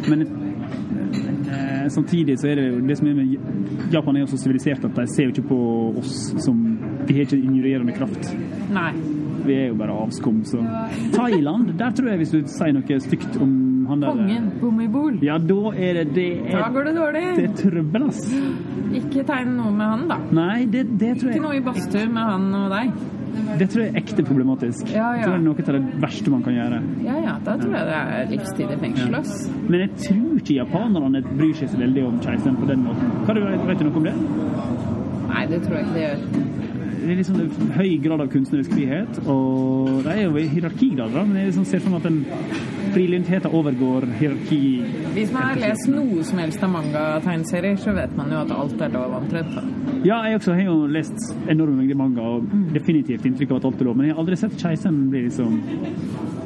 Men 0.09 0.27
eh, 0.27 1.89
samtidig 1.89 2.39
så 2.41 2.51
er 2.51 2.61
det 2.61 2.69
jo 2.69 2.81
det 2.87 2.99
som 2.99 3.11
er 3.11 3.19
med 3.19 3.93
Japan 3.95 4.17
er 4.17 4.25
jo 4.25 4.31
så 4.33 4.41
sivilisert 4.43 4.85
at 4.85 4.97
de 4.97 5.07
ser 5.13 5.29
jo 5.29 5.35
ikke 5.35 5.49
på 5.53 5.61
oss 6.01 6.17
som 6.45 6.63
Vi 7.05 7.19
har 7.19 7.27
ikke 7.27 7.37
injurerende 7.37 7.93
kraft. 7.93 8.31
Nei. 8.73 8.93
Vi 9.45 9.53
er 9.53 9.67
jo 9.69 9.75
bare 9.77 9.93
avskum, 9.93 10.39
så 10.49 10.63
Thailand, 11.13 11.75
der 11.79 11.91
tror 11.93 12.09
jeg 12.09 12.23
hvis 12.23 12.33
du 12.33 12.39
sier 12.49 12.73
noe 12.73 13.01
stygt 13.05 13.37
om 13.45 13.74
han 13.91 14.01
der 14.05 14.13
Kongen. 14.15 14.47
Bommibol. 14.61 15.19
Ja, 15.25 15.39
da 15.39 15.73
er 15.75 15.99
det 16.01 16.07
Det 16.15 16.29
Da 16.53 16.61
er, 16.67 16.71
går 16.75 16.85
det 16.89 16.95
dårlig. 16.97 17.25
det 17.37 17.45
er 17.51 17.57
trøbbel, 17.63 18.07
ass. 18.09 18.23
Ikke 18.95 19.25
tegn 19.29 19.57
noe 19.59 19.73
med 19.75 19.87
han, 19.87 20.07
da. 20.09 20.19
Nei, 20.35 20.65
det, 20.71 20.87
det 21.01 21.13
tror 21.21 21.33
Ikke 21.35 21.45
noe 21.49 21.59
i 21.59 21.65
badstue 21.67 22.07
med 22.09 22.33
han 22.33 22.49
og 22.61 22.71
deg. 22.75 22.93
Det 23.59 23.67
tror 23.71 23.83
jeg 23.83 23.91
er 23.91 23.99
ekte 23.99 24.23
problematisk. 24.27 24.91
Ja, 24.95 25.09
ja. 25.19 25.25
Jeg 25.25 25.27
det 25.27 25.35
er 25.35 25.43
noe 25.43 25.65
av 25.65 25.75
det 25.75 26.01
verste 26.05 26.31
man 26.31 26.43
kan 26.47 26.55
gjøre. 26.55 26.79
Ja 27.03 27.17
ja, 27.19 27.33
da 27.45 27.57
tror 27.59 27.75
jeg 27.75 27.89
det 27.89 27.97
er 27.99 28.29
livstid 28.31 28.71
i 28.71 28.79
fengsel, 28.85 29.15
ass. 29.19 29.33
Men 29.69 29.81
jeg 29.81 29.91
tror 30.05 30.37
ikke 30.39 30.59
japanerne 30.61 31.23
bryr 31.33 31.55
seg 31.59 31.73
så 31.73 31.81
veldig 31.83 32.05
om 32.07 32.21
keiseren 32.23 32.57
på 32.61 32.69
den 32.71 32.85
måten. 32.87 33.11
Hva 33.27 33.35
du, 33.35 33.43
vet 33.43 33.83
du 33.83 33.89
noe 33.89 33.99
om 34.03 34.07
det? 34.07 34.15
Nei, 35.35 35.47
det 35.51 35.63
tror 35.65 35.81
jeg 35.81 35.89
ikke 35.89 35.97
det 35.99 36.05
gjør. 36.07 36.64
Det 37.05 37.13
er 37.13 37.19
liksom 37.21 37.37
en 37.37 37.73
høy 37.77 37.91
grad 38.01 38.23
av 38.25 38.29
kunstnerisk 38.33 38.73
frihet, 38.73 39.19
og 39.29 40.05
det 40.07 40.13
er 40.15 40.23
jo 40.23 40.39
i 40.41 40.47
hierarkigrader, 40.49 41.27
men 41.29 41.37
jeg 41.37 41.51
liksom 41.51 41.67
ser 41.69 41.83
for 41.85 41.93
meg 41.93 42.01
at 42.01 42.07
den 42.09 42.93
frilyntheten 42.95 43.57
overgår 43.59 44.07
hierarki 44.21 44.61
Hvis 45.13 45.33
man 45.35 45.51
har 45.51 45.61
lest 45.61 45.91
noe 45.93 46.25
som 46.25 46.41
helst 46.41 46.65
av 46.65 46.73
manga-tegneserier, 46.73 47.77
så 47.83 47.93
vet 47.97 48.15
man 48.17 48.33
jo 48.33 48.41
at 48.41 48.55
alt 48.57 48.85
er 48.87 48.95
lov 48.95 49.19
omtrent. 49.19 49.59
Ja, 50.07 50.23
jeg 50.25 50.39
også 50.41 50.57
har 50.57 50.65
jo 50.71 50.79
lest 50.97 51.35
enorme 51.53 51.83
mengder 51.83 52.01
manga 52.01 52.29
og 52.39 52.49
definitivt 52.73 53.29
inntrykk 53.29 53.53
av 53.53 53.61
at 53.61 53.69
alt 53.71 53.85
er 53.85 53.91
lov, 53.91 53.99
men 54.01 54.09
jeg 54.09 54.17
har 54.17 54.25
aldri 54.25 54.41
sett 54.41 54.57
keiseren 54.65 55.03
bli 55.13 55.27
liksom 55.27 55.61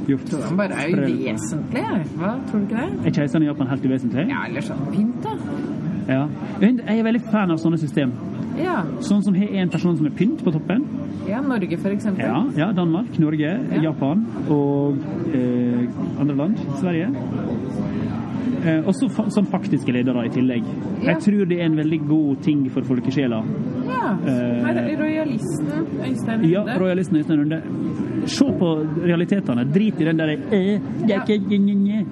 gjort 0.09 0.35
Han 0.49 0.59
bare 0.59 0.83
er 0.83 0.91
jo 0.91 1.05
vesentlig, 1.07 1.85
Hva, 2.19 2.35
tror 2.49 2.65
du 2.65 2.67
ikke 2.67 2.83
det? 2.83 3.07
Er 3.07 3.17
keiseren 3.21 3.47
i 3.47 3.51
Japan 3.53 3.71
helt 3.77 3.87
uvesentlig? 3.87 4.27
Ja, 4.33 4.43
eller 4.49 4.67
sånn 4.73 4.89
pynt, 4.91 5.23
da. 5.23 5.37
Ja. 6.09 6.25
Jeg 6.61 6.99
er 6.99 7.05
veldig 7.05 7.23
fan 7.31 7.51
av 7.53 7.61
sånne 7.61 7.79
system. 7.81 8.13
Ja. 8.59 8.81
Sånn 9.05 9.23
som 9.23 9.37
har 9.39 9.53
en 9.63 9.71
person 9.71 9.97
som 9.99 10.07
er 10.09 10.15
pynt 10.19 10.43
på 10.45 10.53
toppen. 10.55 10.85
ja 11.29 11.41
Norge, 11.45 11.77
eksempel. 11.93 12.25
Ja, 12.25 12.45
ja 12.57 12.73
Danmark, 12.73 13.19
Norge, 13.19 13.53
Japan 13.83 14.25
og 14.49 14.99
eh, 15.35 15.85
andre 16.19 16.35
land. 16.35 16.59
Sverige. 16.81 17.11
Eh, 18.65 18.87
og 18.87 18.95
så 18.97 19.09
fa 19.13 19.29
som 19.31 19.47
faktiske 19.47 19.93
ledere 19.95 20.25
i 20.27 20.31
tillegg. 20.35 20.65
Ja. 21.03 21.13
Jeg 21.13 21.21
tror 21.27 21.45
det 21.51 21.61
er 21.61 21.69
en 21.69 21.77
veldig 21.79 22.01
god 22.09 22.41
ting 22.43 22.65
for 22.75 22.83
folkesjela. 22.89 23.43
Ja. 23.87 24.15
Eh, 24.27 24.65
Her 24.67 24.81
er 24.83 24.97
royalisten 24.99 25.87
Øystein 26.09 26.41
Runde. 26.41 26.51
Ja, 26.51 26.79
rojalisten 26.81 27.21
Øystein 27.21 27.45
Runde. 27.45 27.61
Se 28.27 28.49
på 28.59 28.73
realitetene. 29.05 29.65
Drit 29.75 30.01
i 30.01 30.09
den 30.09 30.19
der 30.19 30.35
eh, 30.35 30.81
det 31.07 31.15
er 31.15 31.31
ikke, 31.37 31.59
nye. 31.59 32.03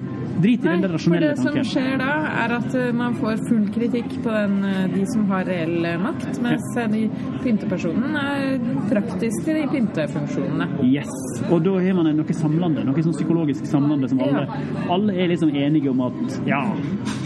Drit 0.41 0.65
i 0.65 0.67
den 0.67 0.81
der 0.81 0.97
for 1.01 1.21
det 1.21 1.31
som 1.39 1.55
skjer 1.65 1.97
da, 1.97 2.11
er 2.43 2.53
at 2.59 2.75
eh, 2.77 2.91
man 2.95 3.15
får 3.17 3.39
full 3.47 3.63
kritikk 3.73 4.11
på 4.21 4.33
den, 4.33 4.57
eh, 4.69 4.83
de 4.91 5.05
som 5.09 5.25
har 5.31 5.47
reell 5.49 5.85
eh, 5.85 5.97
makt, 6.01 6.37
mens 6.43 6.67
ja. 6.77 6.85
de 6.91 7.07
pyntepersonen 7.41 8.17
er 8.21 8.59
praktisk 8.91 9.49
i 9.49 9.55
de 9.57 9.63
pyntefunksjonene. 9.71 10.69
Yes. 10.85 11.09
Og 11.49 11.63
da 11.65 11.73
har 11.81 11.97
man 11.97 12.11
noe 12.19 12.37
samlende, 12.37 12.85
noe 12.85 13.05
sånn 13.05 13.17
psykologisk 13.17 13.65
samlende 13.69 14.11
som 14.11 14.21
alle 14.25 14.45
Alle 14.93 15.15
er 15.17 15.31
liksom 15.31 15.49
enige 15.57 15.89
om 15.89 16.05
at 16.05 16.37
ja, 16.47 16.61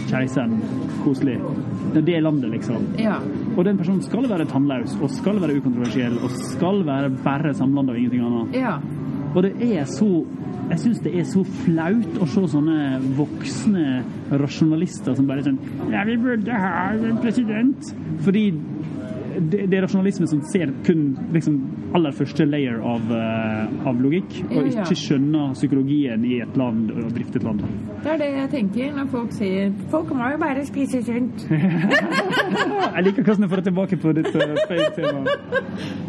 keiseren, 0.08 0.56
koselig. 1.04 1.36
Det 1.92 2.00
er 2.00 2.08
det 2.08 2.18
landet, 2.24 2.50
liksom. 2.56 2.88
Ja. 3.00 3.18
Og 3.56 3.64
den 3.68 3.78
personen 3.80 4.00
skal 4.04 4.28
være 4.30 4.48
tannløs, 4.48 4.96
og 5.00 5.12
skal 5.12 5.40
være 5.42 5.60
ukontroversiell, 5.60 6.16
og 6.24 6.32
skal 6.40 6.82
være 6.88 7.12
bare 7.22 7.52
samlende 7.56 7.92
og 7.92 8.00
ingenting 8.00 8.24
annet. 8.24 8.60
Ja. 8.62 8.78
Og 9.32 9.42
det 9.46 9.52
er 9.78 9.84
så 9.88 10.10
Jeg 10.70 10.78
syns 10.80 11.00
det 11.04 11.12
er 11.18 11.24
så 11.28 11.42
flaut 11.64 12.20
å 12.22 12.26
se 12.30 12.42
sånne 12.52 13.00
voksne 13.18 13.86
rasjonalister 14.40 15.16
som 15.18 15.26
bare 15.28 15.44
sånn 15.44 15.58
Ja, 15.92 16.04
vi 16.08 16.16
burde 16.20 16.60
ha 16.64 16.92
en 16.94 17.18
president. 17.20 17.92
Fordi 18.24 18.46
det, 19.40 19.66
det 19.70 19.78
er 19.78 19.84
rasjonalisme 19.86 20.26
som 20.30 20.42
ser 20.52 20.72
kun 20.86 21.12
liksom 21.34 21.58
aller 21.96 22.14
første 22.16 22.44
layer 22.48 22.80
av, 22.86 23.08
uh, 23.12 23.88
av 23.88 24.00
logikk, 24.02 24.38
og 24.50 24.68
ja. 24.68 24.82
ikke 24.84 24.96
skjønner 24.98 25.54
psykologien 25.56 26.24
i 26.28 26.40
et 26.44 26.56
land 26.58 26.90
og 26.92 27.10
drifte 27.14 27.40
et 27.40 27.46
land. 27.46 27.64
Det 28.02 28.12
er 28.14 28.20
det 28.22 28.28
jeg 28.32 28.50
tenker 28.50 28.94
når 28.96 29.10
folk 29.12 29.34
sier 29.36 29.68
Folk 29.92 30.10
må 30.16 30.26
jo 30.32 30.38
bare 30.40 30.64
spise 30.66 31.02
sunt. 31.06 31.44
Jeg 32.92 33.04
liker 33.06 33.24
hvordan 33.24 33.44
jeg 33.44 33.50
får 33.50 33.60
det 33.60 33.64
tilbake 33.68 33.96
på 34.02 34.12
ditt 34.16 34.28
uh. 34.34 35.28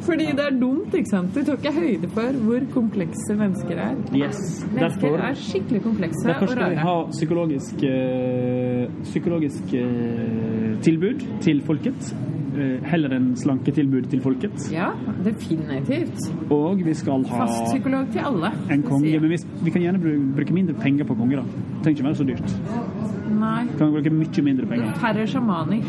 Fordi 0.03 0.25
det 0.35 0.45
er 0.45 0.57
dumt, 0.59 0.95
ikke 0.97 1.09
sant? 1.09 1.35
Du 1.35 1.45
tar 1.45 1.59
ikke 1.59 1.73
høyde 1.75 2.09
for 2.15 2.39
hvor 2.47 2.65
komplekse 2.73 3.37
mennesker 3.39 3.79
er. 3.79 3.95
Yes. 4.17 4.41
Mennesker 4.65 4.81
Derfor 4.81 5.25
er 5.29 5.39
skikkelig 5.39 5.83
komplekse 5.85 6.27
Derfor 6.27 6.51
skal 6.51 6.73
vi 6.73 6.81
ha 6.83 6.95
psykologisk, 7.13 7.85
uh, 7.87 9.03
psykologisk 9.07 9.75
uh, 9.77 10.81
tilbud 10.83 11.27
til 11.45 11.61
folket. 11.65 12.13
Eh, 12.55 12.79
heller 12.89 13.09
enn 13.17 13.31
slanketilbud 13.39 14.01
til 14.11 14.21
folket. 14.21 14.69
Ja, 14.73 14.89
definitivt. 15.25 16.19
Og 16.51 16.83
vi 16.85 16.93
skal 16.93 17.23
ha 17.29 17.45
Fastpsykolog 17.45 18.05
til 18.13 18.19
alle. 18.25 18.51
en 18.71 18.83
konge. 18.83 19.19
Men 19.19 19.29
vi, 19.29 19.37
vi 19.63 19.69
kan 19.71 19.81
gjerne 19.81 19.99
bruke, 20.35 20.53
mindre 20.53 20.73
penger 20.73 21.03
på 21.09 21.15
konge, 21.15 21.35
da. 21.35 21.41
Trenger 21.83 21.97
ikke 21.97 22.03
være 22.09 22.15
så 22.15 22.23
dyrt. 22.23 22.59
Nei. 23.39 23.63
Kan 23.77 23.91
bruke 23.95 24.09
mye 24.13 24.41
mindre 24.45 24.65
penger. 24.69 24.93
Færre 25.01 25.25
sjamaner. 25.27 25.81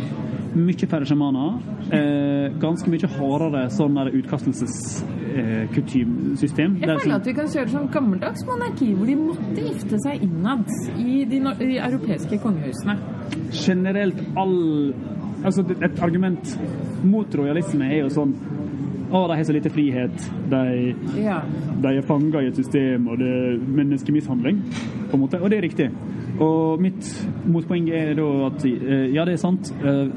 Mye 0.54 0.86
færre 0.86 1.04
sjamaner. 1.06 1.58
Eh, 1.92 2.52
ganske 2.62 2.90
mye 2.90 3.08
hardere 3.16 3.64
sånn 3.74 3.94
der 3.98 4.10
utkastelseskutymsystem. 4.14 6.76
Jeg 6.80 6.88
føler 7.00 7.14
at 7.18 7.26
vi 7.26 7.32
kan 7.36 7.48
kjøre 7.50 7.68
sånn 7.72 7.88
gammeldags 7.92 8.44
monarki, 8.48 8.92
hvor 8.96 9.06
de 9.10 9.16
måtte 9.18 9.60
gifte 9.66 9.96
seg 10.04 10.22
innad 10.24 10.64
i 11.00 11.24
de, 11.28 11.38
no- 11.44 11.56
de 11.58 11.76
europeiske 11.78 12.38
kongehusene. 12.42 12.94
generelt 13.52 14.18
all 14.36 14.92
Altså, 15.44 15.64
et 15.84 15.98
argument 16.02 16.54
mot 17.04 17.34
rojalisme 17.36 17.84
er 17.84 17.98
jo 18.04 18.08
sånn 18.14 18.34
Å, 19.14 19.20
de 19.30 19.34
har 19.36 19.44
så 19.46 19.52
lite 19.54 19.70
frihet. 19.70 20.24
De, 20.50 20.94
Ja. 21.22 21.36
de 21.82 21.88
er 21.98 22.02
fanga 22.02 22.40
i 22.42 22.48
et 22.48 22.56
system, 22.56 23.06
og 23.12 23.18
det 23.20 23.28
er 23.28 23.58
menneskemishandling. 23.76 24.62
På 25.10 25.14
en 25.14 25.20
måte. 25.20 25.38
Og 25.40 25.50
det 25.52 25.58
er 25.58 25.62
riktig. 25.68 25.90
Og 26.42 26.80
mitt 26.82 27.06
motpoeng 27.46 27.86
er 27.94 28.14
da 28.18 28.26
at 28.48 28.64
eh, 28.66 29.12
ja, 29.14 29.24
det 29.28 29.36
er 29.36 29.42
sant. 29.44 29.70
eh, 29.84 30.08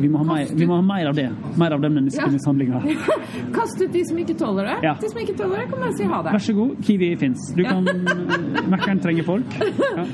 Vi 0.00 0.08
må 0.08 0.18
ha 0.22 0.24
mer, 0.24 0.46
vi 0.56 0.66
må 0.68 0.76
ha 0.78 0.82
mer 0.82 1.08
av 1.10 1.14
det. 1.16 1.26
Mer 1.58 1.72
av 1.74 1.80
den 1.82 2.08
Ja. 2.12 2.28
Kast 3.56 3.82
ut 3.82 3.92
de 3.92 4.04
som 4.04 4.16
ikke 4.18 4.36
tåler 4.38 4.64
det. 4.70 4.76
Ja. 4.86 4.94
De 5.00 5.08
som 5.10 5.18
ikke 5.20 5.34
tåler 5.36 5.56
det, 5.64 5.68
kan 5.72 5.80
bare 5.80 5.92
si 5.98 6.04
ha 6.04 6.22
det. 6.22 6.32
Vær 6.32 6.38
så 6.46 6.54
god, 6.54 6.76
Kiwi 6.86 7.16
fins. 7.16 7.52
Du 7.56 7.64
kan 7.64 7.84
Mækkern 8.70 9.00
trenger 9.02 9.24
folk. 9.24 9.44
Ja. 9.96 10.04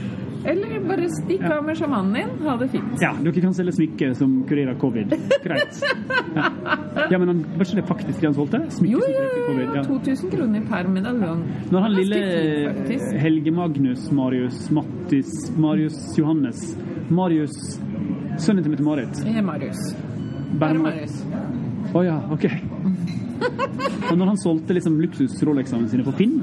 Eller 0.47 0.80
bare 0.86 1.09
stikk 1.11 1.42
av 1.51 1.64
med 1.66 1.78
sjamanen 1.78 2.12
din. 2.14 2.28
Ha 2.47 2.57
det 2.61 2.68
fint. 2.72 2.94
ja, 3.03 3.12
dere 3.22 3.42
kan 3.42 3.55
selge 3.57 3.72
smykker 3.76 4.12
som 4.18 4.36
kurerer 4.49 4.76
covid. 4.80 5.14
Greit. 5.44 5.80
Ja, 6.36 6.51
ja 7.11 7.18
men 7.18 7.28
han, 7.32 7.40
var 7.57 7.66
ikke 7.66 7.80
det 7.80 7.86
faktisk 7.88 8.20
det 8.20 8.28
han 8.30 8.36
solgte? 8.36 8.61
Smykker 8.76 8.92
Jo, 8.92 9.01
jo, 9.11 9.57
jo. 9.59 9.66
Ja. 9.74 9.84
2000 9.88 10.30
kroner 10.34 10.66
per 10.70 10.88
medaljong. 10.92 11.42
Når 11.72 11.86
han 11.86 11.97
lille 11.97 12.20
fint. 12.86 13.07
Helge 13.22 13.53
Magnus 13.57 14.11
Marius 14.14 14.70
Mattis 14.70 15.32
Marius 15.57 15.99
Johannes 16.18 16.62
Marius 17.11 17.57
Sønnen 18.38 18.62
til 18.66 18.70
Mette-Marit. 18.74 19.22
Marius. 19.44 19.78
Bare 20.61 20.78
Marius. 20.78 21.14
Å 21.97 22.03
ja, 22.05 22.16
OK. 22.34 22.44
Og 24.11 24.18
når 24.20 24.28
han 24.32 24.38
solgte 24.40 24.76
liksom 24.76 24.99
luksus-Rolexene 25.01 25.88
sine 25.90 26.05
på 26.07 26.12
Finn, 26.18 26.34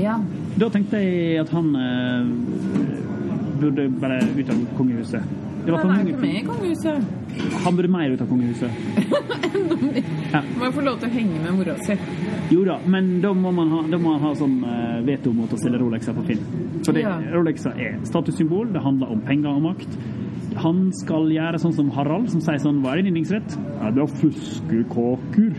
Ja. 0.00 0.18
da 0.60 0.68
tenkte 0.72 1.00
jeg 1.00 1.40
at 1.40 1.48
han 1.52 1.70
eh, 1.76 2.81
burde 3.62 3.88
bare 4.02 4.20
ut 4.36 4.50
av 4.52 4.60
kongehuset. 4.76 5.32
Det 5.62 5.70
var 5.70 5.84
Han 5.86 5.92
er 5.94 6.08
ikke 6.10 6.20
med 6.24 6.34
i 6.34 6.44
kongehuset. 6.46 7.04
Han 7.64 7.76
burde 7.78 7.90
mer 7.94 8.14
ut 8.16 8.20
av 8.24 8.30
kongehuset. 8.32 8.70
Ja. 10.32 10.40
Må 10.56 10.70
få 10.72 10.80
lov 10.80 10.96
til 11.02 11.10
å 11.10 11.12
henge 11.12 11.40
med 11.42 11.52
mora 11.58 11.74
si. 11.84 11.94
Jo 12.52 12.62
da, 12.64 12.78
men 12.88 13.08
da 13.20 13.32
må 13.36 13.50
man 13.52 13.68
ha, 13.74 13.80
må 13.90 13.98
man 14.14 14.22
ha 14.22 14.30
sånn 14.38 14.54
eh, 14.64 15.00
veto 15.04 15.32
mot 15.36 15.50
å 15.52 15.58
stille 15.60 15.76
Rolexer 15.80 16.14
på 16.16 16.24
Finn. 16.24 16.40
For 16.86 16.96
det, 16.96 17.02
Ja. 17.04 17.18
Rolexer 17.34 17.76
er 17.76 17.98
statussymbol, 18.08 18.70
det 18.72 18.80
handler 18.84 19.12
om 19.12 19.20
penger 19.26 19.50
og 19.52 19.60
makt. 19.66 19.98
Han 20.62 20.86
skal 21.02 21.28
gjøre 21.34 21.60
sånn 21.60 21.74
som 21.76 21.90
Harald, 21.96 22.30
som 22.32 22.40
sier 22.44 22.60
sånn 22.64 22.80
Hva 22.84 22.94
er 22.94 23.02
din 23.02 23.12
yndlingsrett? 23.12 23.56
Ja, 23.80 23.90
det 23.92 24.02
er 24.06 24.16
fuskekaker. 24.22 25.52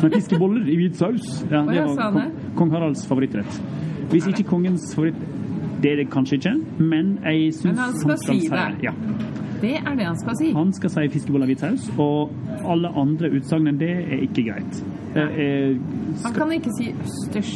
Nei, 0.00 0.10
fiskeboller 0.18 0.68
i 0.68 0.76
hvit 0.80 1.00
saus. 1.00 1.26
Ja, 1.50 1.64
det 1.68 1.82
var 1.88 2.12
kong, 2.16 2.36
kong 2.60 2.70
Haralds 2.76 3.06
favorittrett. 3.08 3.60
Hvis 4.12 4.28
ikke 4.32 4.46
kongens 4.52 4.90
favoritt 4.96 5.20
Det 5.82 5.92
er 5.92 5.96
det 5.96 6.10
kanskje 6.12 6.36
ikke, 6.36 6.54
men 6.78 7.18
jeg 7.24 7.54
syns 7.54 7.64
Men 7.64 7.78
han 7.78 7.98
skal 8.00 8.18
si 8.26 8.38
det. 8.48 8.66
Ja. 8.82 8.92
Det 9.60 9.74
er 9.76 9.94
det 9.96 10.06
han 10.06 10.18
skal 10.20 10.36
si. 10.36 10.52
Han 10.56 10.72
skal 10.72 10.90
si 10.90 11.08
fiskeboller 11.12 11.46
hvit 11.46 11.60
saus, 11.60 11.90
og 11.98 12.30
alle 12.64 12.88
andre 12.96 13.30
utsagn 13.36 13.68
enn 13.68 13.78
det 13.80 13.90
er 13.90 14.22
ikke 14.24 14.44
greit. 14.50 14.80
Er, 15.14 15.26
skal... 16.16 16.26
Han 16.26 16.34
kan 16.38 16.52
ikke 16.56 16.72
si 16.78 16.90
østers. 17.04 17.54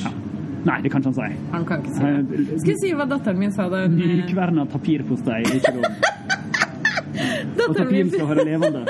Nei, 0.65 0.79
det 0.83 0.91
kan 0.93 1.01
ikke 1.05 1.13
han 1.13 1.15
si. 1.15 1.39
Han 1.53 1.65
kan 1.69 1.79
ikke 1.85 1.95
si 1.97 2.03
det. 2.05 2.59
Skal 2.61 2.73
jeg 2.75 2.81
si 2.83 2.93
hva 2.97 3.05
datteren 3.09 3.39
min 3.39 3.53
sa 3.53 3.69
da 3.69 3.83
hun 3.87 3.99
eh, 4.01 4.15
Nykverna 4.23 4.65
papirpostei 4.73 5.43
er 5.45 5.57
ikke 5.61 5.75
lov. 5.77 5.85
Og 7.15 7.59
Datteren 7.61 7.93
min, 7.93 8.11
skal 8.11 8.29
være 8.29 8.45
levende. 8.49 8.81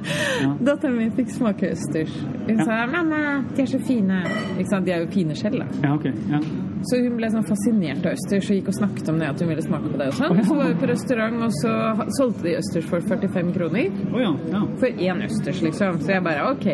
datteren 0.68 0.96
min 1.00 1.12
fikk 1.16 1.30
smake 1.34 1.70
østers. 1.74 2.12
Hun 2.46 2.58
Ja. 2.58 2.64
sa 2.64 2.86
'mamma, 2.86 3.42
de 3.56 3.62
er 3.62 3.66
så 3.66 3.78
fine'. 3.78 4.20
Ikke 4.58 4.70
sant? 4.70 4.86
De 4.86 4.92
er 4.92 5.00
jo 5.00 5.06
fine 5.10 5.34
selv, 5.34 5.58
da. 5.60 5.66
Ja, 5.88 5.94
ok. 5.94 6.04
Ja. 6.04 6.38
Så 6.86 7.00
hun 7.02 7.16
ble 7.18 7.28
sånn 7.32 7.46
fascinert 7.46 8.04
av 8.06 8.14
østers 8.14 8.50
og 8.50 8.58
gikk 8.58 8.68
og 8.70 8.76
snakket 8.76 9.08
om 9.10 9.16
det 9.18 9.28
at 9.32 9.40
hun 9.42 9.48
ville 9.50 9.64
smake 9.64 9.88
på 9.90 9.98
det. 9.98 10.06
og 10.12 10.18
sånn. 10.20 10.42
Så 10.46 10.58
var 10.58 10.66
vi 10.70 10.76
på 10.82 10.90
restaurant, 10.92 11.38
og 11.46 11.52
så 11.56 11.72
solgte 12.18 12.42
de 12.46 12.52
østers 12.60 12.86
for 12.90 13.00
45 13.10 13.50
kroner. 13.56 13.86
Oh, 14.12 14.20
ja. 14.22 14.32
ja. 14.52 14.60
For 14.82 14.88
én 15.08 15.18
østers, 15.26 15.58
liksom. 15.66 15.92
Så 16.04 16.08
jeg 16.14 16.22
bare 16.26 16.42
OK, 16.52 16.66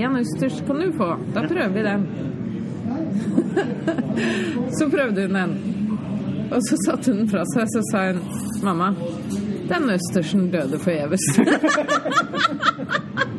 én 0.00 0.12
østers 0.22 0.56
kan 0.68 0.76
du 0.80 0.88
få. 0.96 1.10
Da 1.36 1.40
prøver 1.44 1.72
vi 1.76 1.82
den. 1.90 2.02
så 4.78 4.84
prøvde 4.88 5.20
hun 5.28 5.34
den. 5.40 5.52
Og 6.50 6.60
så 6.66 6.74
satte 6.86 7.04
hun 7.12 7.18
den 7.22 7.30
fra 7.30 7.42
seg, 7.52 7.64
så 7.74 7.80
sa 7.90 7.98
hun 8.08 8.18
mamma, 8.64 8.88
den 9.70 9.84
østersen 9.92 10.42
døde 10.54 10.76
forgjeves. 10.82 11.24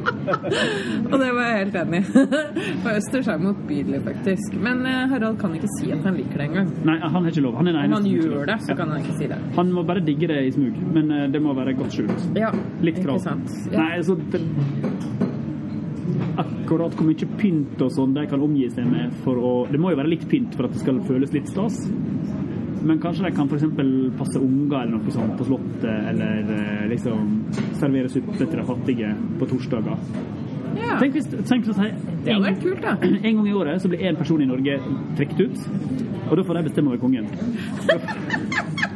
Og 1.11 1.15
det 1.19 1.29
var 1.35 1.45
jeg 1.47 1.57
helt 1.61 1.75
enig 1.81 1.99
i. 2.01 2.23
For 2.83 2.91
østers 2.97 3.27
er 3.31 3.41
motbydelig, 3.41 4.01
faktisk. 4.05 4.55
Men 4.63 4.83
eh, 4.89 5.03
Harald 5.11 5.39
kan 5.41 5.55
ikke 5.57 5.69
si 5.79 5.91
at 5.93 6.03
han 6.07 6.17
liker 6.19 6.41
det 6.41 6.47
engang. 6.49 6.69
Nei, 6.87 6.97
han 7.03 7.17
har 7.19 7.29
ikke 7.31 7.43
lov. 7.45 7.57
Han 7.61 7.67
er 7.71 7.77
den 7.79 7.93
Om 7.93 7.97
han 7.99 8.09
gjør 8.11 8.45
det, 8.51 8.57
så 8.65 8.71
Ja. 8.73 8.77
kan 8.81 8.93
han 8.95 9.03
ikke 9.03 9.17
si 9.19 9.27
det. 9.31 9.39
Han 9.57 9.71
må 9.75 9.83
bare 9.87 10.03
digge 10.05 10.27
det 10.31 10.39
i 10.47 10.51
smug, 10.55 10.77
men 10.95 11.11
eh, 11.11 11.27
det 11.33 11.41
må 11.43 11.53
være 11.57 11.75
godt 11.79 11.97
skjult. 11.97 12.27
Ja, 12.37 12.51
Litt 12.81 13.01
krav. 13.03 13.21
Ja. 13.25 13.35
Nei, 13.77 13.91
altså 13.97 14.17
det, 14.31 14.41
Akkurat 16.41 16.93
hvor 16.95 17.05
mye 17.05 17.27
pynt 17.37 17.81
og 17.83 17.91
sånn 17.91 18.13
de 18.15 18.23
kan 18.31 18.41
omgi 18.41 18.69
seg 18.71 18.85
med 18.87 19.11
for 19.25 19.35
å 19.37 19.51
Det 19.71 19.79
må 19.81 19.91
jo 19.91 19.97
være 19.99 20.11
litt 20.13 20.23
pynt 20.31 20.55
for 20.55 20.65
at 20.69 20.75
det 20.75 20.79
skal 20.83 21.01
føles 21.07 21.33
litt 21.35 21.49
stas. 21.51 21.75
Men 22.81 22.99
kanskje 22.99 23.25
de 23.27 23.31
kan 23.35 23.47
f.eks. 23.49 23.65
passe 24.17 24.39
unger 24.41 24.77
eller 24.81 24.97
noe 24.97 25.13
sånt 25.13 25.35
på 25.37 25.45
Slottet, 25.45 25.85
eller 26.11 26.47
eh, 26.55 26.85
liksom 26.89 27.33
servere 27.79 28.09
suppe 28.09 28.37
til 28.39 28.49
de 28.57 28.63
fattige 28.65 29.11
på 29.39 29.49
torsdager. 29.51 29.97
ja. 30.81 30.97
Tenk 30.99 31.13
hvis, 31.17 31.27
tenk 31.49 31.65
hvis 31.67 31.77
jeg, 31.77 31.93
Det 32.25 32.33
hadde 32.33 32.45
vært 32.47 32.63
kult, 32.63 32.81
da. 32.81 32.95
En 33.27 33.35
gang 33.37 33.47
i 33.47 33.53
året 33.53 33.81
så 33.83 33.91
blir 33.91 34.01
én 34.09 34.17
person 34.17 34.41
i 34.41 34.49
Norge 34.49 34.79
trukket 35.17 35.39
ut, 35.45 35.57
og 36.29 36.37
da 36.37 36.43
får 36.47 36.59
de 36.59 36.63
bestemme 36.69 36.93
over 36.93 37.01
kongen. 37.01 37.27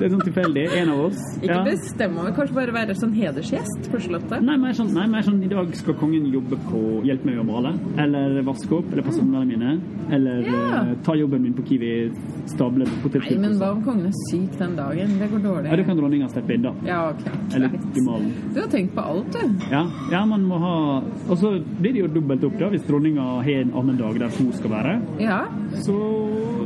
Det 0.00 0.06
er 0.08 0.12
sånn 0.14 0.22
tilfeldig. 0.24 0.62
En 0.80 0.88
av 0.94 1.00
oss. 1.04 1.18
Ikke 1.42 1.50
Ja. 1.52 1.62
bestemme 1.64 2.18
over, 2.22 2.32
kanskje 2.32 2.54
bare 2.56 2.72
være 2.72 2.94
sånn 2.96 3.12
hedersgjest 3.12 3.90
på 3.92 4.00
Slottet. 4.00 4.40
Nei, 4.42 4.56
mer 4.56 4.72
sånn, 4.72 4.92
nei, 4.96 5.06
mer 5.06 5.20
sånn 5.22 5.42
i 5.44 5.48
dag 5.48 5.74
skal 5.76 5.94
kongen 6.00 6.24
jobbe 6.32 6.56
på 6.70 6.80
hjelpe 7.04 7.26
meg 7.26 7.36
å 7.36 7.44
male, 7.44 7.74
eller 7.98 8.40
vaske 8.42 8.72
opp, 8.78 8.90
eller 8.92 9.02
passe 9.02 9.20
ungene 9.20 9.44
mine, 9.46 9.80
eller 10.10 10.40
Ja. 10.40 10.82
eh, 10.90 10.94
ta 11.04 11.12
jobben 11.14 11.42
min 11.42 11.52
på 11.52 11.62
Kiwi, 11.68 12.10
stable 12.46 12.84
Nei, 12.84 12.94
potetgull. 13.02 13.38
men 13.40 13.52
hva 13.58 13.70
om 13.72 13.82
kongen 13.84 14.06
er 14.06 14.12
syk 14.30 14.56
den 14.58 14.74
dagen? 14.76 15.18
Det 15.18 15.30
går 15.30 15.42
dårlig. 15.42 15.70
Ja, 15.70 15.76
da 15.76 15.82
kan 15.84 15.96
dronninga 15.98 16.28
steppe 16.30 16.50
inn, 16.54 16.62
da. 16.62 16.72
Ja, 16.86 17.10
ok. 17.10 17.54
Eller 17.54 17.68
gemalen. 17.94 18.32
Du 18.54 18.60
har 18.60 18.68
tenkt 18.68 18.94
på 18.94 19.04
alt, 19.04 19.30
du. 19.32 19.70
Ja, 19.70 19.86
ja, 20.10 20.24
man 20.24 20.40
må 20.46 20.58
ha 20.58 21.02
Og 21.28 21.36
så 21.38 21.62
blir 21.80 21.92
det 21.92 22.00
jo 22.00 22.08
dobbelt 22.08 22.42
opp, 22.44 22.58
da, 22.58 22.70
hvis 22.70 22.82
dronninga 22.86 23.42
har 23.44 23.50
en 23.60 23.70
annen 23.72 23.96
dag 23.98 24.18
der 24.18 24.28
hun 24.30 24.52
skal 24.52 24.70
være. 24.70 25.02
Ja. 25.20 25.44
Så 25.74 25.94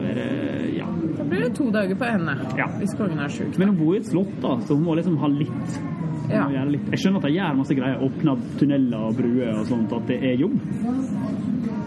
er 0.04 0.14
det 0.14 0.33
Det 1.44 1.52
to 1.58 1.66
dager 1.74 1.98
på 2.00 2.08
henne. 2.08 2.34
Ja. 2.58 2.66
Hvis 2.80 2.94
kongen 2.98 3.20
er 3.20 3.32
sjuk. 3.32 3.58
Men 3.60 3.72
hun 3.74 3.78
bor 3.82 3.94
i 3.94 4.00
et 4.00 4.08
slott, 4.10 4.32
da, 4.42 4.56
så 4.64 4.76
hun 4.78 4.86
må 4.88 4.96
liksom 4.98 5.18
ha 5.22 5.30
litt. 5.32 5.78
Ja. 6.30 6.46
litt. 6.64 6.86
Jeg 6.94 7.02
skjønner 7.02 7.20
at 7.20 7.26
de 7.28 7.34
gjør 7.36 7.56
masse 7.58 7.74
greier, 7.76 8.00
åpner 8.06 8.44
tunneler 8.60 9.02
og 9.10 9.18
bruer 9.18 9.50
og 9.60 9.66
sånt, 9.68 9.92
at 9.92 10.06
det 10.08 10.16
er 10.24 10.38
jobb. 10.40 10.56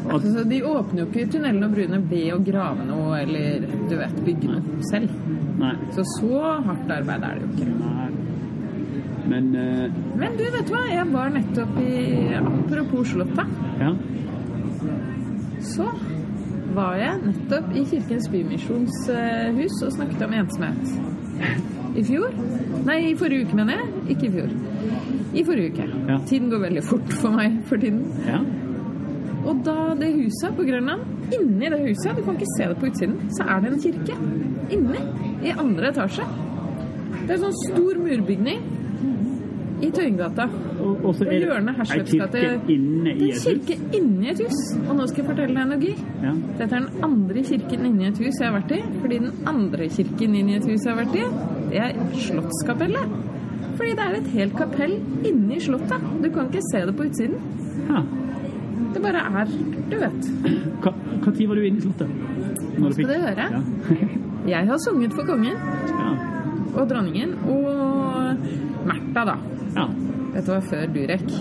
At, 0.07 0.13
Altså, 0.13 0.43
de 0.47 0.61
åpner 0.63 1.01
jo 1.01 1.05
ikke 1.09 1.25
tunnelene 1.33 1.67
og 1.67 1.73
bruene 1.73 1.97
ved 2.07 2.27
å 2.31 2.37
grave 2.45 2.85
noe 2.87 3.17
eller 3.25 3.65
du 3.89 3.95
vet, 3.99 4.13
bygge 4.23 4.51
noe 4.53 4.77
selv. 4.87 5.11
nei. 5.59 5.73
Så 5.97 6.05
så 6.13 6.43
hardt 6.67 6.93
arbeid 6.95 7.25
er 7.27 7.41
det 7.41 7.43
jo 7.43 7.49
ikke. 7.57 7.73
nei. 7.81 8.05
Men 9.27 9.49
uh... 9.57 9.97
Men 10.21 10.37
du, 10.39 10.45
vet 10.53 10.69
du 10.69 10.71
hva? 10.71 10.85
Jeg 10.87 11.09
var 11.11 11.33
nettopp 11.33 11.81
i 11.83 11.97
Apropos 12.39 13.11
Slottet. 13.11 13.57
ja. 13.81 13.91
Så 15.59 15.89
var 16.77 16.97
jeg 16.99 17.17
nettopp 17.23 17.73
i 17.73 17.83
Kirkens 17.89 18.27
Bymisjons 18.31 18.97
eh, 19.09 19.49
hus 19.57 19.79
og 19.85 19.95
snakket 19.95 20.23
om 20.27 20.35
ensomhet. 20.37 20.93
I 21.97 22.03
fjor? 22.05 22.33
Nei, 22.85 22.99
i 23.09 23.15
forrige 23.17 23.47
uke, 23.47 23.57
mener 23.57 23.79
jeg. 23.79 23.89
Ikke 24.13 24.27
i 24.27 24.31
fjor. 24.35 24.53
I 25.37 25.43
forrige 25.47 25.73
uke. 25.73 25.87
Ja. 26.11 26.17
Tiden 26.29 26.51
går 26.53 26.63
veldig 26.67 26.83
fort 26.85 27.13
for 27.17 27.37
meg 27.37 27.59
for 27.69 27.81
tiden. 27.81 28.05
ja. 28.27 28.41
Og 29.47 29.61
da 29.63 29.93
det 29.95 30.09
huset 30.11 30.55
på 30.57 30.65
Grønland, 30.67 31.05
inni 31.31 31.69
det 31.71 31.77
huset, 31.79 32.17
du 32.17 32.23
kan 32.25 32.35
ikke 32.35 32.49
se 32.57 32.65
det 32.67 32.73
på 32.81 32.89
utsiden, 32.89 33.13
så 33.37 33.45
er 33.47 33.61
det 33.63 33.69
en 33.71 33.83
kirke. 33.85 34.17
Inni. 34.75 35.03
I 35.47 35.53
andre 35.55 35.93
etasje. 35.93 36.25
Det 37.21 37.29
er 37.29 37.37
en 37.37 37.45
sånn 37.45 37.55
stor 37.61 38.01
murbygning 38.01 38.65
i 39.85 39.91
Tøyengata. 39.93 40.49
Og, 40.77 41.05
og 41.05 41.15
så 41.17 41.25
er 41.25 41.29
det 41.31 41.39
hjørnet 41.47 41.73
ei 41.73 41.77
Herslevs 41.79 42.11
kirke 42.11 42.73
inne 42.73 43.13
Det 43.13 43.15
i 43.17 43.29
er 43.29 43.31
en 43.31 43.31
et 43.31 43.37
hus. 43.37 43.45
kirke 43.47 43.97
inni 43.97 44.29
et 44.31 44.41
hus. 44.45 44.59
Og 44.87 44.91
nå 44.99 45.07
skal 45.09 45.23
jeg 45.23 45.29
fortelle 45.31 45.55
deg 45.55 45.71
noe. 45.71 45.93
Ja. 46.23 46.33
Dette 46.59 46.67
er 46.67 46.85
den 46.85 47.07
andre 47.07 47.43
kirken 47.49 47.85
inni 47.89 48.07
et 48.11 48.21
hus 48.21 48.37
jeg 48.41 48.47
har 48.51 48.55
vært 48.59 48.75
i. 48.77 48.81
Fordi 49.01 49.19
den 49.23 49.47
andre 49.53 49.89
kirken 49.95 50.35
inni 50.41 50.55
et 50.59 50.67
hus 50.69 50.85
jeg 50.85 50.93
har 50.93 50.99
vært 51.01 51.17
i, 51.17 51.25
det 51.71 51.81
er 51.87 51.97
Slottskapellet. 52.27 53.17
Fordi 53.77 53.91
det 53.97 54.05
er 54.07 54.15
et 54.21 54.29
helt 54.33 54.55
kapell 54.57 54.95
inni 55.29 55.59
Slottet. 55.61 56.05
Du 56.23 56.29
kan 56.33 56.47
ikke 56.51 56.63
se 56.71 56.85
det 56.89 56.95
på 56.97 57.09
utsiden. 57.09 57.37
ja. 57.89 58.03
Det 58.93 59.01
bare 59.03 59.19
er 59.41 59.49
Du 59.91 59.95
vet. 59.99 60.27
Hva, 60.81 60.91
tid 61.35 61.47
var 61.47 61.55
du 61.59 61.65
inne 61.67 61.77
i 61.77 61.81
Slottet? 61.81 62.07
Nå 62.79 62.91
skal 62.95 63.09
du 63.09 63.13
høre. 63.13 63.47
Ja. 63.51 63.61
Jeg 64.53 64.67
har 64.69 64.77
sunget 64.79 65.13
for 65.13 65.27
kongen 65.27 65.53
ja. 65.91 66.07
og 66.73 66.87
dronningen 66.89 67.33
og 67.51 68.37
Märtha, 68.87 69.25
da. 69.27 69.35
ja. 69.75 69.85
Dette 70.37 70.51
var 70.53 70.65
før 70.69 70.83
Durek. 70.93 71.31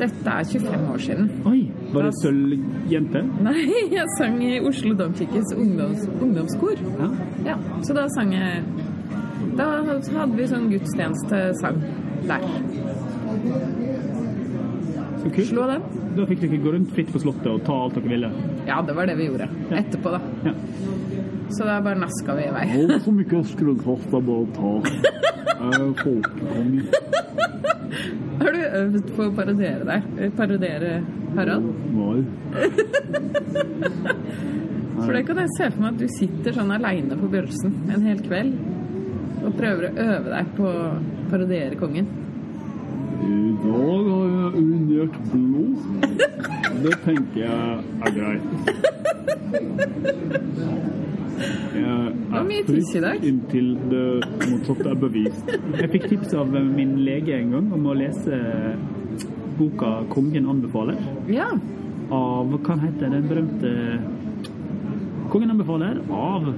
Dette 0.00 0.32
er 0.32 0.46
25 0.48 0.86
år 0.90 1.02
siden. 1.04 1.26
Oi, 1.46 1.60
var 1.94 2.08
det 2.08 2.14
sølvjente? 2.18 3.20
Nei, 3.44 3.66
jeg 3.92 4.06
sang 4.16 4.40
i 4.42 4.56
Oslo 4.66 4.96
Domkirkes 4.98 5.52
ungdoms, 5.54 6.08
ungdomskor. 6.18 6.80
Ja. 6.98 7.10
Ja, 7.52 7.56
så 7.86 7.94
da 7.94 8.08
sang 8.16 8.32
jeg 8.34 8.64
Da 9.58 9.68
hadde 9.84 10.34
vi 10.34 10.48
sånn 10.50 10.66
gudstjenestesang 10.72 11.78
der. 12.26 12.48
Så 15.20 15.30
kult. 15.30 15.46
Slå 15.52 15.68
den. 15.70 15.86
Da 16.16 16.26
fikk 16.26 16.42
dere 16.42 16.60
gå 16.64 16.74
rundt 16.74 16.90
fritt 16.96 17.14
på 17.14 17.22
Slottet 17.22 17.46
og 17.52 17.62
ta 17.66 17.76
alt 17.84 17.94
dere 18.00 18.10
ville. 18.16 18.32
Ja, 18.66 18.80
det 18.82 18.96
var 18.98 19.06
det 19.06 19.18
vi 19.20 19.30
gjorde. 19.30 19.46
Ja. 19.70 19.84
Etterpå, 19.84 20.16
da. 20.16 20.50
Ja. 20.50 20.56
Så 21.50 21.66
da 21.66 21.80
bare 21.82 21.98
naska 21.98 22.34
vi 22.38 22.44
i 22.46 22.52
vei. 22.54 22.66
Alt 22.80 23.02
som 23.04 23.20
ikke 23.22 23.40
er 23.40 23.48
skrudd 23.50 23.80
fast, 23.84 24.12
er 24.14 24.22
bare 24.28 24.42
å 24.42 24.48
ta. 24.56 24.72
Jeg 25.60 25.72
er 25.76 25.94
folkekonge. 26.00 26.82
Har 28.40 28.54
du 28.54 28.60
øvd 28.80 29.08
på 29.16 29.26
å 29.26 29.32
parodiere 29.36 29.84
deg? 29.88 30.00
Parodiere 30.38 30.92
Harald? 31.36 31.66
Nei. 31.96 32.20
For 35.00 35.12
det 35.16 35.24
kan 35.28 35.40
jeg 35.42 35.52
se 35.56 35.68
for 35.72 35.82
meg 35.82 35.90
at 35.94 36.00
du 36.00 36.08
sitter 36.14 36.56
sånn 36.56 36.72
aleine 36.74 37.18
på 37.18 37.28
Bjølsen 37.32 37.76
en 37.90 38.06
hel 38.06 38.20
kveld 38.24 38.52
og 39.40 39.54
prøver 39.56 39.86
å 39.88 39.92
øve 40.04 40.28
deg 40.34 40.50
på 40.56 40.64
å 40.68 40.88
parodiere 41.30 41.78
kongen. 41.80 42.08
I 43.20 43.56
dag 43.62 44.06
har 44.10 44.26
jeg 44.34 44.50
urinert 44.60 45.16
blod. 45.32 45.74
Det 46.84 46.94
tenker 47.04 47.40
jeg 47.40 47.80
er 48.06 48.14
greit. 48.16 48.46
Jeg 51.80 52.14
var 52.30 52.46
mye 52.46 52.64
tiss 52.68 52.94
i 52.96 53.02
dag. 53.04 53.24
inntil 53.26 53.68
det 53.90 54.06
motsatte 54.50 54.88
er 54.90 54.98
bevist. 55.00 55.52
Jeg 55.80 55.90
fikk 55.94 56.08
tips 56.12 56.34
av 56.38 56.50
min 56.54 56.96
lege 57.04 57.36
en 57.36 57.52
gang 57.54 57.68
om 57.76 57.86
å 57.90 57.96
lese 57.96 58.38
boka 59.58 59.90
'Kongen 60.08 60.48
anbefaler' 60.48 61.00
Ja. 61.28 61.50
av 62.10 62.54
Hva 62.64 62.76
heter 62.80 63.12
den 63.12 63.28
berømte 63.28 63.70
Kongen 65.30 65.50
anbefaler 65.52 66.00
av 66.10 66.48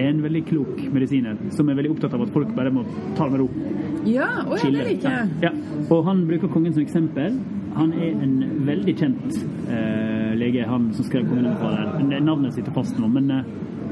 en 0.00 0.22
veldig 0.24 0.42
klok 0.48 0.80
medisiner 0.94 1.38
som 1.54 1.68
er 1.68 1.78
veldig 1.78 1.92
opptatt 1.94 2.14
av 2.16 2.24
at 2.24 2.34
folk 2.34 2.50
bare 2.56 2.72
må 2.74 2.84
ta 3.16 3.26
det 3.26 3.34
med 3.34 3.40
ro. 3.42 3.48
Ja, 4.08 4.28
å 4.44 4.56
ja, 4.56 4.60
Chille. 4.62 4.82
det 4.82 4.92
liker 4.92 5.16
jeg. 5.16 5.30
Ja. 5.42 5.52
Og 5.88 6.04
han 6.08 6.24
bruker 6.28 6.52
kongen 6.52 6.74
som 6.76 6.84
eksempel. 6.84 7.38
Han 7.78 7.92
er 7.94 8.22
en 8.24 8.36
veldig 8.66 8.94
kjent 8.98 9.40
eh, 9.70 10.30
lege, 10.38 10.66
han 10.66 10.92
som 10.96 11.04
skrev 11.06 11.26
'Kongen 11.28 11.50
anbefaler'. 11.50 12.22
Navnet 12.24 12.54
sitter 12.54 12.72
fast 12.72 12.98
nå, 12.98 13.08
men, 13.08 13.30
eh, 13.30 13.44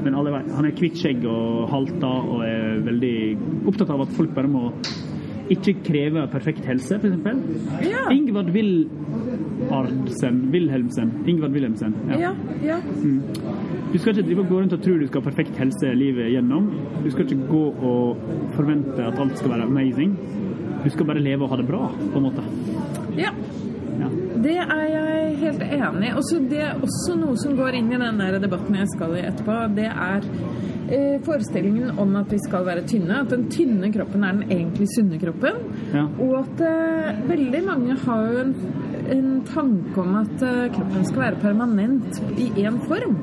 men 0.03 0.15
alle 0.15 0.31
vet, 0.31 0.51
han 0.55 0.65
er 0.65 0.75
kvitt 0.75 0.97
skjegg 0.97 1.25
og 1.25 1.69
halta 1.71 2.07
og 2.07 2.41
er 2.45 2.81
veldig 2.85 3.15
opptatt 3.67 3.89
av 3.93 4.01
at 4.01 4.15
folk 4.17 4.33
bare 4.35 4.47
må 4.51 4.71
ikke 5.53 5.73
krever 5.85 6.27
perfekt 6.31 6.65
helse, 6.67 6.95
f.eks. 6.99 7.17
Ja. 7.87 8.03
Ingvard 8.13 8.49
Willardsen 8.55 10.39
Wilhelmsen. 10.53 11.11
Ingvard 11.27 11.51
Wilhelmsen. 11.55 11.95
Ja, 12.11 12.31
ja. 12.63 12.77
Du 13.93 13.97
skal 13.99 14.13
ikke 14.13 14.27
drive 14.27 14.39
og 14.43 14.49
gå 14.49 14.59
rundt 14.61 14.73
og 14.75 14.81
tro 14.83 14.97
du 14.99 15.07
skal 15.07 15.21
ha 15.21 15.29
perfekt 15.29 15.55
helse 15.61 15.93
livet 15.95 16.31
gjennom. 16.33 16.63
Du 17.03 17.09
skal 17.13 17.25
ikke 17.27 17.47
gå 17.51 17.63
og 17.91 18.17
forvente 18.57 19.01
at 19.05 19.19
alt 19.19 19.37
skal 19.39 19.49
være 19.55 19.67
amazing. 19.69 20.17
Du 20.83 20.89
skal 20.93 21.05
bare 21.09 21.23
leve 21.23 21.43
og 21.47 21.49
ha 21.53 21.57
det 21.61 21.67
bra, 21.69 21.87
på 22.11 22.17
en 22.17 22.23
måte. 22.29 22.41
ja. 23.17 23.31
Ja. 23.97 24.07
Det 24.43 24.57
er 24.61 24.83
jeg 24.91 25.37
helt 25.41 25.63
enig 25.65 26.09
i. 26.11 26.39
Det 26.51 26.59
er 26.61 26.73
også 26.85 27.15
noe 27.17 27.37
som 27.41 27.55
går 27.57 27.79
inn 27.79 27.87
i 27.89 27.97
den 27.97 28.19
der 28.21 28.37
debatten 28.43 28.75
jeg 28.77 28.87
skal 28.93 29.15
i 29.17 29.23
etterpå. 29.25 29.55
Det 29.73 29.87
er 29.89 30.21
forestillingen 31.25 31.99
om 31.99 32.15
at 32.19 32.31
vi 32.31 32.39
skal 32.39 32.65
være 32.67 32.85
tynne. 32.87 33.21
At 33.23 33.31
den 33.33 33.47
tynne 33.51 33.91
kroppen 33.93 34.23
er 34.23 34.37
den 34.37 34.51
egentlig 34.51 34.87
sunne 34.93 35.19
kroppen. 35.21 35.61
Ja. 35.93 36.05
Og 36.23 36.33
at 36.41 36.63
eh, 36.67 37.21
veldig 37.29 37.63
mange 37.65 37.97
har 38.05 38.25
jo 38.31 38.43
en, 38.45 38.53
en 39.17 39.29
tanke 39.49 40.01
om 40.03 40.17
at 40.21 40.45
eh, 40.47 40.67
kroppen 40.75 41.07
skal 41.09 41.23
være 41.25 41.41
permanent 41.43 42.21
i 42.37 42.49
én 42.63 42.79
form. 42.87 43.17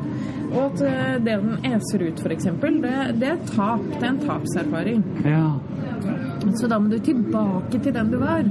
Og 0.54 0.60
at 0.68 0.84
eh, 0.86 1.14
det 1.24 1.38
den 1.42 1.70
eser 1.74 2.06
ut, 2.08 2.20
f.eks., 2.24 2.50
det, 2.62 2.96
det 3.20 3.32
er 3.32 3.44
tap. 3.54 3.86
Det 3.94 4.02
er 4.02 4.12
en 4.12 4.24
tapserfaring. 4.26 5.06
ja. 5.24 5.46
Så 6.54 6.68
da 6.68 6.76
må 6.78 6.90
du 6.92 6.98
tilbake 7.00 7.78
til 7.80 7.94
den 7.94 8.10
du 8.12 8.18
var. 8.20 8.44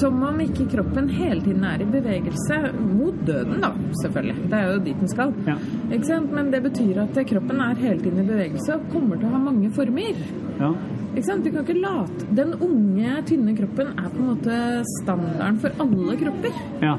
Som 0.00 0.18
om 0.26 0.40
ikke 0.42 0.66
kroppen 0.72 1.08
hele 1.14 1.40
tiden 1.44 1.62
er 1.64 1.82
i 1.82 1.86
bevegelse. 1.86 2.56
Mot 2.80 3.20
døden, 3.26 3.60
da, 3.62 3.70
selvfølgelig. 4.02 4.48
Det 4.50 4.58
er 4.58 4.72
jo 4.72 4.80
dit 4.82 4.98
den 4.98 5.08
skal. 5.12 5.32
Ja. 5.46 5.54
Ikke 5.94 6.08
sant? 6.08 6.32
Men 6.34 6.50
det 6.50 6.62
betyr 6.64 6.98
at 7.04 7.20
kroppen 7.30 7.60
er 7.62 7.78
hele 7.84 8.00
tiden 8.02 8.18
i 8.24 8.26
bevegelse 8.26 8.74
og 8.74 8.88
kommer 8.92 9.20
til 9.20 9.28
å 9.30 9.34
ha 9.36 9.42
mange 9.46 9.70
former. 9.76 10.22
ja. 10.60 10.72
Ikke 11.16 11.30
sant? 11.30 11.46
Du 11.46 11.48
kan 11.48 11.62
ikke 11.64 11.80
late 11.80 12.26
Den 12.36 12.50
unge, 12.60 13.22
tynne 13.24 13.54
kroppen 13.56 13.94
er 13.96 14.10
på 14.12 14.18
en 14.20 14.26
måte 14.34 14.56
standarden 14.98 15.56
for 15.62 15.70
alle 15.80 16.16
kropper. 16.20 16.58
ja. 16.82 16.98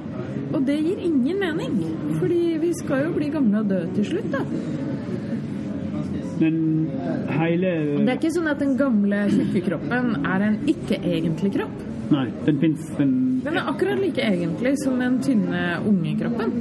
Og 0.56 0.64
det 0.66 0.78
gir 0.80 0.98
ingen 1.04 1.38
mening. 1.44 1.74
Fordi 2.22 2.58
vi 2.62 2.72
skal 2.74 3.04
jo 3.04 3.12
bli 3.18 3.28
gamle 3.30 3.60
og 3.60 3.68
dø 3.68 3.82
til 3.94 4.06
slutt, 4.06 4.32
da. 4.32 4.40
Men 6.40 6.58
hele 7.34 7.72
Det 7.98 8.10
er 8.10 8.18
ikke 8.18 8.32
sånn 8.36 8.50
at 8.52 8.60
den 8.64 8.76
gamle, 8.80 9.24
tjukke 9.34 9.62
kroppen 9.68 10.12
er 10.26 10.46
en 10.48 10.58
ikke-egentlig 10.72 11.52
kropp. 11.58 11.78
Nei, 12.10 12.26
den 12.46 12.60
fins, 12.62 12.86
den 12.98 13.14
Den 13.44 13.58
er 13.60 13.68
akkurat 13.68 14.00
like 14.00 14.22
egentlig 14.24 14.76
som 14.84 15.00
den 15.00 15.18
tynne, 15.24 15.64
unge 15.88 16.14
kroppen. 16.20 16.54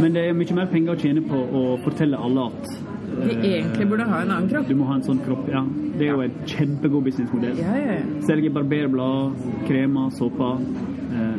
Men 0.00 0.14
det 0.14 0.22
er 0.28 0.36
mye 0.36 0.54
mer 0.56 0.70
penger 0.72 0.94
å 0.94 1.00
tjene 1.00 1.22
på 1.28 1.36
å 1.36 1.64
fortelle 1.84 2.16
alle 2.16 2.46
at 2.48 2.70
Vi 3.18 3.34
egentlig 3.58 3.88
burde 3.90 4.04
ha 4.08 4.20
en 4.22 4.30
annen 4.30 4.48
kropp. 4.50 4.68
du 4.68 4.74
må 4.78 4.84
ha 4.88 4.94
en 4.98 5.02
sånn 5.02 5.20
kropp. 5.24 5.48
Ja, 5.50 5.62
det 5.98 6.06
er 6.06 6.12
jo 6.14 6.20
en 6.22 6.34
kjempegod 6.46 7.04
businessmodell. 7.08 7.58
Ja, 7.58 7.74
ja, 7.76 7.96
ja. 7.98 8.22
Selge 8.28 8.50
barberblad, 8.54 9.32
kremer, 9.66 10.10
såper. 10.14 10.60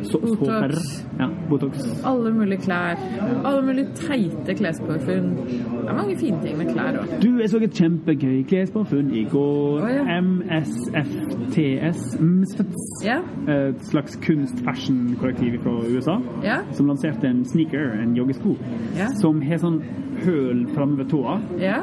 Eh, 0.00 0.36
Botox. 0.38 1.06
Ja, 1.18 1.26
Botox. 1.48 2.04
Alle 2.04 2.32
mulige 2.32 2.60
klær. 2.64 2.96
Alle 3.44 3.62
mulige 3.66 3.86
teite 3.94 4.54
klespåfunn. 4.54 5.36
Det 5.46 5.88
er 5.88 5.94
mange 5.94 6.16
fine 6.18 6.38
ting 6.44 6.58
med 6.58 6.66
klær 6.72 6.96
òg. 7.02 7.14
Du, 7.22 7.28
jeg 7.40 7.50
så 7.50 7.58
et 7.62 7.74
kjempegøy 7.76 8.42
klespåfunn 8.48 9.10
i 9.14 9.24
går. 9.24 9.82
Oh, 9.82 9.90
ja. 9.90 10.20
MSFTS. 10.20 12.16
MSFTS. 12.20 13.04
Ja, 13.04 13.18
Et 13.50 13.84
slags 13.90 14.16
kunst-fashion-kollektiv 14.26 15.58
fra 15.62 15.70
USA. 15.90 16.18
ja, 16.44 16.56
Som 16.72 16.86
lanserte 16.86 17.26
en 17.26 17.44
sneaker, 17.44 17.92
en 18.02 18.14
joggesko, 18.16 18.56
Ja. 18.96 19.06
som 19.20 19.40
har 19.42 19.56
sånn 19.58 19.82
høl 20.24 20.66
framme 20.74 20.96
ved 20.98 21.08
tåa. 21.10 21.40
ja. 21.60 21.82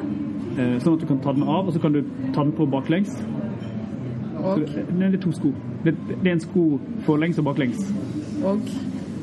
eh, 0.57 0.77
Sånn 0.79 0.93
at 0.93 0.99
du 1.01 1.05
kan 1.07 1.19
ta 1.19 1.31
den 1.33 1.43
av, 1.43 1.67
og 1.67 1.73
så 1.73 1.79
kan 1.81 1.93
du 1.93 2.01
ta 2.33 2.43
den 2.43 2.51
på 2.51 2.65
baklengs. 2.65 3.09
Så 4.37 4.43
Og, 4.43 4.59
det, 4.59 4.85
nei, 4.97 5.09
det 5.11 5.17
er 5.19 5.23
to 5.23 5.31
sko. 5.31 5.51
Det, 5.83 5.95
det 6.23 6.27
er 6.27 6.31
en 6.31 6.39
sko 6.39 6.79
forlengs 7.05 7.39
og 7.39 7.45
baklengs. 7.45 7.93
Og, 8.43 8.61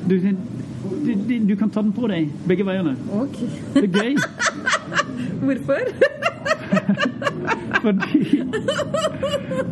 Du, 0.09 0.19
du, 0.19 1.39
du 1.49 1.55
kan 1.57 1.71
ta 1.73 1.81
den 1.81 1.93
på 1.97 2.07
deg 2.11 2.29
begge 2.49 2.65
veiene. 2.67 2.97
og. 3.12 3.29
Det 3.75 3.85
er 3.85 3.93
gøy. 4.03 4.17
Hvorfor? 5.45 5.81
Fordi, 7.85 8.43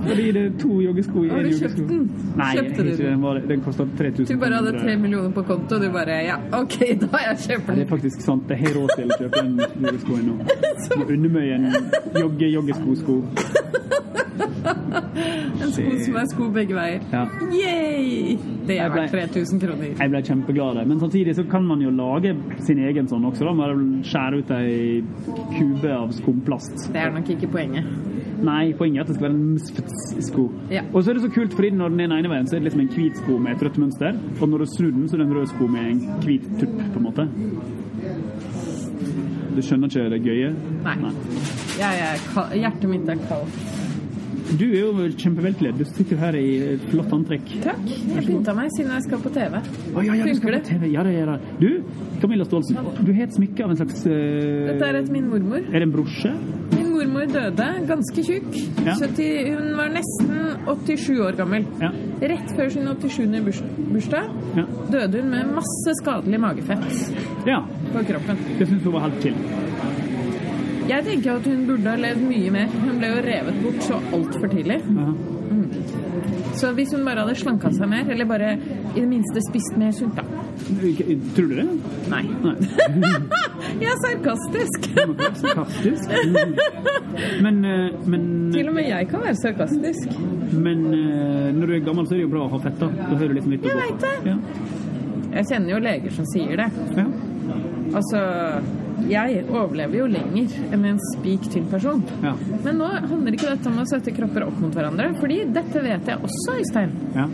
fordi 0.07 0.33
det 0.33 0.41
er 0.43 0.51
to 0.61 0.81
joggesko 0.85 1.23
i 1.25 1.29
Har 1.33 1.43
du 1.47 1.53
kjøpt 1.57 1.79
den? 1.89 2.03
Nei, 2.37 2.49
Kjøpte 2.57 2.83
ikke, 2.85 2.97
den? 2.99 3.07
den, 3.07 3.23
var, 3.23 3.39
den 3.49 3.63
kosta 3.65 3.87
3000 3.99 4.27
Du 4.29 4.41
bare 4.43 4.59
hadde 4.59 4.73
tre 4.83 4.97
millioner 5.01 5.31
på 5.33 5.43
konto, 5.49 5.79
og 5.79 5.81
du 5.81 5.89
bare 5.95 6.19
Ja, 6.27 6.37
OK, 6.59 6.77
da 7.07 7.23
jeg 7.25 7.39
kjøper 7.47 7.73
Ja, 7.73 7.79
det 7.79 7.87
er 7.87 7.89
faktisk 7.95 8.21
sant. 8.21 8.53
Jeg 8.53 8.59
har 8.67 8.77
råd 8.77 8.93
til 8.99 9.09
å 9.09 9.19
kjøpe 9.23 9.41
en 9.47 9.55
joggesko 9.87 10.19
nå. 10.27 10.37
Unne 11.07 11.33
meg 11.39 11.55
en 11.57 11.67
jogge-joggesko-sko. 12.21 13.17
En 15.63 15.73
sko 15.73 15.91
som 16.05 16.17
er 16.19 16.29
sko 16.31 16.49
begge 16.55 16.77
veier. 16.77 17.03
Ja. 17.13 17.25
Yay! 17.53 18.37
Det 18.67 18.77
er 18.79 18.87
Jeg 18.87 18.95
verdt 18.95 19.35
3000 19.35 19.61
kroner. 19.63 19.93
Jeg 19.99 20.13
ble 20.13 20.23
kjempeglad 20.27 20.69
av 20.73 20.81
det. 20.81 20.87
Men 20.91 21.01
samtidig 21.03 21.35
så 21.39 21.45
kan 21.51 21.67
man 21.67 21.83
jo 21.85 21.91
lage 21.95 22.35
sin 22.67 22.81
egen 22.87 23.09
sånn 23.11 23.27
også. 23.29 23.49
da. 23.49 23.69
Skjære 24.09 24.41
ut 24.43 24.51
ei 24.57 25.03
kube 25.59 25.93
av 25.95 26.13
skumplast. 26.17 26.89
Det 26.93 27.03
er 27.03 27.15
nok 27.15 27.31
ikke 27.37 27.51
poenget. 27.53 27.89
Nei, 28.43 28.73
poenget 28.75 28.99
er 28.99 29.05
at 29.05 29.11
det 29.13 29.17
skal 29.17 29.29
være 29.29 29.37
en 29.37 29.53
Misfits-sko. 29.55 30.47
Ja. 30.73 30.83
Og 30.93 31.05
så 31.05 31.13
er 31.13 31.19
det 31.19 31.23
så 31.23 31.31
kult, 31.35 31.55
fordi 31.55 31.71
når 31.79 31.93
den 31.95 32.01
er 32.01 32.09
den 32.11 32.19
ene 32.19 32.33
veien, 32.33 32.49
så 32.49 32.57
er 32.57 32.63
det 32.63 32.71
liksom 32.71 32.83
en 32.83 32.91
hvit 32.97 33.21
sko 33.23 33.39
med 33.39 33.55
et 33.55 33.63
rødt 33.63 33.79
mønster. 33.79 34.19
Og 34.41 34.49
når 34.49 34.65
du 34.65 34.67
snur 34.73 34.91
den, 34.91 35.07
så 35.09 35.17
er 35.17 35.23
det 35.23 35.29
en 35.29 35.37
rød 35.37 35.53
sko 35.53 35.69
med 35.71 35.91
en 35.93 36.03
hvit 36.25 36.49
tupp, 36.59 36.75
på 36.95 36.99
en 36.99 37.07
måte. 37.07 37.29
Du 39.53 39.61
skjønner 39.63 39.91
ikke 39.93 40.09
det 40.11 40.21
gøye? 40.25 40.51
Nei. 40.83 41.15
Jeg 41.79 42.03
er 42.09 42.27
kald. 42.33 42.55
Hjertet 42.57 42.91
mitt 42.91 43.09
er 43.13 43.23
kaldt. 43.29 43.82
Du 44.59 44.65
er 44.67 44.81
jo 44.83 45.07
kjempevelkledd. 45.19 45.79
Du 45.81 45.85
sitter 45.89 46.17
jo 46.17 46.19
her 46.21 46.37
i 46.39 46.47
et 46.75 46.87
flott 46.91 47.13
antrekk. 47.15 47.53
Takk. 47.65 47.85
Jeg 47.89 48.25
pynta 48.27 48.55
meg 48.57 48.73
siden 48.77 48.93
jeg 48.97 49.07
skal 49.07 49.23
på 49.23 49.33
TV. 49.35 49.59
Oh, 49.95 50.03
ja, 50.05 50.17
ja, 50.19 50.27
Funker 50.29 50.57
det? 50.57 50.63
TV. 50.69 50.89
Ja, 50.93 51.05
det 51.07 51.15
gjør 51.15 51.31
det. 51.33 51.55
Du, 51.63 51.69
Camilla 52.23 52.47
Stålsen, 52.49 52.81
du 52.99 53.13
har 53.13 53.23
et 53.27 53.37
smykke 53.37 53.65
av 53.65 53.73
en 53.75 53.81
slags 53.81 54.03
uh... 54.07 54.13
Dette 54.69 54.91
er 54.91 55.01
et 55.01 55.13
min 55.15 55.31
mormor. 55.31 55.63
Er 55.71 55.79
det 55.79 55.89
en 55.89 55.95
brosje? 55.95 56.33
Min 56.75 56.91
mormor 56.93 57.31
døde 57.33 57.69
ganske 57.89 58.27
tjukk. 58.29 58.51
Ja. 58.87 58.97
70, 59.01 59.31
hun 59.57 59.73
var 59.79 59.93
nesten 59.95 60.37
87 60.69 61.23
år 61.29 61.39
gammel. 61.39 61.67
Ja. 61.83 61.93
Rett 62.35 62.55
før 62.59 62.73
sin 62.75 62.89
87. 62.91 63.39
burs 63.47 63.63
bursdag 63.93 64.31
Ja. 64.59 64.67
døde 64.93 65.23
hun 65.23 65.31
med 65.33 65.55
masse 65.57 65.97
skadelig 66.03 66.41
magefett 66.43 67.47
ja. 67.49 67.63
på 67.93 68.05
kroppen. 68.11 68.43
Det 68.59 68.69
syns 68.69 68.83
hun 68.87 68.97
var 68.99 69.09
helt 69.09 69.23
chill. 69.25 69.39
Jeg 70.89 71.05
tenker 71.07 71.37
at 71.39 71.47
hun 71.47 71.67
burde 71.69 71.89
ha 71.93 71.97
levd 72.01 72.25
mye 72.27 72.51
mer. 72.55 72.73
Hun 72.83 72.99
ble 72.99 73.11
jo 73.13 73.23
revet 73.27 73.61
bort 73.63 73.85
så 73.87 74.01
altfor 74.17 74.51
tidlig. 74.53 74.81
Aha. 74.97 75.15
Så 76.59 76.71
hvis 76.77 76.93
hun 76.95 77.05
bare 77.07 77.23
hadde 77.25 77.35
slanka 77.41 77.71
seg 77.75 77.89
mer, 77.91 78.09
eller 78.13 78.27
bare 78.29 78.51
i 78.93 79.01
det 79.01 79.07
minste 79.09 79.41
spist 79.47 79.77
mer 79.81 79.93
sunt, 79.97 80.19
da. 80.19 80.25
Tror 81.35 81.49
du 81.49 81.55
det? 81.57 81.65
Nei. 82.13 82.23
Nei. 82.45 82.55
Jeg 83.81 83.89
er 83.89 83.99
sarkastisk. 84.03 84.89
Sarkastisk. 85.41 86.13
Men, 87.43 87.65
eh, 87.65 87.89
men, 88.11 88.27
Til 88.53 88.69
og 88.69 88.77
med 88.77 88.87
jeg 88.91 89.09
kan 89.11 89.23
være 89.25 89.37
sarkastisk. 89.41 90.15
men 90.53 90.85
eh, 90.93 91.49
når 91.57 91.67
du 91.67 91.75
er 91.75 91.83
gammel, 91.87 92.07
så 92.07 92.15
er 92.15 92.21
det 92.21 92.27
jo 92.27 92.33
bra 92.35 92.45
å 92.47 92.53
ha 92.53 92.61
fett. 92.67 92.79
Da 92.81 92.89
Da 92.99 93.17
hører 93.17 93.33
du 93.33 93.35
liksom 93.39 93.55
litt 93.55 93.67
Jeg 93.69 93.79
veit 93.79 94.07
vet 94.07 94.25
det. 94.25 94.35
Ja. 94.35 94.39
Jeg 95.33 95.49
kjenner 95.51 95.75
jo 95.75 95.83
leger 95.87 96.17
som 96.19 96.29
sier 96.35 96.57
det. 96.61 96.69
Ja. 96.99 97.07
Altså 97.97 98.23
jeg 99.11 99.45
overlever 99.49 99.99
jo 100.03 100.07
lenger 100.07 100.49
enn 100.73 100.85
en 100.85 100.99
spik 101.13 101.49
tynn 101.53 101.67
person. 101.71 102.03
Ja. 102.23 102.35
Men 102.65 102.79
nå 102.79 102.89
handler 103.09 103.33
ikke 103.37 103.51
dette 103.57 103.67
om 103.73 103.79
å 103.83 103.87
sette 103.89 104.15
kropper 104.17 104.47
opp 104.49 104.61
mot 104.61 104.75
hverandre, 104.75 105.13
fordi 105.21 105.45
dette 105.53 105.83
vet 105.83 106.07
jeg 106.07 106.19
også, 106.23 106.59
Øystein. 106.61 106.93
Ja. 107.17 107.27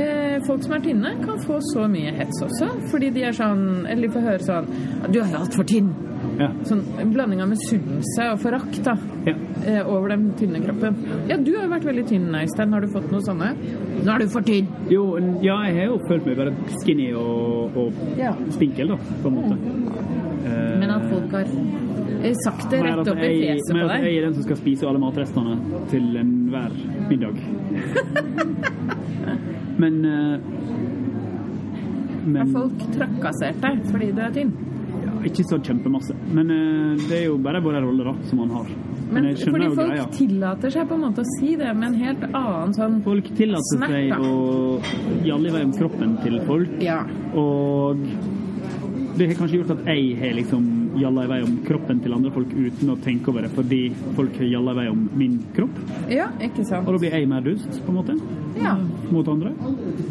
Eh, 0.00 0.36
folk 0.46 0.62
som 0.62 0.72
er 0.76 0.84
tynne, 0.84 1.16
kan 1.24 1.40
få 1.42 1.56
så 1.72 1.88
mye 1.90 2.12
hets 2.14 2.38
også, 2.46 2.68
fordi 2.92 3.08
de 3.10 3.24
er 3.26 3.32
sånn 3.34 3.88
Eller 3.90 4.06
de 4.06 4.12
får 4.14 4.22
høre 4.22 4.38
sånn 4.46 4.68
«Ja, 4.70 5.08
'Du 5.10 5.18
er 5.18 5.34
altfor 5.40 5.64
tynn'. 5.66 5.90
Ja. 6.38 6.48
Sånn 6.64 6.84
en 7.00 7.10
blanding 7.12 7.40
av 7.42 7.48
misunnelse 7.48 8.30
og 8.32 8.38
forakt 8.38 8.82
da, 8.84 8.94
Ja. 9.26 9.34
eh, 9.66 9.82
over 9.88 10.08
den 10.10 10.32
tynne 10.38 10.60
kroppen. 10.62 10.94
Ja, 11.28 11.36
du 11.36 11.56
har 11.56 11.64
jo 11.66 11.70
vært 11.74 11.84
veldig 11.84 12.06
tynn, 12.06 12.30
Øystein. 12.32 12.72
Har 12.72 12.80
du 12.80 12.86
fått 12.86 13.10
noe 13.10 13.20
sånne? 13.20 13.56
Nå 14.04 14.14
er 14.14 14.18
du 14.20 14.28
for 14.28 14.40
tynn! 14.42 14.68
Jo, 14.88 15.16
ja, 15.42 15.58
jeg 15.66 15.74
har 15.74 15.86
jo 15.86 15.98
følt 16.08 16.24
meg 16.24 16.36
bare 16.36 16.52
skinny 16.84 17.12
og, 17.12 17.76
og 17.76 17.92
Ja. 18.16 18.32
spinkel, 18.50 18.88
da, 18.88 18.96
på 19.22 19.26
en 19.26 19.34
måte. 19.34 20.29
Eh, 20.40 20.78
Men 20.80 20.90
at 20.96 21.04
folk 21.10 21.30
har 21.36 21.46
eh, 22.24 22.34
sagt 22.44 22.66
det 22.72 22.78
rett 22.86 23.08
opp 23.12 23.20
i 23.24 23.26
fjeset 23.42 23.70
på 23.70 23.74
mer 23.76 23.84
Men 23.86 23.90
at. 23.96 24.00
Jeg 24.08 24.14
er 24.16 24.22
den 24.28 24.34
som 24.38 24.44
skal 24.48 24.58
spise 24.62 24.82
alle 24.88 25.00
matrestene 25.02 25.54
til 25.92 26.04
enhver 26.22 26.72
middag. 27.10 27.36
Men 29.80 29.94
men 32.20 32.36
Har 32.36 32.48
folk 32.52 32.78
trakassert 32.94 33.60
deg 33.62 33.78
fordi 33.88 34.10
du 34.12 34.18
er 34.20 34.32
tynn? 34.34 34.50
ja, 35.00 35.12
Ikke 35.30 35.44
så 35.48 35.56
kjempemasse. 35.64 36.12
Men 36.36 36.46
eh, 36.52 36.98
det 37.08 37.16
er 37.22 37.26
jo 37.30 37.36
bare 37.42 37.62
våre 37.64 37.80
roller 37.84 38.04
da, 38.10 38.14
som 38.28 38.36
man 38.42 38.50
har. 38.58 38.66
Men, 39.10 39.24
Men 39.24 39.34
fordi 39.40 39.68
folk 39.74 39.88
greia. 39.90 40.04
tillater 40.14 40.70
seg 40.70 40.84
på 40.90 40.94
en 40.98 41.02
måte 41.06 41.20
å 41.24 41.28
si 41.38 41.50
det 41.58 41.70
med 41.74 41.86
en 41.88 41.96
helt 41.98 42.22
annen 42.28 42.74
sånn 42.76 43.00
Folk 43.02 43.26
tillater 43.34 43.72
Snert, 43.72 43.90
seg 43.90 44.06
å 44.22 44.24
gjalle 45.26 45.46
i 45.50 45.52
vei 45.56 45.62
om 45.66 45.72
kroppen 45.74 46.10
til 46.22 46.36
folk. 46.46 46.70
Ja. 46.84 47.00
Og 47.34 47.96
det 49.16 49.26
har 49.30 49.34
kanskje 49.38 49.58
gjort 49.60 49.70
at 49.74 49.84
jeg 49.90 50.16
har 50.20 50.34
liksom 50.36 50.66
jalla 51.00 51.24
i 51.24 51.30
vei 51.30 51.38
om 51.44 51.56
kroppen 51.66 52.00
til 52.04 52.12
andre 52.16 52.30
folk 52.34 52.50
uten 52.52 52.90
å 52.92 52.96
tenke 53.04 53.30
over 53.32 53.42
det, 53.46 53.50
fordi 53.54 53.80
folk 54.16 54.36
har 54.40 54.48
jalla 54.50 54.72
i 54.74 54.78
vei 54.80 54.86
om 54.92 55.02
min 55.16 55.38
kropp. 55.56 55.78
ja, 56.10 56.28
ikke 56.40 56.64
sant? 56.66 56.86
Og 56.88 56.94
da 56.96 56.98
blir 57.04 57.10
jeg 57.18 57.28
mer 57.30 57.40
dust, 57.46 57.70
på 57.86 57.92
en 57.92 57.98
måte, 58.00 58.16
Ja. 58.60 58.74
mot 59.10 59.28
andre. 59.28 59.52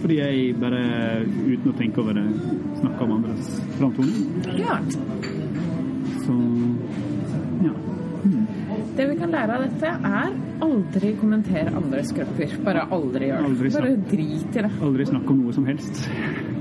Fordi 0.02 0.16
jeg 0.18 0.56
bare, 0.60 0.82
uten 1.26 1.72
å 1.74 1.78
tenke 1.78 2.00
over 2.02 2.14
det, 2.14 2.26
snakker 2.80 3.04
om 3.04 3.12
andres 3.20 3.62
framtoning. 3.78 4.60
Ja. 4.60 4.80
Så 6.26 6.36
ja. 7.64 7.74
Det 8.96 9.06
vi 9.10 9.16
kan 9.20 9.32
lære 9.32 9.56
av 9.56 9.64
dette, 9.64 9.92
er 10.04 10.34
aldri 10.62 11.14
kommentere 11.20 11.72
andres 11.76 12.12
kropper. 12.12 12.56
Bare 12.66 12.88
aldri 12.92 13.30
gjør 13.30 13.38
det. 13.38 13.50
Aldri 13.50 13.70
Bare 13.76 13.96
drit 14.12 14.56
i 14.58 14.62
det. 14.66 14.72
Aldri 14.82 15.06
snakk 15.06 15.30
om 15.30 15.44
noe 15.44 15.54
som 15.56 15.66
helst. 15.66 16.08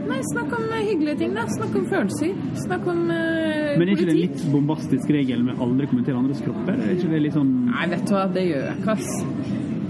Nei, 0.09 0.18
snakk 0.32 0.52
om 0.56 0.64
eh, 0.72 0.84
hyggelige 0.88 1.18
ting, 1.22 1.34
da. 1.36 1.44
Snakk 1.52 1.74
om 1.78 1.86
følelser. 1.90 2.34
Snakk 2.64 2.86
om 2.88 3.00
politikk 3.09 3.78
Men 3.78 3.88
er 3.88 3.92
ikke 3.94 4.06
det 4.09 4.14
en 4.14 4.20
litt 4.22 4.44
bombastisk 4.52 5.11
regel 5.14 5.42
med 5.46 5.61
aldri 5.64 5.86
kommentere 5.90 6.18
andres 6.20 6.40
kropper? 6.44 6.78
Er 6.80 6.94
ikke 6.96 7.11
det 7.12 7.20
litt 7.26 7.36
sånn 7.36 7.50
Nei, 7.68 7.86
vet 7.92 8.06
du 8.09 8.14
hva, 8.16 8.24
det 8.34 8.44
gjør 8.48 8.64
jeg 8.68 8.78
ikke, 8.80 8.94
ass. 8.96 9.11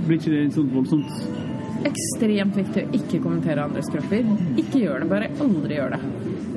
Blir 0.08 0.18
ikke 0.18 0.32
det 0.34 0.42
litt 0.46 0.56
sånn 0.58 0.72
voldsomt 0.74 1.12
Ekstremt 1.88 2.56
viktig 2.58 2.82
å 2.82 2.94
ikke 2.98 3.20
kommentere 3.22 3.62
andres 3.62 3.86
kropper. 3.92 4.24
Ikke 4.58 4.80
gjør 4.82 5.04
det, 5.04 5.08
bare 5.12 5.28
aldri 5.44 5.76
gjør 5.78 5.92
det. 5.94 6.00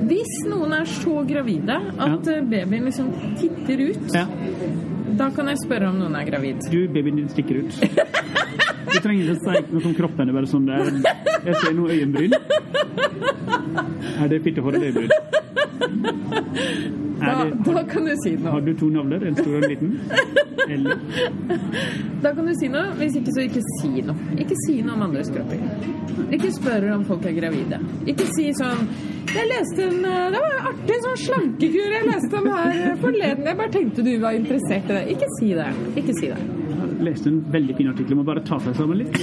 Hvis 0.09 0.31
noen 0.49 0.73
er 0.73 0.87
så 0.89 1.19
gravide 1.29 1.75
at 1.77 2.25
Ja. 2.25 2.33
eh, 2.33 2.41
babyen 2.49 2.87
liksom 2.89 3.11
titter 3.37 3.83
ut, 3.91 4.15
Ja. 4.15 4.25
da 5.21 5.29
kan 5.29 5.45
jeg 5.51 5.57
spørre 5.61 5.89
om 5.91 5.99
noen 6.01 6.15
er 6.17 6.25
gravid. 6.25 6.65
Du, 6.71 6.87
babyen 6.87 7.17
din 7.21 7.29
stikker 7.29 7.61
ut. 7.61 7.71
Du 8.91 8.99
trenger 9.03 9.23
ikke 9.23 9.39
si 9.41 9.73
noe 9.73 9.85
om 9.91 9.95
kroppen. 9.97 10.27
Det 10.27 10.33
er 10.33 10.37
bare 10.39 10.51
sånn 10.51 10.65
det 10.67 10.73
er. 10.79 10.81
Jeg 11.47 11.55
ser 11.63 11.77
noe 11.77 11.95
øyenbryn. 11.95 12.33
Er 14.21 14.27
det 14.31 14.41
fitte 14.45 14.61
for 14.65 14.75
et 14.77 14.89
øyebryn? 14.89 15.09
Da, 17.21 17.33
da 17.73 17.83
kan 17.85 18.05
du 18.05 18.13
si 18.23 18.31
noe. 18.35 18.51
har 18.55 18.61
du 18.65 18.71
to 18.77 18.87
navler? 18.89 19.23
En 19.29 19.35
stor 19.37 19.51
og 19.53 19.63
en 19.63 19.69
liten? 19.69 19.91
Eller 20.71 20.97
Da 22.23 22.31
kan 22.33 22.45
du 22.47 22.53
si 22.57 22.69
noe, 22.71 22.93
hvis 22.97 23.17
ikke 23.19 23.33
så 23.35 23.43
ikke 23.45 23.61
si 23.79 24.01
noe. 24.05 24.15
Ikke 24.41 24.57
si 24.65 24.79
noe 24.85 24.95
om 24.97 25.05
andres 25.07 25.29
kropper. 25.33 25.61
Ikke 26.33 26.51
spør 26.55 26.87
om 26.95 27.05
folk 27.05 27.25
er 27.29 27.35
gravide. 27.37 27.79
Ikke 28.09 28.25
si 28.35 28.47
sånn 28.57 28.87
Jeg 29.31 29.47
leste 29.51 29.85
en 29.85 30.01
eh, 30.05 30.25
Det 30.33 30.41
var 30.43 30.55
en 30.57 30.65
artig 30.71 30.97
sånn 31.05 31.19
slankekur 31.25 31.95
jeg 31.97 32.07
leste 32.09 32.41
om 32.41 32.49
her 32.55 32.97
forleden. 33.03 33.45
Jeg 33.51 33.59
bare 33.61 33.75
tenkte 33.77 34.05
du 34.07 34.11
var 34.23 34.37
interessert 34.37 34.89
i 34.89 34.97
det. 34.97 35.05
Ikke 35.15 35.29
si 35.37 35.53
det. 35.57 35.69
Ikke 36.01 36.17
si 36.17 36.33
det. 36.33 36.60
Har 37.01 37.27
en 37.27 37.41
veldig 37.51 37.75
fin 37.77 37.87
artikkel. 37.89 38.15
Må 38.19 38.23
bare 38.27 38.41
ta 38.45 38.59
seg 38.61 38.75
sammen 38.77 38.97
litt. 39.01 39.15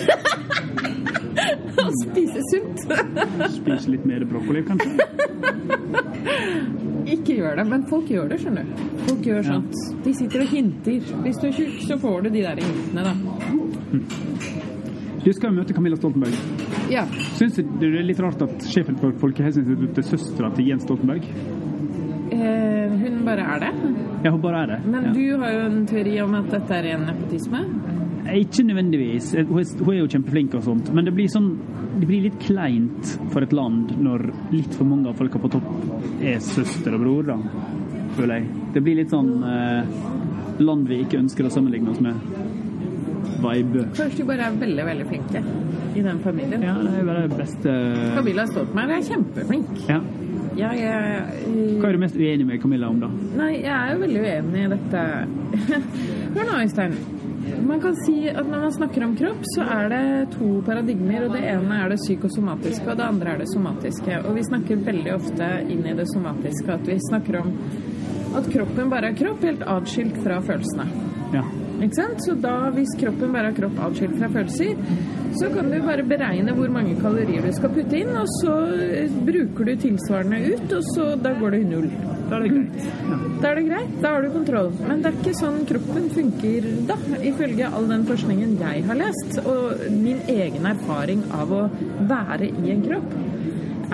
Og 1.79 1.93
spise 2.03 2.41
sunt. 2.51 2.79
Spise 3.55 3.91
litt 3.95 4.05
mer 4.09 4.25
brokkoli, 4.29 4.63
kanskje. 4.67 4.91
Ikke 7.15 7.33
gjør 7.39 7.55
det. 7.61 7.65
Men 7.71 7.81
folk 7.89 8.07
gjør 8.13 8.27
det, 8.33 8.39
skjønner 8.43 8.65
du. 8.67 8.71
Folk 9.07 9.23
gjør 9.31 9.43
Ja. 9.49 9.57
De 10.05 10.11
sitter 10.19 10.39
og 10.45 10.49
hinter. 10.53 10.99
Hvis 11.25 11.39
du 11.41 11.45
er 11.49 11.55
tjukk, 11.57 11.77
så 11.89 11.95
får 12.03 12.17
du 12.27 12.29
de 12.35 12.43
der 12.45 12.57
hintene, 12.61 13.03
da. 13.07 13.13
Du 15.25 15.31
skal 15.33 15.47
jo 15.51 15.55
møte 15.57 15.73
Camilla 15.77 15.97
Stoltenberg. 15.97 16.35
Ja. 16.93 17.05
Syns 17.39 17.55
du 17.59 17.63
det 17.81 17.89
er 18.01 18.05
litt 18.07 18.21
rart 18.25 18.41
at 18.45 18.55
sjefen 18.69 18.97
for 19.01 19.11
Folkehelseinstituttet 19.23 19.99
er 20.03 20.07
søstera 20.11 20.49
til 20.57 20.65
Jens 20.71 20.85
Stoltenberg? 20.89 21.23
Eh, 22.43 22.97
hun 23.03 23.23
bare 23.27 23.47
er 23.55 23.65
det. 23.67 23.73
Ja, 24.25 24.31
hun 24.31 24.41
bare 24.43 24.63
er 24.63 24.75
det. 24.75 24.79
Men 24.87 25.11
ja. 25.11 25.15
du 25.17 25.43
har 25.43 25.55
jo 25.55 25.65
en 25.67 25.81
teori 25.87 26.15
om 26.25 26.37
at 26.39 26.51
dette 26.55 26.79
er 26.79 26.93
en 26.95 27.07
nepotisme. 27.09 27.65
Ikke 28.29 28.65
nødvendigvis. 28.69 29.33
Er, 29.35 29.49
hun 29.49 29.93
er 29.95 30.01
jo 30.03 30.09
kjempeflink 30.13 30.57
og 30.59 30.67
sånt, 30.67 30.91
men 30.95 31.07
det 31.09 31.15
blir 31.17 31.31
sånn 31.33 31.53
det 31.99 32.07
blir 32.07 32.29
litt 32.29 32.39
kleint 32.43 33.15
for 33.33 33.43
et 33.43 33.55
land 33.57 33.91
når 33.99 34.29
litt 34.53 34.75
for 34.77 34.87
mange 34.87 35.11
av 35.11 35.19
folka 35.19 35.41
på 35.43 35.51
topp 35.51 36.23
er 36.23 36.39
søster 36.45 36.95
og 36.95 37.03
bror, 37.03 37.33
da, 37.33 37.39
føler 38.19 38.39
jeg. 38.39 38.51
Det 38.77 38.83
blir 38.87 39.01
litt 39.01 39.11
sånn 39.11 39.33
eh, 39.43 39.99
land 40.63 40.87
vi 40.91 41.01
ikke 41.03 41.19
ønsker 41.19 41.49
å 41.49 41.53
sammenligne 41.53 41.91
oss 41.91 42.03
med. 42.05 42.23
Vibe. 43.39 43.89
Kanskje 43.97 44.23
de 44.23 44.29
bare 44.29 44.47
er 44.47 44.63
veldig, 44.63 44.85
veldig 44.89 45.09
flinke 45.11 45.43
i 45.99 46.05
den 46.07 46.23
familien. 46.23 46.65
Ja, 46.67 46.77
det 46.83 46.95
er 47.01 47.07
bare 47.07 47.27
det 47.27 47.39
beste 47.39 47.75
Camilla 48.17 48.47
Stoltenberg 48.51 48.97
er 48.99 49.05
kjempeflink. 49.11 49.85
Ja. 49.91 50.01
Ja, 50.59 50.73
jeg, 50.75 51.51
Hva 51.79 51.89
er 51.89 51.95
du 51.95 52.01
mest 52.03 52.17
uenig 52.19 52.47
med 52.49 52.59
Camilla 52.63 52.89
om, 52.91 52.99
da? 53.03 53.09
Nei, 53.39 53.53
jeg 53.61 53.71
er 53.71 53.93
jo 53.93 54.01
veldig 54.03 54.23
uenig 54.25 54.65
i 54.65 54.71
dette. 54.73 55.03
Hør 56.35 56.49
nå, 56.49 56.57
Øystein. 56.65 56.97
Man 57.69 57.81
kan 57.81 57.95
si 58.03 58.17
at 58.29 58.43
når 58.45 58.65
man 58.65 58.73
snakker 58.75 59.05
om 59.07 59.15
kropp, 59.17 59.45
så 59.55 59.65
er 59.79 59.93
det 59.93 60.03
to 60.35 60.49
paradigmer. 60.67 61.29
og 61.29 61.37
Det 61.37 61.45
ene 61.53 61.79
er 61.85 61.93
det 61.95 62.01
psykosomatiske, 62.03 62.89
og 62.91 62.99
det 62.99 63.07
andre 63.07 63.37
er 63.37 63.45
det 63.45 63.49
somatiske. 63.53 64.19
Og 64.25 64.35
vi 64.37 64.45
snakker 64.49 64.83
veldig 64.89 65.15
ofte 65.15 65.53
inn 65.71 65.87
i 65.87 65.95
det 65.97 66.09
somatiske. 66.11 66.75
At 66.75 66.91
vi 66.91 66.99
snakker 67.07 67.41
om 67.45 67.55
at 68.39 68.51
kroppen 68.53 68.91
bare 68.93 69.13
er 69.13 69.17
kropp, 69.23 69.47
helt 69.47 69.63
atskilt 69.79 70.19
fra 70.27 70.43
følelsene. 70.45 70.89
Ja. 71.33 71.47
Ikke 71.79 71.95
sant? 72.01 72.21
Så 72.27 72.35
da, 72.43 72.57
hvis 72.75 72.99
kroppen 72.99 73.33
bare 73.33 73.53
er 73.53 73.57
kropp 73.57 73.79
atskilt 73.87 74.19
fra 74.19 74.29
følelser, 74.35 74.75
så 75.37 75.51
kan 75.53 75.71
du 75.71 75.79
bare 75.85 76.05
beregne 76.09 76.55
hvor 76.57 76.71
mange 76.73 76.95
kalorier 77.03 77.45
du 77.45 77.53
skal 77.57 77.73
putte 77.75 78.01
inn, 78.01 78.15
og 78.17 78.29
så 78.39 78.55
eh, 78.75 79.17
bruker 79.29 79.69
du 79.69 79.75
tilsvarende 79.85 80.41
ut, 80.49 80.73
og 80.79 80.87
så 80.95 81.09
da 81.21 81.35
går 81.39 81.57
det 81.57 81.63
i 81.65 81.69
null. 81.69 81.89
Da 82.29 82.39
er 82.39 82.47
det 82.47 82.53
greit. 82.55 82.89
Ja. 83.09 83.19
Da 83.39 83.51
er 83.51 83.61
det 83.61 83.67
greit, 83.69 83.97
da 84.03 84.13
har 84.15 84.25
du 84.25 84.31
kontroll. 84.35 84.71
Men 84.83 85.03
det 85.05 85.13
er 85.13 85.19
ikke 85.21 85.37
sånn 85.39 85.61
kroppen 85.69 86.09
funker 86.15 86.69
da, 86.89 86.99
ifølge 87.33 87.71
all 87.71 87.89
den 87.93 88.07
forskningen 88.09 88.57
jeg 88.63 88.85
har 88.89 89.01
lest, 89.03 89.41
og 89.45 89.89
min 89.95 90.23
egen 90.33 90.69
erfaring 90.73 91.25
av 91.37 91.55
å 91.55 91.65
være 92.11 92.51
i 92.51 92.75
en 92.75 92.85
kropp 92.87 93.19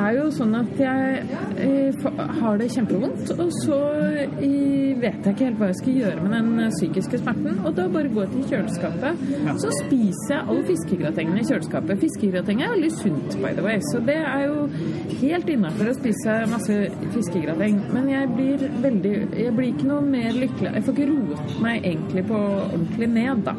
er 0.00 0.16
jo 0.18 0.26
sånn 0.34 0.54
at 0.58 0.72
jeg 0.78 1.40
eh, 1.62 2.06
har 2.40 2.58
det 2.60 2.70
kjempevondt, 2.74 3.32
og 3.36 3.50
så 3.62 3.78
eh, 4.24 4.94
vet 5.00 5.26
jeg 5.26 5.34
ikke 5.34 5.48
helt 5.48 5.60
hva 5.60 5.70
jeg 5.70 5.78
skal 5.80 5.98
gjøre 6.00 6.24
med 6.24 6.34
den 6.34 6.64
eh, 6.64 6.72
psykiske 6.74 7.20
smerten, 7.22 7.60
og 7.62 7.76
da 7.78 7.86
bare 7.92 8.10
går 8.14 8.26
jeg 8.26 8.32
til 8.34 8.46
kjøleskapet. 8.52 9.24
Så 9.62 9.72
spiser 9.82 10.34
jeg 10.36 10.48
all 10.50 10.62
fiskegratengen 10.68 11.40
i 11.40 11.46
kjøleskapet. 11.46 12.02
Fiskegrateng 12.04 12.64
er 12.64 12.74
veldig 12.74 12.92
sunt, 12.96 13.38
by 13.42 13.52
the 13.56 13.66
way, 13.66 13.78
så 13.92 14.02
det 14.04 14.18
er 14.20 14.46
jo 14.48 14.66
helt 15.22 15.52
innafor 15.54 15.92
å 15.92 15.96
spise 15.98 16.38
masse 16.50 16.78
fiskegrateng. 17.14 17.78
Men 17.94 18.10
jeg 18.10 18.30
blir 18.34 18.66
veldig 18.84 19.12
Jeg 19.14 19.52
blir 19.54 19.68
ikke 19.70 19.86
noe 19.88 20.02
mer 20.04 20.34
lykkelig. 20.36 20.70
Jeg 20.74 20.84
får 20.86 20.94
ikke 20.94 21.06
roet 21.10 21.54
meg 21.62 21.86
egentlig 21.86 22.24
på 22.28 22.38
ordentlig 22.38 23.08
ned, 23.14 23.44
da. 23.46 23.54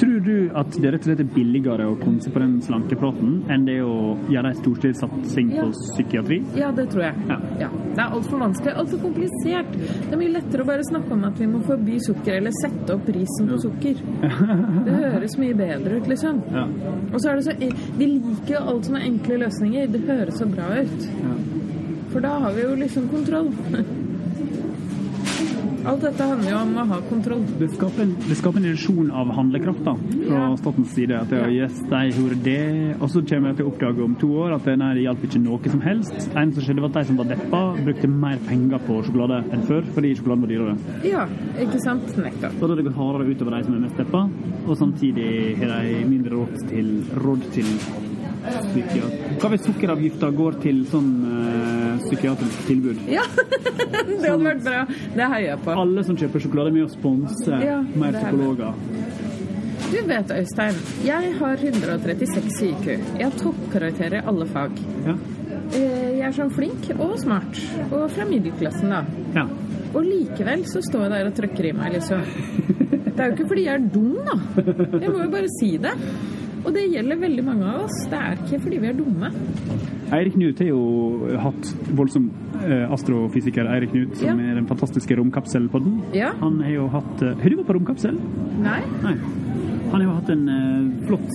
Tror 0.00 0.18
du 0.24 0.36
at 0.58 0.74
det 0.74 0.92
rett 0.94 1.04
og 1.04 1.10
slett 1.10 1.22
er 1.22 1.32
billigere 1.36 1.86
å 1.90 1.96
komme 2.00 2.22
seg 2.24 2.34
på 2.34 2.42
den 2.42 2.56
slankepraten 2.64 3.34
enn 3.52 3.66
det 3.68 3.78
å 3.84 4.14
gjøre 4.32 4.52
ei 4.52 4.58
storstilt 4.58 4.98
satsing 4.98 5.51
Ja. 5.56 5.66
på 5.68 5.72
psykiatri? 5.76 6.38
Ja, 6.58 6.70
det 6.76 6.88
tror 6.92 7.04
jeg. 7.06 7.14
Ja. 7.28 7.68
Det 7.92 8.00
er 8.00 8.14
altfor 8.16 8.40
vanskelig, 8.40 8.74
altfor 8.82 9.02
komplisert. 9.04 9.72
Det 9.76 10.12
er 10.12 10.20
mye 10.20 10.32
lettere 10.36 10.64
å 10.64 10.68
bare 10.68 10.86
snakke 10.88 11.12
om 11.12 11.24
at 11.28 11.40
vi 11.40 11.48
må 11.50 11.60
forby 11.66 11.98
sukker, 12.06 12.38
eller 12.40 12.54
sette 12.62 12.94
opp 12.96 13.04
prisen 13.06 13.50
på 13.52 13.58
sukker. 13.66 14.00
Det 14.86 14.98
høres 14.98 15.38
mye 15.40 15.56
bedre 15.58 16.00
ut, 16.00 16.08
liksom. 16.10 16.42
Ja. 16.54 16.66
Og 17.12 17.18
så 17.20 17.32
er 17.32 17.40
det 17.40 17.44
så 17.46 17.56
Vi 17.98 18.06
liker 18.16 18.54
jo 18.56 18.62
alt 18.72 18.88
som 18.88 18.96
er 18.98 19.08
enkle 19.08 19.42
løsninger. 19.44 19.90
Det 19.92 20.04
høres 20.08 20.40
så 20.40 20.48
bra 20.50 20.70
ut. 20.80 21.10
ja. 21.22 21.34
For 22.12 22.20
da 22.20 22.34
har 22.44 22.52
vi 22.52 22.64
jo 22.66 22.74
liksom 22.76 23.06
kontroll. 23.08 23.52
Alt 25.82 26.04
dette 26.04 26.26
handler 26.28 26.50
jo 26.52 26.58
om 26.62 26.74
å 26.78 26.84
ha 26.92 26.98
kontroll. 27.08 27.40
Det 27.58 27.68
skaper, 27.72 28.04
en, 28.04 28.12
det 28.28 28.36
skaper 28.38 28.60
en 28.62 28.66
illusjon 28.70 29.08
av 29.10 29.32
handlekraft 29.34 29.82
da, 29.86 29.94
fra 29.96 30.40
Ja. 30.42 30.56
statens 30.60 30.92
side. 30.94 31.16
At 31.18 31.32
ja. 31.34 31.48
Yes, 31.50 31.80
de 31.90 32.02
gjorde 32.14 32.38
det, 32.44 32.96
og 33.00 33.10
så 33.10 33.22
kommer 33.26 33.50
jeg 33.50 33.56
til 33.58 33.66
å 33.66 33.72
oppdage 33.72 34.04
om 34.04 34.14
to 34.20 34.28
år 34.44 34.54
at 34.56 34.64
det, 34.68 34.76
nei, 34.78 34.92
det 34.94 35.02
hjalp 35.08 35.24
ikke 35.26 35.42
noe 35.42 35.72
som 35.74 35.80
helst. 35.82 36.28
En 36.36 36.52
som 36.54 36.62
skjedde, 36.62 36.80
var 36.84 36.92
at 36.92 37.00
de 37.00 37.04
som 37.10 37.18
var 37.18 37.30
deppa, 37.32 37.62
brukte 37.82 38.08
mer 38.08 38.38
penger 38.46 38.78
på 38.86 39.00
sjokolade 39.08 39.42
enn 39.52 39.66
før 39.66 39.82
fordi 39.96 40.14
sjokoladen 40.18 40.46
var 40.46 40.52
dyrere. 40.54 40.76
Ja, 41.08 41.26
ikke 41.66 41.82
sant? 41.82 42.06
Nettopp. 42.16 42.54
Da 42.60 42.66
hadde 42.66 42.76
det 42.78 42.86
gått 42.88 43.00
hardere 43.02 43.28
utover 43.34 43.58
de 43.58 43.64
som 43.66 43.74
er 43.74 43.84
mest 43.88 43.98
deppa, 43.98 44.22
og 44.66 44.78
samtidig 44.78 45.28
har 45.58 45.74
de 45.82 46.04
mindre 46.06 46.38
råd 46.38 46.68
til, 46.70 46.94
råd 47.18 47.50
til 47.56 47.66
Hva 48.42 49.48
hvis 49.52 49.62
sukkeravgifta 49.68 50.28
går 50.34 50.56
til 50.64 50.80
sånn 50.90 51.10
eh, 51.30 51.91
psykiatrisk 52.08 52.66
tilbud? 52.68 53.02
Ja, 53.10 53.24
det 54.08 54.20
hadde 54.28 54.44
vært 54.46 54.62
bra. 54.66 54.82
Det 55.16 55.28
heier 55.34 55.48
jeg 55.52 55.60
på. 55.66 55.74
Alle 55.84 56.04
som 56.06 56.18
kjøper 56.20 56.44
sjokolade, 56.46 56.72
er 56.72 56.76
med 56.78 56.86
å 56.88 56.92
sponse 56.92 57.60
Ja, 57.64 57.78
mer 57.94 58.14
er 58.14 58.26
psykologer. 58.26 58.74
Du 59.92 59.98
vet, 60.08 60.30
Øystein, 60.32 60.78
jeg 61.04 61.32
har 61.36 61.60
136 61.68 62.62
IQ. 62.70 62.86
Jeg 62.88 63.26
har 63.26 63.34
toppkarakterer 63.36 64.22
i 64.22 64.26
alle 64.30 64.46
fag. 64.48 64.78
Ja. 65.04 65.16
Eh, 65.76 66.06
Jeg 66.16 66.24
er 66.30 66.36
sånn 66.36 66.52
flink 66.54 66.86
og 66.98 67.16
smart, 67.20 67.58
og 67.90 68.06
fra 68.14 68.24
middelklassen, 68.28 68.92
da. 68.94 69.02
ja. 69.36 69.44
Og 69.92 70.06
likevel 70.08 70.62
så 70.70 70.80
står 70.86 71.02
jeg 71.04 71.12
der 71.12 71.28
og 71.28 71.34
trykker 71.36 71.66
i 71.68 71.72
meg, 71.76 71.92
liksom. 71.98 72.22
Det 73.12 73.18
er 73.20 73.26
jo 73.26 73.34
ikke 73.34 73.48
fordi 73.50 73.64
jeg 73.66 73.74
er 73.74 73.88
dum, 73.92 74.14
da. 74.24 74.36
Jeg 75.02 75.10
må 75.12 75.18
jo 75.26 75.32
bare 75.34 75.50
si 75.58 75.74
det. 75.82 75.92
Og 76.62 76.70
det 76.72 76.86
gjelder 76.94 77.18
veldig 77.20 77.44
mange 77.44 77.66
av 77.68 77.82
oss. 77.84 77.98
Det 78.08 78.16
er 78.22 78.38
ikke 78.40 78.60
fordi 78.64 78.78
vi 78.80 78.88
er 78.88 78.96
dumme. 78.96 79.28
Eirik 80.12 80.34
Knut 80.36 80.58
har 80.60 80.68
jo 80.68 80.80
hatt 81.40 81.70
voldsom 81.96 82.26
eh, 82.60 82.84
astrofysiker 82.92 83.68
Eirik 83.72 83.90
Knut, 83.94 84.16
som 84.20 84.28
Ja. 84.40 84.50
er 84.52 84.58
den 84.60 84.66
fantastiske 84.68 85.16
romkapselpodden. 85.16 86.02
Ja? 86.16 86.32
Han 86.40 86.60
har 86.60 86.70
jo 86.74 86.88
hatt 86.92 87.22
eh, 87.22 87.32
Har 87.40 87.48
du 87.50 87.56
vært 87.56 87.66
på 87.70 87.76
romkapsel? 87.78 88.18
Nei? 88.60 88.80
Nei. 89.02 89.14
Han 89.92 89.94
har 90.00 90.04
jo 90.06 90.16
hatt 90.18 90.32
en 90.34 90.44
eh, 90.52 91.06
flott 91.08 91.32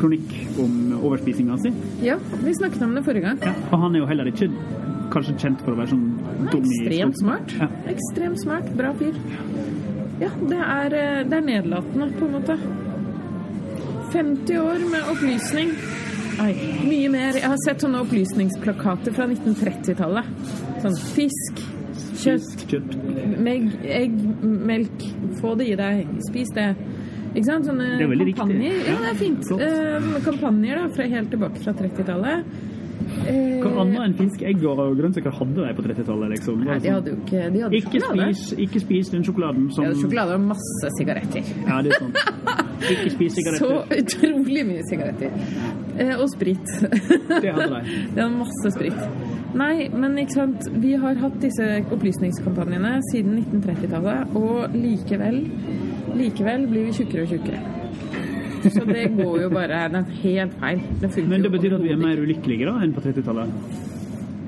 kronikk 0.00 0.34
om 0.60 0.74
overspisinga 1.00 1.56
si. 1.62 1.72
Ja, 2.04 2.18
vi 2.44 2.52
snakket 2.58 2.82
om 2.84 2.92
det 2.98 3.04
forrige 3.06 3.30
gang. 3.30 3.40
Ja. 3.40 3.54
Og 3.72 3.80
han 3.86 3.94
er 3.96 4.02
jo 4.04 4.08
heller 4.10 4.28
ikke 4.28 4.50
kanskje 5.14 5.36
kjent 5.40 5.62
for 5.64 5.72
å 5.72 5.78
være 5.80 5.94
sånn 5.94 6.06
dum 6.52 6.64
i 6.66 6.80
Ekstremt 6.82 7.20
smart. 7.22 7.54
Ja. 7.56 7.68
Ekstremt 7.94 8.40
smart. 8.42 8.68
Bra 8.76 8.92
fyr. 9.00 9.16
Ja, 10.20 10.28
det 10.52 10.58
er, 10.60 10.96
eh, 11.00 11.22
det 11.28 11.38
er 11.40 11.46
nedlatende, 11.48 12.10
på 12.20 12.28
en 12.28 12.36
måte. 12.36 12.58
50 14.12 14.58
år 14.60 14.84
med 14.92 15.08
opplysning. 15.12 15.72
Nei, 16.36 16.52
mye 16.84 17.08
mer. 17.12 17.38
Jeg 17.40 17.48
har 17.48 17.60
sett 17.64 17.80
sånne 17.84 18.02
opplysningsplakater 18.04 19.14
fra 19.16 19.26
1930-tallet. 19.30 20.28
Sånn 20.84 20.98
fisk, 21.14 21.62
kjøtt, 22.20 22.44
Fisk, 22.44 22.66
kjøtt. 22.70 22.94
Meg, 23.46 23.70
egg, 23.84 24.14
melk. 24.42 25.04
Få 25.40 25.54
det 25.58 25.70
i 25.72 25.76
deg. 25.78 26.06
Spis 26.28 26.52
det. 26.56 26.70
Ikke 27.36 27.46
sant? 27.50 27.66
Sånne 27.68 27.88
Det 27.98 28.04
er 28.06 28.12
veldig 28.12 28.26
riktig. 28.30 28.40
kampanjer. 28.42 28.76
Ja, 28.80 28.92
Ja, 28.92 28.98
det 29.02 29.10
er 29.10 29.18
fint. 29.20 29.50
Eh, 29.60 30.20
kampanjer 30.24 30.80
da, 30.80 30.88
fra 30.96 31.08
helt 31.12 31.30
tilbake 31.30 31.62
fra 31.64 31.72
30-tallet. 31.76 32.44
Eh, 33.24 33.62
Hva 33.62 33.70
annet 33.82 34.02
enn 34.04 34.14
fisk, 34.18 34.42
egg 34.46 34.64
og 34.68 34.80
grønnsaker 34.98 35.34
hadde 35.38 35.64
de 35.64 35.74
på 35.78 35.84
30-tallet? 35.86 36.32
Liksom? 36.34 36.64
Nei, 36.66 36.78
de 36.84 36.92
hadde 36.92 37.12
jo 37.14 37.18
ikke 37.22 37.46
De 37.54 37.62
hadde 37.64 37.80
Ikke 37.80 38.02
spis, 38.04 38.42
ikke 38.66 38.82
spis 38.84 39.12
den 39.14 39.24
sjokoladen 39.26 39.70
som 39.74 39.86
ja, 39.88 39.94
sjokolade 39.96 40.36
og 40.36 40.44
masse 40.50 40.90
sigaretter. 40.98 41.48
Ja, 41.66 41.80
det 41.84 41.94
er 41.94 42.04
sant. 42.04 42.20
Ikke 42.92 43.14
spis 43.14 43.34
sigaretter. 43.38 43.64
Så 43.64 44.02
utrolig 44.02 44.66
mye 44.68 44.84
sigaretter. 44.90 45.32
Eh, 45.96 46.12
og 46.20 46.28
sprit. 46.34 46.76
Det 47.42 47.54
hadde 47.56 47.70
de. 47.72 47.96
Det 48.12 48.20
hadde 48.20 48.30
masse 48.36 48.74
sprit. 48.76 49.00
Nei, 49.56 49.88
men 49.94 50.18
ikke 50.20 50.36
sant. 50.36 50.68
Vi 50.82 50.92
har 51.00 51.16
hatt 51.22 51.38
disse 51.40 51.70
opplysningskampanjene 51.94 52.98
siden 53.12 53.38
1930-tallet, 53.40 54.36
og 54.36 54.76
likevel 54.76 55.42
Likevel 56.16 56.62
blir 56.70 56.86
vi 56.88 56.92
tjukkere 56.96 57.26
og 57.26 57.32
tjukkere. 57.34 57.58
Så 58.74 58.84
det 58.88 59.08
går 59.16 59.42
jo 59.46 59.50
bare 59.52 59.82
er 59.86 59.98
helt 60.22 60.56
feil. 60.60 60.80
Det 61.00 61.12
Men 61.28 61.42
det 61.42 61.52
betyr 61.52 61.76
at 61.78 61.82
vi 61.84 61.92
er 61.94 62.00
mer 62.00 62.16
ulykkelige 62.22 62.66
da 62.68 62.78
enn 62.82 62.94
på 62.96 63.04
30-tallet? 63.04 63.48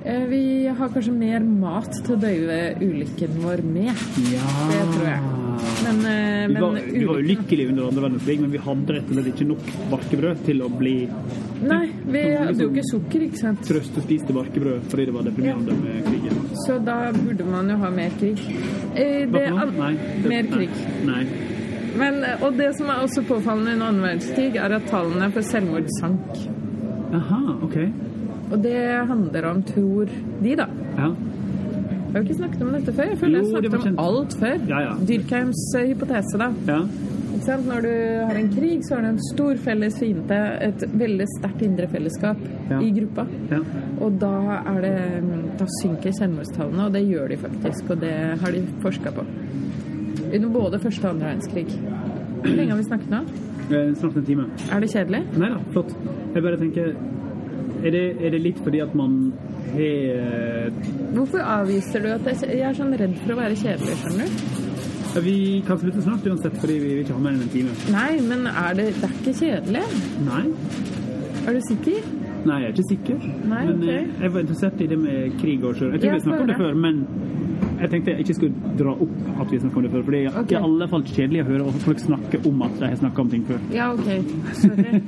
Eh, 0.09 0.25
Vi 0.31 0.43
har 0.67 0.89
kanskje 0.95 1.13
mer 1.13 1.41
mat 1.45 1.91
til 2.05 2.15
å 2.17 2.21
døyve 2.23 2.59
ulykken 2.81 3.39
vår 3.43 3.63
med. 3.67 3.93
Ja. 4.33 4.47
Det 4.71 4.83
tror 4.95 5.09
jeg. 5.11 5.21
Men, 5.85 5.99
men 6.03 6.55
Vi 6.55 6.61
var, 6.63 6.77
vi 6.93 7.05
var 7.09 7.19
ulykkelige 7.25 7.69
under 7.73 7.89
andre 7.89 8.05
verdenskrig, 8.07 8.39
men 8.41 8.53
vi 8.55 8.61
hadde 8.63 8.95
rett 8.95 9.09
og 9.11 9.17
slett 9.19 9.31
ikke 9.33 9.47
nok 9.49 9.71
barkebrød 9.91 10.45
til 10.47 10.63
å 10.63 10.69
bli 10.71 10.95
Nei, 11.59 11.89
vi 12.07 12.23
hadde 12.39 12.63
jo 12.63 12.69
ikke 12.71 12.85
sukker, 12.87 13.25
ikke 13.27 13.41
sant. 13.41 13.65
trøstespiste 13.67 14.35
barkebrød 14.37 14.87
fordi 14.93 15.09
det 15.09 15.15
var 15.17 15.27
deprimerende 15.27 15.75
med 15.83 16.07
krigen. 16.07 16.41
Så 16.65 16.79
da 16.87 16.99
burde 17.17 17.47
man 17.51 17.73
jo 17.73 17.79
ha 17.83 17.91
mer 17.91 18.15
krig. 18.21 18.39
Eh, 18.95 19.27
Det, 19.27 19.45
Nei. 19.51 19.93
det- 20.23 20.29
mer 20.31 20.47
krig. 20.55 20.71
Nei. 21.05 21.25
Men, 21.99 22.21
og 22.45 22.57
det 22.59 22.71
som 22.79 22.91
er 22.93 23.03
også 23.05 23.23
påfallende 23.29 23.75
under 23.77 23.89
annen 23.91 24.05
verdenskrig, 24.07 24.55
er 24.57 24.77
at 24.79 24.87
tallene 24.91 25.31
for 25.35 25.47
selvmord 25.47 25.89
sank. 26.01 26.39
Aha, 27.19 27.41
OK. 27.67 27.77
Og 28.53 28.63
det 28.65 28.77
handler 29.11 29.51
om, 29.51 29.63
tror 29.69 30.09
de, 30.43 30.55
da. 30.57 30.67
Ja. 30.99 31.11
Jeg 32.09 32.15
har 32.15 32.23
jo 32.23 32.25
ikke 32.25 32.39
snakket 32.39 32.63
om 32.65 32.71
dette 32.73 32.93
før. 32.97 33.11
Jeg 33.11 33.19
føler 33.21 33.39
jeg 33.39 33.45
Jo, 33.45 33.51
har 33.51 33.61
snakket 33.61 33.75
om 33.75 33.83
kjent. 33.87 34.01
alt 34.07 34.37
før. 34.41 34.55
Ja, 34.71 34.79
ja. 34.87 34.93
Dyrkheims 35.11 35.63
eh, 35.77 35.89
hypotese, 35.93 36.39
da. 36.41 36.51
ja. 36.73 36.81
Når 37.49 37.81
du 37.85 37.93
har 38.29 38.37
en 38.37 38.49
krig, 38.53 38.81
så 38.85 38.97
har 38.97 39.05
du 39.05 39.09
en 39.13 39.21
stor 39.23 39.57
felles 39.65 39.95
fiende, 40.01 40.39
et 40.65 40.83
veldig 41.01 41.27
sterkt 41.39 41.63
indre 41.65 41.87
fellesskap 41.89 42.41
Ja. 42.71 42.81
i 42.83 42.91
gruppa. 42.97 43.25
ja. 43.53 43.61
Og 44.05 44.17
da, 44.21 44.33
er 44.75 44.81
det, 44.85 44.95
da 45.61 45.67
synker 45.81 46.13
selvmordstallene, 46.19 46.87
og 46.89 46.93
det 46.97 47.05
gjør 47.09 47.29
de 47.33 47.37
faktisk. 47.45 47.91
Og 47.95 48.01
det 48.03 48.13
har 48.43 48.53
de 48.57 48.65
forska 48.83 49.13
på. 49.17 49.25
Under 50.35 50.49
både 50.53 50.79
første 50.83 51.05
og 51.07 51.11
andre 51.15 51.27
verdenskrig. 51.31 51.67
Hvor 52.39 52.55
lenge 52.57 52.71
har 52.75 52.77
vi 52.83 52.87
snakket 52.89 53.11
nå? 53.15 53.21
Eh, 53.69 53.95
Snart 54.01 54.17
en 54.17 54.25
time. 54.25 54.45
Er 54.73 54.81
det 54.85 54.91
kjedelig? 54.93 55.23
Nei 55.37 55.49
da, 55.55 55.59
flott. 55.75 55.95
Jeg 56.35 56.43
bare 56.45 56.59
tenker 56.61 56.93
Er 57.79 57.91
det, 57.95 58.03
er 58.27 58.31
det 58.35 58.41
litt 58.43 58.59
fordi 58.65 58.81
at 58.83 58.95
man 58.99 59.13
har 59.71 59.83
eh, 59.83 60.79
Hvorfor 61.15 61.39
avviser 61.45 62.03
du 62.03 62.09
at 62.15 62.27
jeg, 62.27 62.41
jeg 62.59 62.65
er 62.67 62.75
sånn 62.79 62.95
redd 62.99 63.15
for 63.23 63.35
å 63.35 63.39
være 63.39 63.55
kjedelig, 63.61 63.97
skjønner 64.03 64.33
du? 64.33 64.47
ja, 65.15 65.21
Vi 65.27 65.35
kan 65.67 65.79
slutte 65.83 66.03
snart 66.03 66.27
uansett, 66.27 66.57
fordi 66.63 66.79
vi 66.83 66.89
vil 66.97 67.05
ikke 67.05 67.15
ha 67.17 67.23
mer 67.27 67.37
enn 67.37 67.45
en 67.47 67.53
time. 67.53 67.77
Nei, 67.95 68.11
men 68.29 68.47
er 68.51 68.75
det, 68.81 68.89
det 68.99 69.09
er 69.09 69.15
ikke 69.21 69.37
kjedelig? 69.43 69.85
Nei. 70.27 70.43
Er 71.49 71.57
du 71.57 71.61
sikker? 71.69 72.09
Nei, 72.49 72.59
jeg 72.63 72.69
er 72.69 72.75
ikke 72.75 72.89
sikker. 72.91 73.23
Nei, 73.53 73.63
men 73.69 73.87
eh, 73.89 74.11
jeg 74.25 74.33
var 74.35 74.41
interessert 74.45 74.83
i 74.85 74.89
det 74.91 74.99
med 75.01 75.39
krig 75.41 75.65
og 75.65 75.77
sjø. 75.79 75.93
Jeg 75.95 76.03
tror 76.03 76.11
Ja, 76.13 76.19
vi 76.19 76.27
snakket 76.27 76.45
om 76.45 76.51
det 76.53 76.59
før, 76.61 76.75
men 76.87 77.01
jeg 77.81 77.91
tenkte 77.93 78.15
jeg 78.15 78.25
ikke 78.25 78.35
skulle 78.35 78.75
dra 78.79 78.93
opp 78.95 79.41
at 79.43 79.53
vi 79.53 79.61
snakket 79.63 79.79
om 79.79 79.87
det 79.87 79.93
før. 79.93 80.03
For 80.03 80.17
det 80.17 80.21
er 80.25 80.39
okay. 80.43 80.57
i 80.57 80.61
alle 80.69 80.89
fall 80.91 81.05
kjedelig 81.07 81.43
å 81.43 81.49
høre 81.49 81.73
folk 81.87 82.03
snakke 82.03 82.43
om 82.51 82.63
at 82.67 82.77
de 82.81 82.91
har 82.91 83.01
snakka 83.03 83.25
om 83.25 83.33
ting 83.33 83.45
før. 83.49 83.65
Ja, 83.75 83.91
OK. 83.95 84.09
Sorry. 84.63 85.03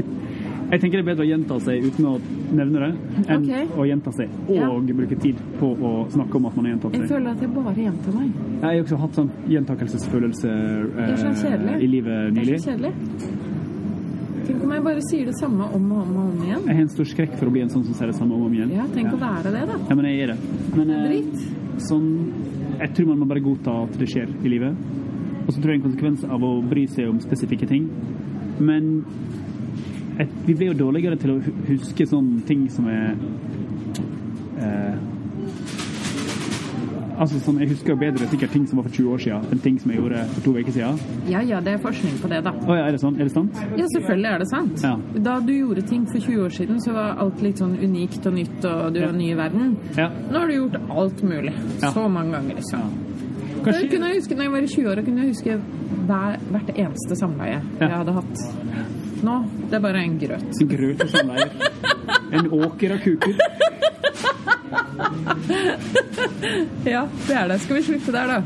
Jeg 0.70 0.78
tenker 0.84 1.00
det 1.00 1.02
er 1.02 1.06
bedre 1.08 1.24
å 1.24 1.26
gjenta 1.26 1.56
seg 1.64 1.82
uten 1.82 2.06
å 2.06 2.12
nevne 2.54 2.82
det, 2.84 2.90
enn 3.24 3.42
okay. 3.42 3.64
å 3.74 3.86
gjenta 3.88 4.12
seg 4.14 4.30
og 4.44 4.54
Ja. 4.54 4.68
bruke 5.00 5.16
tid 5.18 5.40
på 5.58 5.72
å 5.74 5.92
snakke 6.14 6.38
om 6.38 6.46
at 6.46 6.56
man 6.56 6.68
har 6.68 6.76
gjentatt 6.76 6.94
Jeg 6.94 7.08
føler 7.10 7.30
at 7.32 7.40
jeg 7.42 7.50
bare 7.56 7.74
gjentar 7.74 8.14
meg. 8.14 8.30
Jeg 8.60 8.62
har 8.68 8.82
også 8.84 9.00
hatt 9.02 9.18
sånn 9.18 9.30
gjentakelsesfølelse 9.50 10.50
eh, 10.52 11.82
i 11.82 11.88
livet 11.90 12.32
nylig. 12.36 12.46
Det 12.46 12.54
er 12.54 12.62
så 12.62 12.70
kjedelig. 12.70 13.50
Tenk 14.46 14.62
om 14.64 14.72
jeg 14.74 14.84
bare 14.84 15.02
sier 15.04 15.28
det 15.28 15.36
samme 15.38 15.66
om 15.76 15.90
og 15.92 16.02
om 16.02 16.14
og 16.16 16.22
om 16.24 16.44
igjen. 16.46 16.62
Jeg 16.66 16.76
har 16.78 16.84
en 16.84 16.92
stor 16.94 17.08
skrekk 17.12 17.34
for 17.36 17.50
å 17.50 17.54
bli 17.54 17.64
en 17.64 17.72
sånn 17.72 17.84
som 17.86 17.96
sier 17.98 18.10
det 18.10 18.16
samme 18.18 18.36
om 18.36 18.44
og 18.44 18.50
om 18.50 18.56
igjen. 18.56 18.72
Ja, 18.76 18.86
tenk 18.94 19.12
å 19.14 19.20
være 19.20 19.52
det, 19.54 19.64
da. 19.68 19.76
Ja, 19.90 19.96
men 19.98 20.08
jeg 20.08 20.24
er 20.24 20.32
det. 20.32 20.38
Men 20.78 20.94
eh, 20.96 21.44
sånn 21.86 22.08
Jeg 22.80 22.94
tror 22.96 23.10
man 23.10 23.20
må 23.20 23.28
bare 23.28 23.44
godta 23.44 23.76
at 23.84 23.98
det 24.00 24.08
skjer 24.08 24.32
i 24.40 24.52
livet. 24.52 24.88
Og 25.44 25.52
så 25.52 25.58
tror 25.58 25.72
jeg 25.72 25.80
en 25.80 25.86
konsekvens 25.88 26.24
av 26.24 26.44
å 26.46 26.54
bry 26.64 26.86
seg 26.88 27.10
om 27.10 27.20
spesifikke 27.22 27.68
ting. 27.68 27.88
Men 28.60 28.90
et, 30.20 30.32
vi 30.46 30.54
blir 30.54 30.72
jo 30.72 30.78
dårligere 30.86 31.18
til 31.20 31.34
å 31.34 31.40
huske 31.68 32.06
sånne 32.08 32.44
ting 32.48 32.66
som 32.72 32.88
er 32.92 33.14
eh, 34.60 34.96
Altså, 37.20 37.36
sånn, 37.44 37.58
Jeg 37.60 37.68
husker 37.74 37.92
jo 37.92 37.96
bedre 38.00 38.26
sikkert 38.30 38.52
ting 38.54 38.62
som 38.66 38.78
var 38.80 38.86
for 38.88 38.94
20 38.96 39.10
år 39.12 39.18
siden, 39.20 39.42
enn 39.52 39.58
ting 39.60 39.74
som 39.82 39.90
jeg 39.92 40.00
gjorde 40.00 40.22
for 40.32 40.40
to 40.46 40.54
uker 40.56 40.72
siden. 40.72 41.00
Ja 41.28 41.42
ja, 41.44 41.58
det 41.60 41.74
er 41.74 41.82
forskning 41.82 42.14
på 42.22 42.30
det, 42.32 42.38
da. 42.46 42.52
Oh, 42.64 42.72
ja, 42.78 42.86
er 42.88 42.92
det 42.96 43.00
sånn? 43.02 43.18
Er 43.20 43.28
det 43.28 43.34
sant? 43.34 43.58
Ja, 43.76 43.84
selvfølgelig 43.92 44.30
er 44.30 44.38
det 44.38 44.48
sant. 44.48 44.84
Ja. 44.86 44.94
Da 45.28 45.34
du 45.44 45.52
gjorde 45.52 45.84
ting 45.90 46.06
for 46.08 46.18
20 46.24 46.46
år 46.46 46.54
siden, 46.56 46.80
så 46.80 46.94
var 46.96 47.20
alt 47.20 47.42
litt 47.44 47.60
sånn 47.60 47.76
unikt 47.76 48.24
og 48.26 48.32
nytt, 48.38 48.64
og 48.64 48.94
du 48.94 49.00
Ja. 49.00 49.08
er 49.08 49.12
ny 49.12 49.30
i 49.32 49.36
verden. 49.36 49.76
Ja. 49.98 50.08
Nå 50.30 50.38
har 50.38 50.46
du 50.48 50.54
gjort 50.54 50.80
alt 50.90 51.22
mulig. 51.22 51.54
Så 51.80 52.08
mange 52.08 52.32
ganger, 52.32 52.54
liksom. 52.56 52.80
Kanskje 53.64 53.90
kunne 53.90 54.08
jeg 54.08 54.16
huske, 54.22 54.34
når 54.36 54.42
jeg 54.42 54.50
var 54.50 54.62
i 54.62 54.66
20 54.66 54.88
år, 54.88 55.04
kunne 55.04 55.20
jeg 55.20 55.28
huske 55.34 55.60
hver, 56.06 56.38
hvert 56.50 56.70
eneste 56.78 57.16
samleie 57.20 57.60
jeg 57.80 57.90
hadde 57.90 58.12
hatt. 58.16 58.36
Nå, 59.22 59.34
det 59.68 59.74
er 59.76 59.80
bare 59.84 60.00
en 60.00 60.18
grøt. 60.18 60.48
En 60.62 60.68
grøt 60.68 61.04
samleier 61.10 61.50
En 62.32 62.46
åker 62.48 62.92
av 62.94 62.98
kuker. 63.04 63.36
Ja, 66.94 67.02
det 67.26 67.34
er 67.36 67.48
det. 67.50 67.58
Skal 67.64 67.76
vi 67.76 67.82
slutte 67.86 68.12
der, 68.14 68.26
da? 68.26 68.36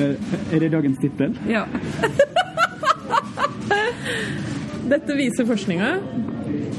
Eh, 0.00 0.14
Er 0.54 0.58
det 0.64 0.70
dagens 0.72 0.98
tittel? 1.02 1.30
Ja. 1.48 1.64
Dette 4.90 5.14
viser 5.18 5.44
forskninga. 5.46 5.90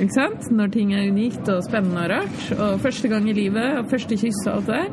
Ikke 0.02 0.14
sant? 0.16 0.42
Når 0.52 0.68
ting 0.74 0.94
er 0.98 1.10
unikt 1.12 1.50
og 1.54 1.64
spennende 1.68 2.02
og 2.06 2.10
rart. 2.12 2.40
Og 2.58 2.80
første 2.84 3.08
gang 3.12 3.24
i 3.30 3.34
livet, 3.38 3.70
og 3.80 3.90
første 3.92 4.14
kyss 4.20 4.42
og 4.48 4.54
alt 4.58 4.68
det 4.72 4.78
der. 4.82 4.90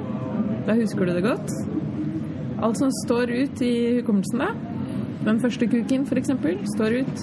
Da 0.69 0.73
husker 0.79 1.03
du 1.09 1.13
det 1.17 1.25
godt. 1.25 1.51
Alt 2.63 2.79
som 2.81 2.91
står 3.05 3.27
ut 3.45 3.57
i 3.65 3.75
hukommelsen 4.01 4.39
da. 4.43 4.49
Den 5.25 5.41
første 5.43 5.65
kuken, 5.71 6.03
eksempel, 6.17 6.55
står 6.77 6.91
ut. 7.03 7.17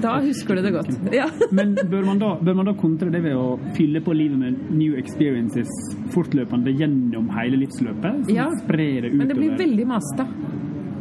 Da 0.00 0.16
husker 0.24 0.56
du 0.56 0.62
det 0.64 0.72
godt. 0.74 0.90
Ja. 1.14 1.28
Men 1.58 1.74
bør 1.74 2.06
man, 2.06 2.20
da, 2.22 2.34
bør 2.40 2.56
man 2.60 2.70
da 2.70 2.74
kontre 2.78 3.10
det 3.12 3.22
ved 3.24 3.36
å 3.36 3.58
fylle 3.76 4.02
på 4.04 4.14
livet 4.16 4.40
med 4.40 4.72
new 4.72 4.96
experiences 5.00 5.70
fortløpende 6.14 6.72
gjennom 6.78 7.28
hele 7.36 7.60
livsløpet? 7.64 8.30
Ja. 8.32 8.48
Det 8.50 8.66
utover? 9.10 9.18
Men 9.20 9.32
det 9.32 9.38
blir 9.38 9.56
veldig 9.60 9.86
masete. 9.90 10.26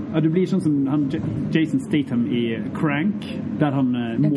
Ja, 0.09 0.21
du 0.25 0.29
blir 0.33 0.47
sånn 0.49 0.61
som 0.63 0.77
han, 0.89 1.03
Jason 1.53 1.81
Statham 1.83 2.23
i 2.33 2.43
Crank, 2.73 3.25
der 3.61 3.75
han 3.75 3.91
eh, 3.93 4.15
må. 4.23 4.31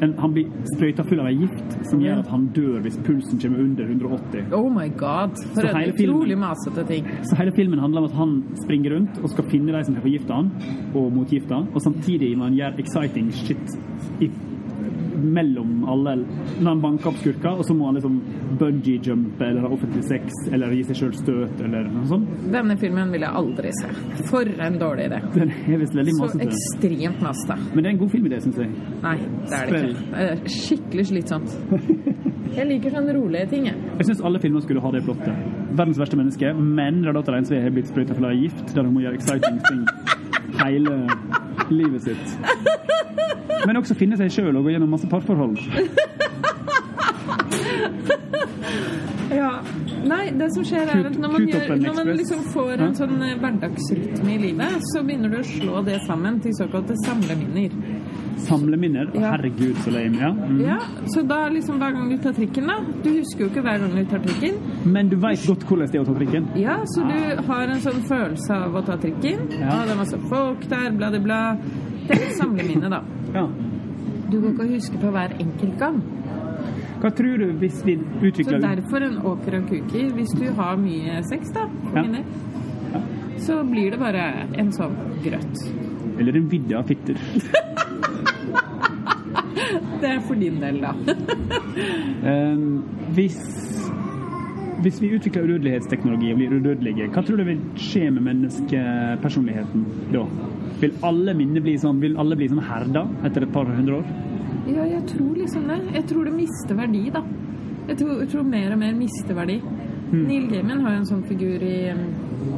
En, 0.00 0.14
Han 0.20 0.32
blir 0.32 0.48
sprøyta 0.72 1.04
full 1.04 1.20
av 1.20 1.28
ei 1.28 1.34
gift 1.42 1.76
som 1.90 2.00
gjør 2.00 2.22
at 2.22 2.30
han 2.32 2.46
dør 2.56 2.78
hvis 2.86 2.96
pulsen 3.04 3.40
kommer 3.42 3.60
under 3.66 3.90
180. 3.90 4.48
Oh 4.56 4.70
my 4.72 4.88
god. 5.00 5.36
For 5.56 5.68
en 5.68 5.92
utrolig 5.92 6.38
masete 6.40 6.86
ting. 6.88 7.10
Så 7.28 7.36
hele 7.40 7.52
filmen 7.56 7.82
handler 7.82 8.04
om 8.04 8.08
at 8.08 8.16
han 8.16 8.34
springer 8.64 8.96
rundt 8.96 9.20
og 9.20 9.28
skal 9.34 9.48
finne 9.52 9.76
de 9.76 9.84
som 9.84 9.98
har 9.98 10.06
forgifta 10.06 10.40
han, 10.40 10.50
og 10.96 11.12
motgifta 11.18 11.60
han, 11.60 11.68
og 11.74 11.84
samtidig 11.84 12.32
må 12.38 12.48
han 12.48 12.58
gjøre 12.58 12.80
exciting 12.84 13.28
shit 13.44 13.76
i, 14.24 14.30
mellom 15.24 15.84
alle 15.90 16.16
Når 16.24 16.68
han 16.68 16.80
banker 16.82 17.10
opp 17.10 17.18
skurker, 17.22 17.58
og 17.60 17.64
så 17.66 17.74
må 17.76 17.88
han 17.88 17.98
liksom 17.98 18.18
bungee-jumpe 18.60 19.46
eller 19.48 19.64
ha 19.66 19.70
offentlig 19.74 20.04
sex 20.08 20.32
eller 20.52 20.72
gi 20.76 20.82
seg 20.90 21.00
sjøl 21.00 21.14
støt 21.18 21.62
eller 21.64 21.88
noe 21.90 22.06
sånt. 22.10 22.28
Denne 22.52 22.76
filmen 22.80 23.10
vil 23.14 23.24
jeg 23.26 23.34
aldri 23.40 23.72
se. 23.80 23.90
For 24.30 24.48
en 24.66 24.78
dårlig 24.80 25.08
idé. 25.10 25.20
Den 25.34 25.50
er 25.74 25.80
visst 25.82 25.96
veldig 25.98 26.14
Så 26.16 26.28
masete. 26.28 26.48
ekstremt 26.50 27.24
masete. 27.24 27.58
Men 27.74 27.82
det 27.82 27.88
er 27.90 27.94
en 27.96 28.02
god 28.04 28.12
filmidé, 28.14 28.40
syns 28.44 28.60
jeg. 28.62 28.70
Nei, 29.02 29.16
det 29.50 29.58
er 29.58 29.72
det 29.72 29.82
ikke. 29.88 30.06
Det 30.14 30.28
er 30.28 30.54
skikkelig 30.58 31.06
slitsomt. 31.12 31.56
Jeg 32.54 32.68
liker 32.68 32.92
sånne 32.94 33.10
rolige 33.16 33.48
ting, 33.50 33.64
jeg. 33.66 33.74
Jeg 33.98 34.06
syns 34.06 34.20
alle 34.22 34.38
filmer 34.38 34.62
skulle 34.62 34.78
ha 34.84 34.90
det 34.94 35.00
plottet. 35.02 35.34
Verdens 35.74 35.98
verste 35.98 36.14
menneske, 36.20 36.52
men 36.54 37.00
Radata 37.02 37.32
Reinsve 37.34 37.58
har 37.64 37.72
blitt 37.74 37.88
sprøyta 37.90 38.14
full 38.14 38.28
av 38.28 38.36
gift, 38.38 38.62
der 38.76 38.86
hun 38.86 38.94
må 38.94 39.02
gjøre 39.02 39.18
exciting 39.18 39.58
ting 39.64 39.80
hele 40.62 40.94
livet 41.80 42.02
sitt. 42.02 42.36
Men 43.64 43.80
også 43.80 43.96
finne 43.96 44.18
seg 44.20 44.32
sjøl 44.32 44.54
og 44.56 44.66
gå 44.66 44.74
gjennom 44.74 44.92
masse 44.94 45.08
parforhold. 45.10 45.58
Ja. 49.34 49.50
Nei, 50.04 50.28
det 50.36 50.50
som 50.52 50.64
skjer 50.66 50.90
er 50.92 51.06
at 51.08 51.14
når 51.16 51.30
man, 51.32 51.46
gjør, 51.48 51.70
når 51.80 51.94
man 51.96 52.10
liksom 52.18 52.42
får 52.52 52.82
en 52.84 52.96
sånn 52.98 53.22
eh, 53.24 53.36
hverdagsrytme 53.40 54.34
i 54.34 54.36
livet, 54.42 54.84
så 54.92 55.00
begynner 55.06 55.32
du 55.32 55.38
å 55.38 55.46
slå 55.48 55.80
det 55.86 55.96
sammen 56.04 56.36
til 56.44 56.52
såkalte 56.58 56.96
samleminner. 57.06 57.72
Samleminner. 58.44 59.08
Ja. 59.16 59.32
Herregud, 59.32 59.78
så 59.84 59.94
lame. 59.94 60.20
Ja. 60.20 60.30
Mm. 60.36 60.60
Ja, 60.66 60.78
så 61.14 61.24
da 61.24 61.40
liksom 61.52 61.80
hver 61.80 61.96
gang 61.96 62.12
du 62.12 62.18
tar 62.20 62.36
trikken, 62.36 62.68
da 62.68 62.76
Du 63.04 63.10
husker 63.14 63.46
jo 63.46 63.50
ikke 63.52 63.64
hver 63.64 63.80
gang 63.80 63.96
du 63.96 64.04
tar 64.12 64.22
trikken. 64.26 64.60
Men 64.84 65.08
du 65.08 65.16
veit 65.16 65.40
godt 65.48 65.64
hvordan 65.68 65.88
det 65.90 65.98
er 65.98 66.02
å 66.02 66.06
ta 66.08 66.14
trikken. 66.18 66.48
Ja, 66.60 66.76
så 66.92 67.04
du 67.08 67.42
har 67.48 67.70
en 67.72 67.80
sånn 67.84 68.02
følelse 68.08 68.56
av 68.66 68.74
å 68.76 68.82
ta 68.84 68.96
trikken. 69.00 69.46
Ja. 69.54 69.60
Ja. 69.64 69.78
det 69.88 69.94
er 69.94 70.00
masse 70.00 70.18
folk 70.28 70.66
der, 70.68 70.90
bla, 70.98 71.08
bla, 71.14 71.20
bla. 71.24 71.40
Det 72.04 72.18
er 72.18 72.26
et 72.28 72.36
samleminne, 72.36 72.90
da. 72.92 73.00
Ja. 73.34 73.46
Du 74.28 74.38
kan 74.42 74.52
ikke 74.52 74.68
huske 74.74 75.00
på 75.00 75.12
hver 75.14 75.36
enkelt 75.40 75.78
gang. 75.80 76.02
Hva 77.00 77.10
tror 77.16 77.40
du 77.40 77.50
hvis 77.60 77.80
vi 77.84 77.98
utvikler 77.98 78.60
Så 78.60 78.64
derfor 78.64 79.04
en 79.04 79.18
åker 79.32 79.58
og 79.58 79.66
kuker. 79.68 80.12
Hvis 80.16 80.32
du 80.38 80.46
har 80.56 80.76
mye 80.80 81.20
sex, 81.28 81.50
da, 81.52 81.66
på 81.84 82.04
Ja. 82.04 83.02
så 83.44 83.62
blir 83.68 83.90
det 83.90 83.98
bare 84.00 84.48
en 84.56 84.72
sånn 84.72 84.94
grøt. 85.24 85.64
Eller 86.18 86.36
en 86.36 86.48
vidde 86.48 86.76
av 86.78 86.86
fitter? 86.88 87.16
Det 90.00 90.10
er 90.10 90.20
for 90.20 90.34
din 90.36 90.60
del, 90.60 90.80
da. 90.80 90.92
Um, 92.24 92.84
hvis 93.12 93.34
hvis 94.84 95.00
vi 95.00 95.10
utvikler 95.16 95.46
udødelighetsteknologi 95.48 96.32
og 96.32 96.40
blir 96.40 96.54
udødelige, 96.58 97.08
hva 97.14 97.22
tror 97.24 97.40
du 97.40 97.46
vil 97.48 97.60
skje 97.80 98.10
med 98.12 98.26
menneskepersonligheten 98.28 99.86
da? 100.12 100.24
Vil 100.82 100.98
alle 101.08 101.34
minner 101.38 101.64
bli 101.64 101.76
sånn, 101.80 102.02
vil 102.02 102.18
alle 102.20 102.36
bli 102.36 102.50
sånn 102.52 102.64
herda 102.68 103.06
etter 103.24 103.46
et 103.46 103.54
par 103.54 103.70
hundre 103.70 104.02
år? 104.02 104.12
Ja, 104.68 104.84
jeg 104.88 105.02
tror 105.10 105.32
liksom 105.36 105.66
det. 105.68 105.78
Jeg 105.94 106.06
tror 106.10 106.28
det 106.28 106.34
mister 106.36 106.76
verdi, 106.78 107.02
da. 107.14 107.22
Jeg 107.88 107.98
tror, 108.00 108.12
jeg 108.22 108.30
tror 108.32 108.46
mer 108.48 108.72
og 108.72 108.80
mer 108.80 108.94
mister 108.96 109.36
verdi. 109.36 109.58
Neil 110.14 110.46
Gaiman 110.50 110.84
har 110.84 110.94
jo 110.94 111.00
en 111.02 111.08
sånn 111.08 111.24
figur 111.26 111.62
i 111.64 111.76
um, 111.90 112.04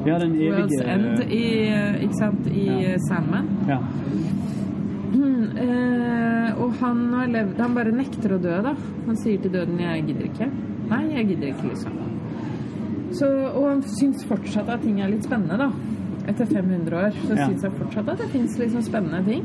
Ja, 0.07 0.19
den 0.21 0.35
World's 0.37 0.83
End, 0.83 1.23
i, 1.33 1.45
uh, 1.71 2.03
ikke 2.05 2.19
sant, 2.19 2.51
i 2.51 2.67
Ja. 2.67 2.95
uh, 2.95 2.99
Sandman. 3.09 3.49
Ja. 3.71 3.79
Mm, 5.17 5.45
eh, 5.63 6.59
og 6.61 6.75
han 6.81 6.99
har 7.15 7.31
levd 7.31 7.61
Han 7.63 7.77
bare 7.79 7.93
nekter 7.95 8.35
å 8.37 8.41
dø, 8.43 8.57
da. 8.67 8.75
Han 9.07 9.17
sier 9.17 9.39
til 9.41 9.53
døden 9.55 9.79
'jeg 9.81 10.05
gidder 10.09 10.27
ikke'. 10.29 10.51
Nei, 10.91 11.03
jeg 11.15 11.29
gidder 11.29 11.47
ikke, 11.55 11.69
liksom. 11.71 11.93
Så, 13.17 13.29
og 13.53 13.69
han 13.71 13.83
syns 13.97 14.25
fortsatt 14.29 14.69
at 14.69 14.83
ting 14.85 15.01
er 15.01 15.13
litt 15.13 15.25
spennende, 15.25 15.57
da. 15.57 15.71
Etter 16.27 16.49
500 16.51 16.97
år 16.99 17.15
så 17.23 17.37
Ja. 17.37 17.47
syns 17.47 17.63
han 17.63 17.77
fortsatt 17.79 18.09
at 18.13 18.19
det 18.19 18.31
fins 18.33 18.59
liksom 18.59 18.83
spennende 18.83 19.23
ting. 19.25 19.45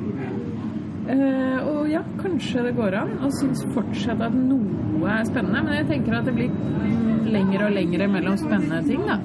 Uh, 1.11 1.59
og 1.67 1.89
ja, 1.89 2.01
kanskje 2.21 2.63
det 2.67 2.75
går 2.77 2.93
an. 2.97 3.13
Og 3.25 3.31
syns 3.39 3.63
fortsatt 3.73 4.21
at 4.21 4.33
noe 4.35 5.09
er 5.09 5.23
spennende. 5.29 5.63
Men 5.65 5.73
jeg 5.79 5.87
tenker 5.87 6.17
at 6.19 6.25
det 6.25 6.35
blir 6.35 6.49
mm, 6.49 7.25
lengre 7.31 7.65
og 7.69 7.73
lengre 7.77 8.07
mellom 8.11 8.37
spennende 8.37 8.81
ting, 8.87 9.01
da. 9.07 9.17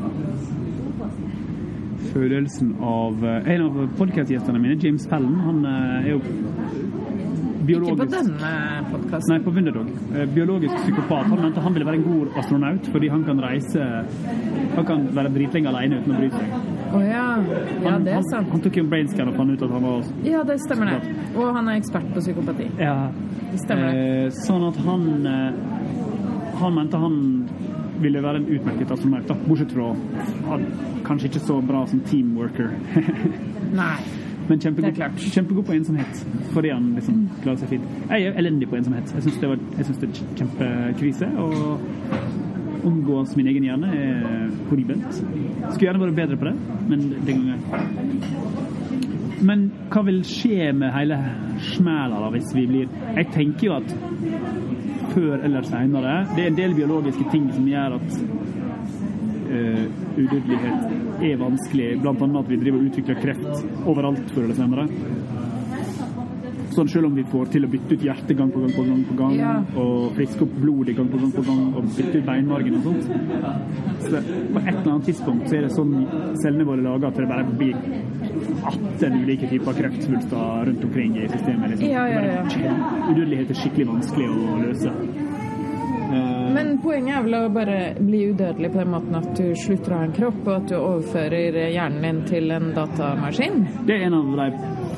Følelsen 2.12 2.74
av 2.80 3.24
eh, 3.24 3.49
En 3.55 3.62
av 3.66 3.74
podkastgjestene 3.99 4.61
mine, 4.62 4.78
James 4.80 5.05
Fellen, 5.11 5.34
han 5.44 5.64
eh, 5.68 6.07
er 6.07 6.11
jo 6.14 6.20
Ikke 7.67 7.97
på 7.97 8.07
denne 8.11 8.51
podkasten. 8.91 9.33
Nei, 9.33 9.39
på 9.45 9.53
Wunderdog. 9.57 9.89
Eh, 10.14 10.27
Biologisk 10.35 10.75
psykopat. 10.85 11.27
Han 11.33 11.43
mente 11.43 11.61
han 11.64 11.75
ville 11.77 11.87
være 11.89 12.01
en 12.01 12.07
god 12.07 12.39
astronaut 12.43 12.89
fordi 12.93 13.11
han 13.12 13.25
kan 13.27 13.41
reise 13.43 13.87
Han 14.77 14.85
kan 14.87 15.07
være 15.17 15.33
dritlenge 15.35 15.71
alene 15.73 16.01
uten 16.01 16.12
å 16.12 16.19
bry 16.21 16.31
seg. 16.35 16.57
Å 16.97 17.01
ja. 17.03 17.27
Ja, 17.83 17.95
det 17.99 18.12
er 18.12 18.19
han, 18.21 18.29
sant. 18.31 18.51
han 18.53 18.64
tok 18.64 18.77
jo 18.79 18.85
en 18.85 18.91
brainscan 18.93 19.31
og 19.33 19.39
fant 19.41 19.55
ut 19.55 19.62
at 19.67 19.75
han 19.77 19.87
var 19.87 20.11
Ja, 20.29 20.43
det 20.47 20.59
stemmer 20.64 20.93
det. 20.93 21.14
Og 21.35 21.49
han 21.57 21.71
er 21.73 21.81
ekspert 21.81 22.11
på 22.14 22.23
psykopati. 22.25 22.69
Ja. 22.81 22.97
Det 23.53 23.62
stemmer 23.64 23.89
det. 23.91 24.05
Eh, 24.27 24.43
sånn 24.45 24.67
at 24.69 24.83
han 24.87 25.09
eh, 25.33 25.64
Han 26.61 26.77
mente 26.77 27.01
han 27.01 27.17
ville 28.01 28.21
være 28.21 28.43
en 28.43 28.47
utmerket 28.53 28.91
astronaut, 28.93 29.25
da. 29.29 29.35
bortsett 29.47 29.73
fra 29.73 29.89
han, 30.51 30.67
kanskje 31.07 31.31
ikke 31.31 31.43
så 31.47 31.57
bra 31.64 31.87
som 31.89 32.03
teamworker. 32.05 32.75
Nei. 33.81 33.97
Men 34.49 34.59
kjempegod, 34.62 34.94
klart. 34.94 35.16
kjempegod 35.34 35.64
på 35.66 35.72
ensomhet, 35.74 36.20
fordi 36.55 36.70
han 36.70 36.92
liksom 36.94 37.28
klarer 37.42 37.59
seg 37.59 37.68
fint. 37.68 37.82
Jeg 38.11 38.26
er 38.28 38.36
elendig 38.38 38.68
på 38.70 38.76
ensomhet. 38.78 39.11
Jeg 39.14 39.22
syns 39.26 39.40
det, 39.40 39.49
var- 39.49 39.64
jeg 39.76 39.84
synes 39.84 39.99
det 39.99 40.09
er 40.09 40.14
kjempekrise. 40.36 41.26
Og 41.38 41.80
omgås 42.86 43.36
min 43.36 43.47
egen 43.51 43.64
hjerne 43.64 43.88
er 43.90 44.51
horribelt. 44.70 45.12
Skulle 45.72 45.88
gjerne 45.88 46.01
vært 46.05 46.14
bedre 46.14 46.36
på 46.36 46.44
det, 46.44 46.55
men 46.88 47.01
den 47.26 47.47
gangen 47.47 47.61
Men 49.42 49.70
hva 49.92 50.03
vil 50.07 50.22
skje 50.24 50.72
med 50.72 50.92
hele 50.94 51.18
smæla 51.61 52.20
da, 52.22 52.30
hvis 52.32 52.55
vi 52.55 52.66
blir 52.66 52.86
Jeg 53.16 53.26
tenker 53.34 53.66
jo 53.66 53.74
at 53.76 53.94
før 55.12 55.44
eller 55.44 55.62
seinere 55.62 56.26
Det 56.36 56.44
er 56.44 56.49
en 56.49 56.57
del 56.57 56.74
biologiske 56.74 57.26
ting 57.30 57.51
som 57.53 57.66
gjør 57.68 57.99
at 57.99 58.16
uh, 59.57 59.82
udødelighet 60.20 61.24
er 61.30 61.40
vanskelig, 61.40 61.90
annet 62.04 62.42
at 62.44 62.52
vi 62.52 62.61
driver 62.61 62.82
og 62.82 62.90
utvikler 62.92 63.20
kreft 63.22 63.86
overalt 63.88 64.30
før 64.34 64.46
eller 64.46 64.61
senere. 64.61 64.88
Sånn 66.76 66.90
selv 66.92 67.09
om 67.09 67.14
vi 67.16 67.22
får 67.24 67.48
til 67.54 67.64
å 67.64 67.68
bytte 67.72 67.96
ut 67.96 68.02
hjertet 68.04 68.36
gang 68.36 68.50
på 68.52 68.61
gang 68.61 68.72
på 68.76 68.82
gang, 68.84 68.98
på 69.09 69.14
gang 69.16 69.34
Ja. 69.38 69.52
og 69.80 70.12
friske 70.16 70.42
opp 70.44 70.57
blodet 70.61 70.96
gang 70.96 71.09
på 71.09 71.20
gang 71.22 71.32
på 71.32 71.44
gang, 71.46 71.62
og 71.74 71.86
bytte 71.96 72.18
ut 72.18 72.26
beinmargen 72.26 72.74
og 72.76 72.82
sånt. 72.82 73.07
Så 74.02 74.11
det, 74.12 74.20
på 74.52 74.61
et 74.61 74.74
eller 74.74 74.92
annet 74.92 75.07
tidspunkt 75.09 75.48
så 75.48 75.57
er 75.57 75.62
det 75.64 75.72
sånn 75.72 75.94
cellene 76.42 76.66
våre 76.68 76.84
lager 76.84 77.09
at 77.09 77.16
det 77.16 77.28
bare 77.30 77.46
blir 77.57 77.76
18 78.66 79.22
ulike 79.22 79.48
typer 79.48 79.78
kreftsvulster 79.80 80.66
rundt 80.68 80.84
omkring 80.84 81.16
i 81.16 81.28
systemet. 81.32 81.70
Liksom. 81.70 81.88
Ja, 81.88 82.04
ja, 82.12 82.44
ja. 82.44 82.76
Udødelighet 83.09 83.50
er 83.50 83.62
skikkelig 83.62 83.88
vanskelig 83.94 84.28
å 84.28 84.61
løse. 84.66 85.26
Eh, 86.47 86.55
Men 86.55 86.78
poenget 86.82 87.16
er 87.18 87.22
vel 87.26 87.34
å 87.38 87.53
bare 87.55 87.78
bli 88.01 88.22
udødelig 88.32 88.70
på 88.72 88.78
den 88.82 88.90
måten 88.94 89.18
at 89.18 89.30
du 89.36 89.55
slutter 89.66 89.92
å 89.92 89.99
ha 90.01 90.05
en 90.09 90.12
kropp, 90.16 90.40
og 90.47 90.55
at 90.57 90.68
du 90.70 90.76
overfører 90.78 91.61
hjernen 91.74 92.03
din 92.07 92.24
til 92.30 92.51
en 92.51 92.72
datamaskin. 92.76 93.66
det 93.86 93.94
er 93.97 94.07
en 94.07 94.14
av 94.14 94.36
de 94.36 94.49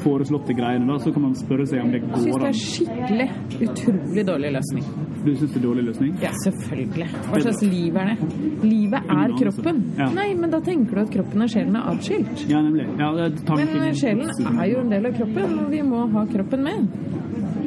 foreslåtte 0.05 0.55
greiene. 0.55 0.87
da, 0.87 0.99
Så 0.99 1.13
kan 1.13 1.23
man 1.23 1.35
spørre 1.35 1.67
seg 1.67 1.83
om 1.83 1.91
det 1.93 2.03
Jeg 2.03 2.23
syns 2.23 2.39
det 2.39 2.49
er 2.49 2.59
skikkelig 2.63 3.29
utrolig 3.69 4.27
dårlig 4.27 4.53
løsning. 4.53 4.85
Du 5.25 5.35
syns 5.35 5.53
det 5.53 5.57
er 5.59 5.67
dårlig 5.67 5.85
løsning? 5.85 6.13
Ja, 6.23 6.31
selvfølgelig. 6.45 7.09
Hva 7.29 7.41
slags 7.43 7.63
liv 7.63 7.97
er 7.97 8.13
det? 8.13 8.17
Livet 8.63 9.03
er 9.11 9.35
kroppen. 9.41 9.83
Ja. 9.99 10.09
Nei, 10.15 10.35
men 10.35 10.51
da 10.51 10.61
tenker 10.61 10.95
du 10.95 11.01
at 11.01 11.11
kroppen 11.11 11.43
og 11.43 11.49
sjelen 11.51 11.77
er 11.77 11.91
atskilt. 11.91 12.45
Ja, 12.49 12.63
nemlig. 12.63 12.87
Ja, 12.99 13.11
det. 13.13 13.43
Men 13.49 13.95
sjelen 13.95 14.31
er 14.61 14.67
jo 14.71 14.81
en 14.81 14.91
del 14.91 15.07
av 15.07 15.17
kroppen, 15.19 15.59
og 15.59 15.71
vi 15.71 15.83
må 15.83 16.07
ha 16.13 16.25
kroppen 16.27 16.63
med. 16.63 16.89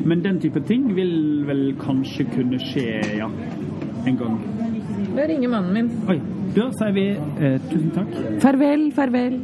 Men 0.05 0.21
den 0.23 0.39
type 0.39 0.63
ting 0.65 0.87
vil 0.95 1.43
vel 1.45 1.73
kanskje 1.77 2.25
kunne 2.33 2.57
skje, 2.57 3.17
ja. 3.19 3.27
En 4.05 4.17
gang. 4.17 4.37
Da 5.15 5.25
ringer 5.27 5.49
mannen 5.49 5.73
min. 5.73 5.89
Oi. 6.09 6.19
Da 6.55 6.67
sier 6.75 6.93
vi 6.95 7.05
eh, 7.15 7.57
tusen 7.69 7.91
takk. 7.95 8.15
Farvel, 8.43 8.87
farvel. 8.95 9.37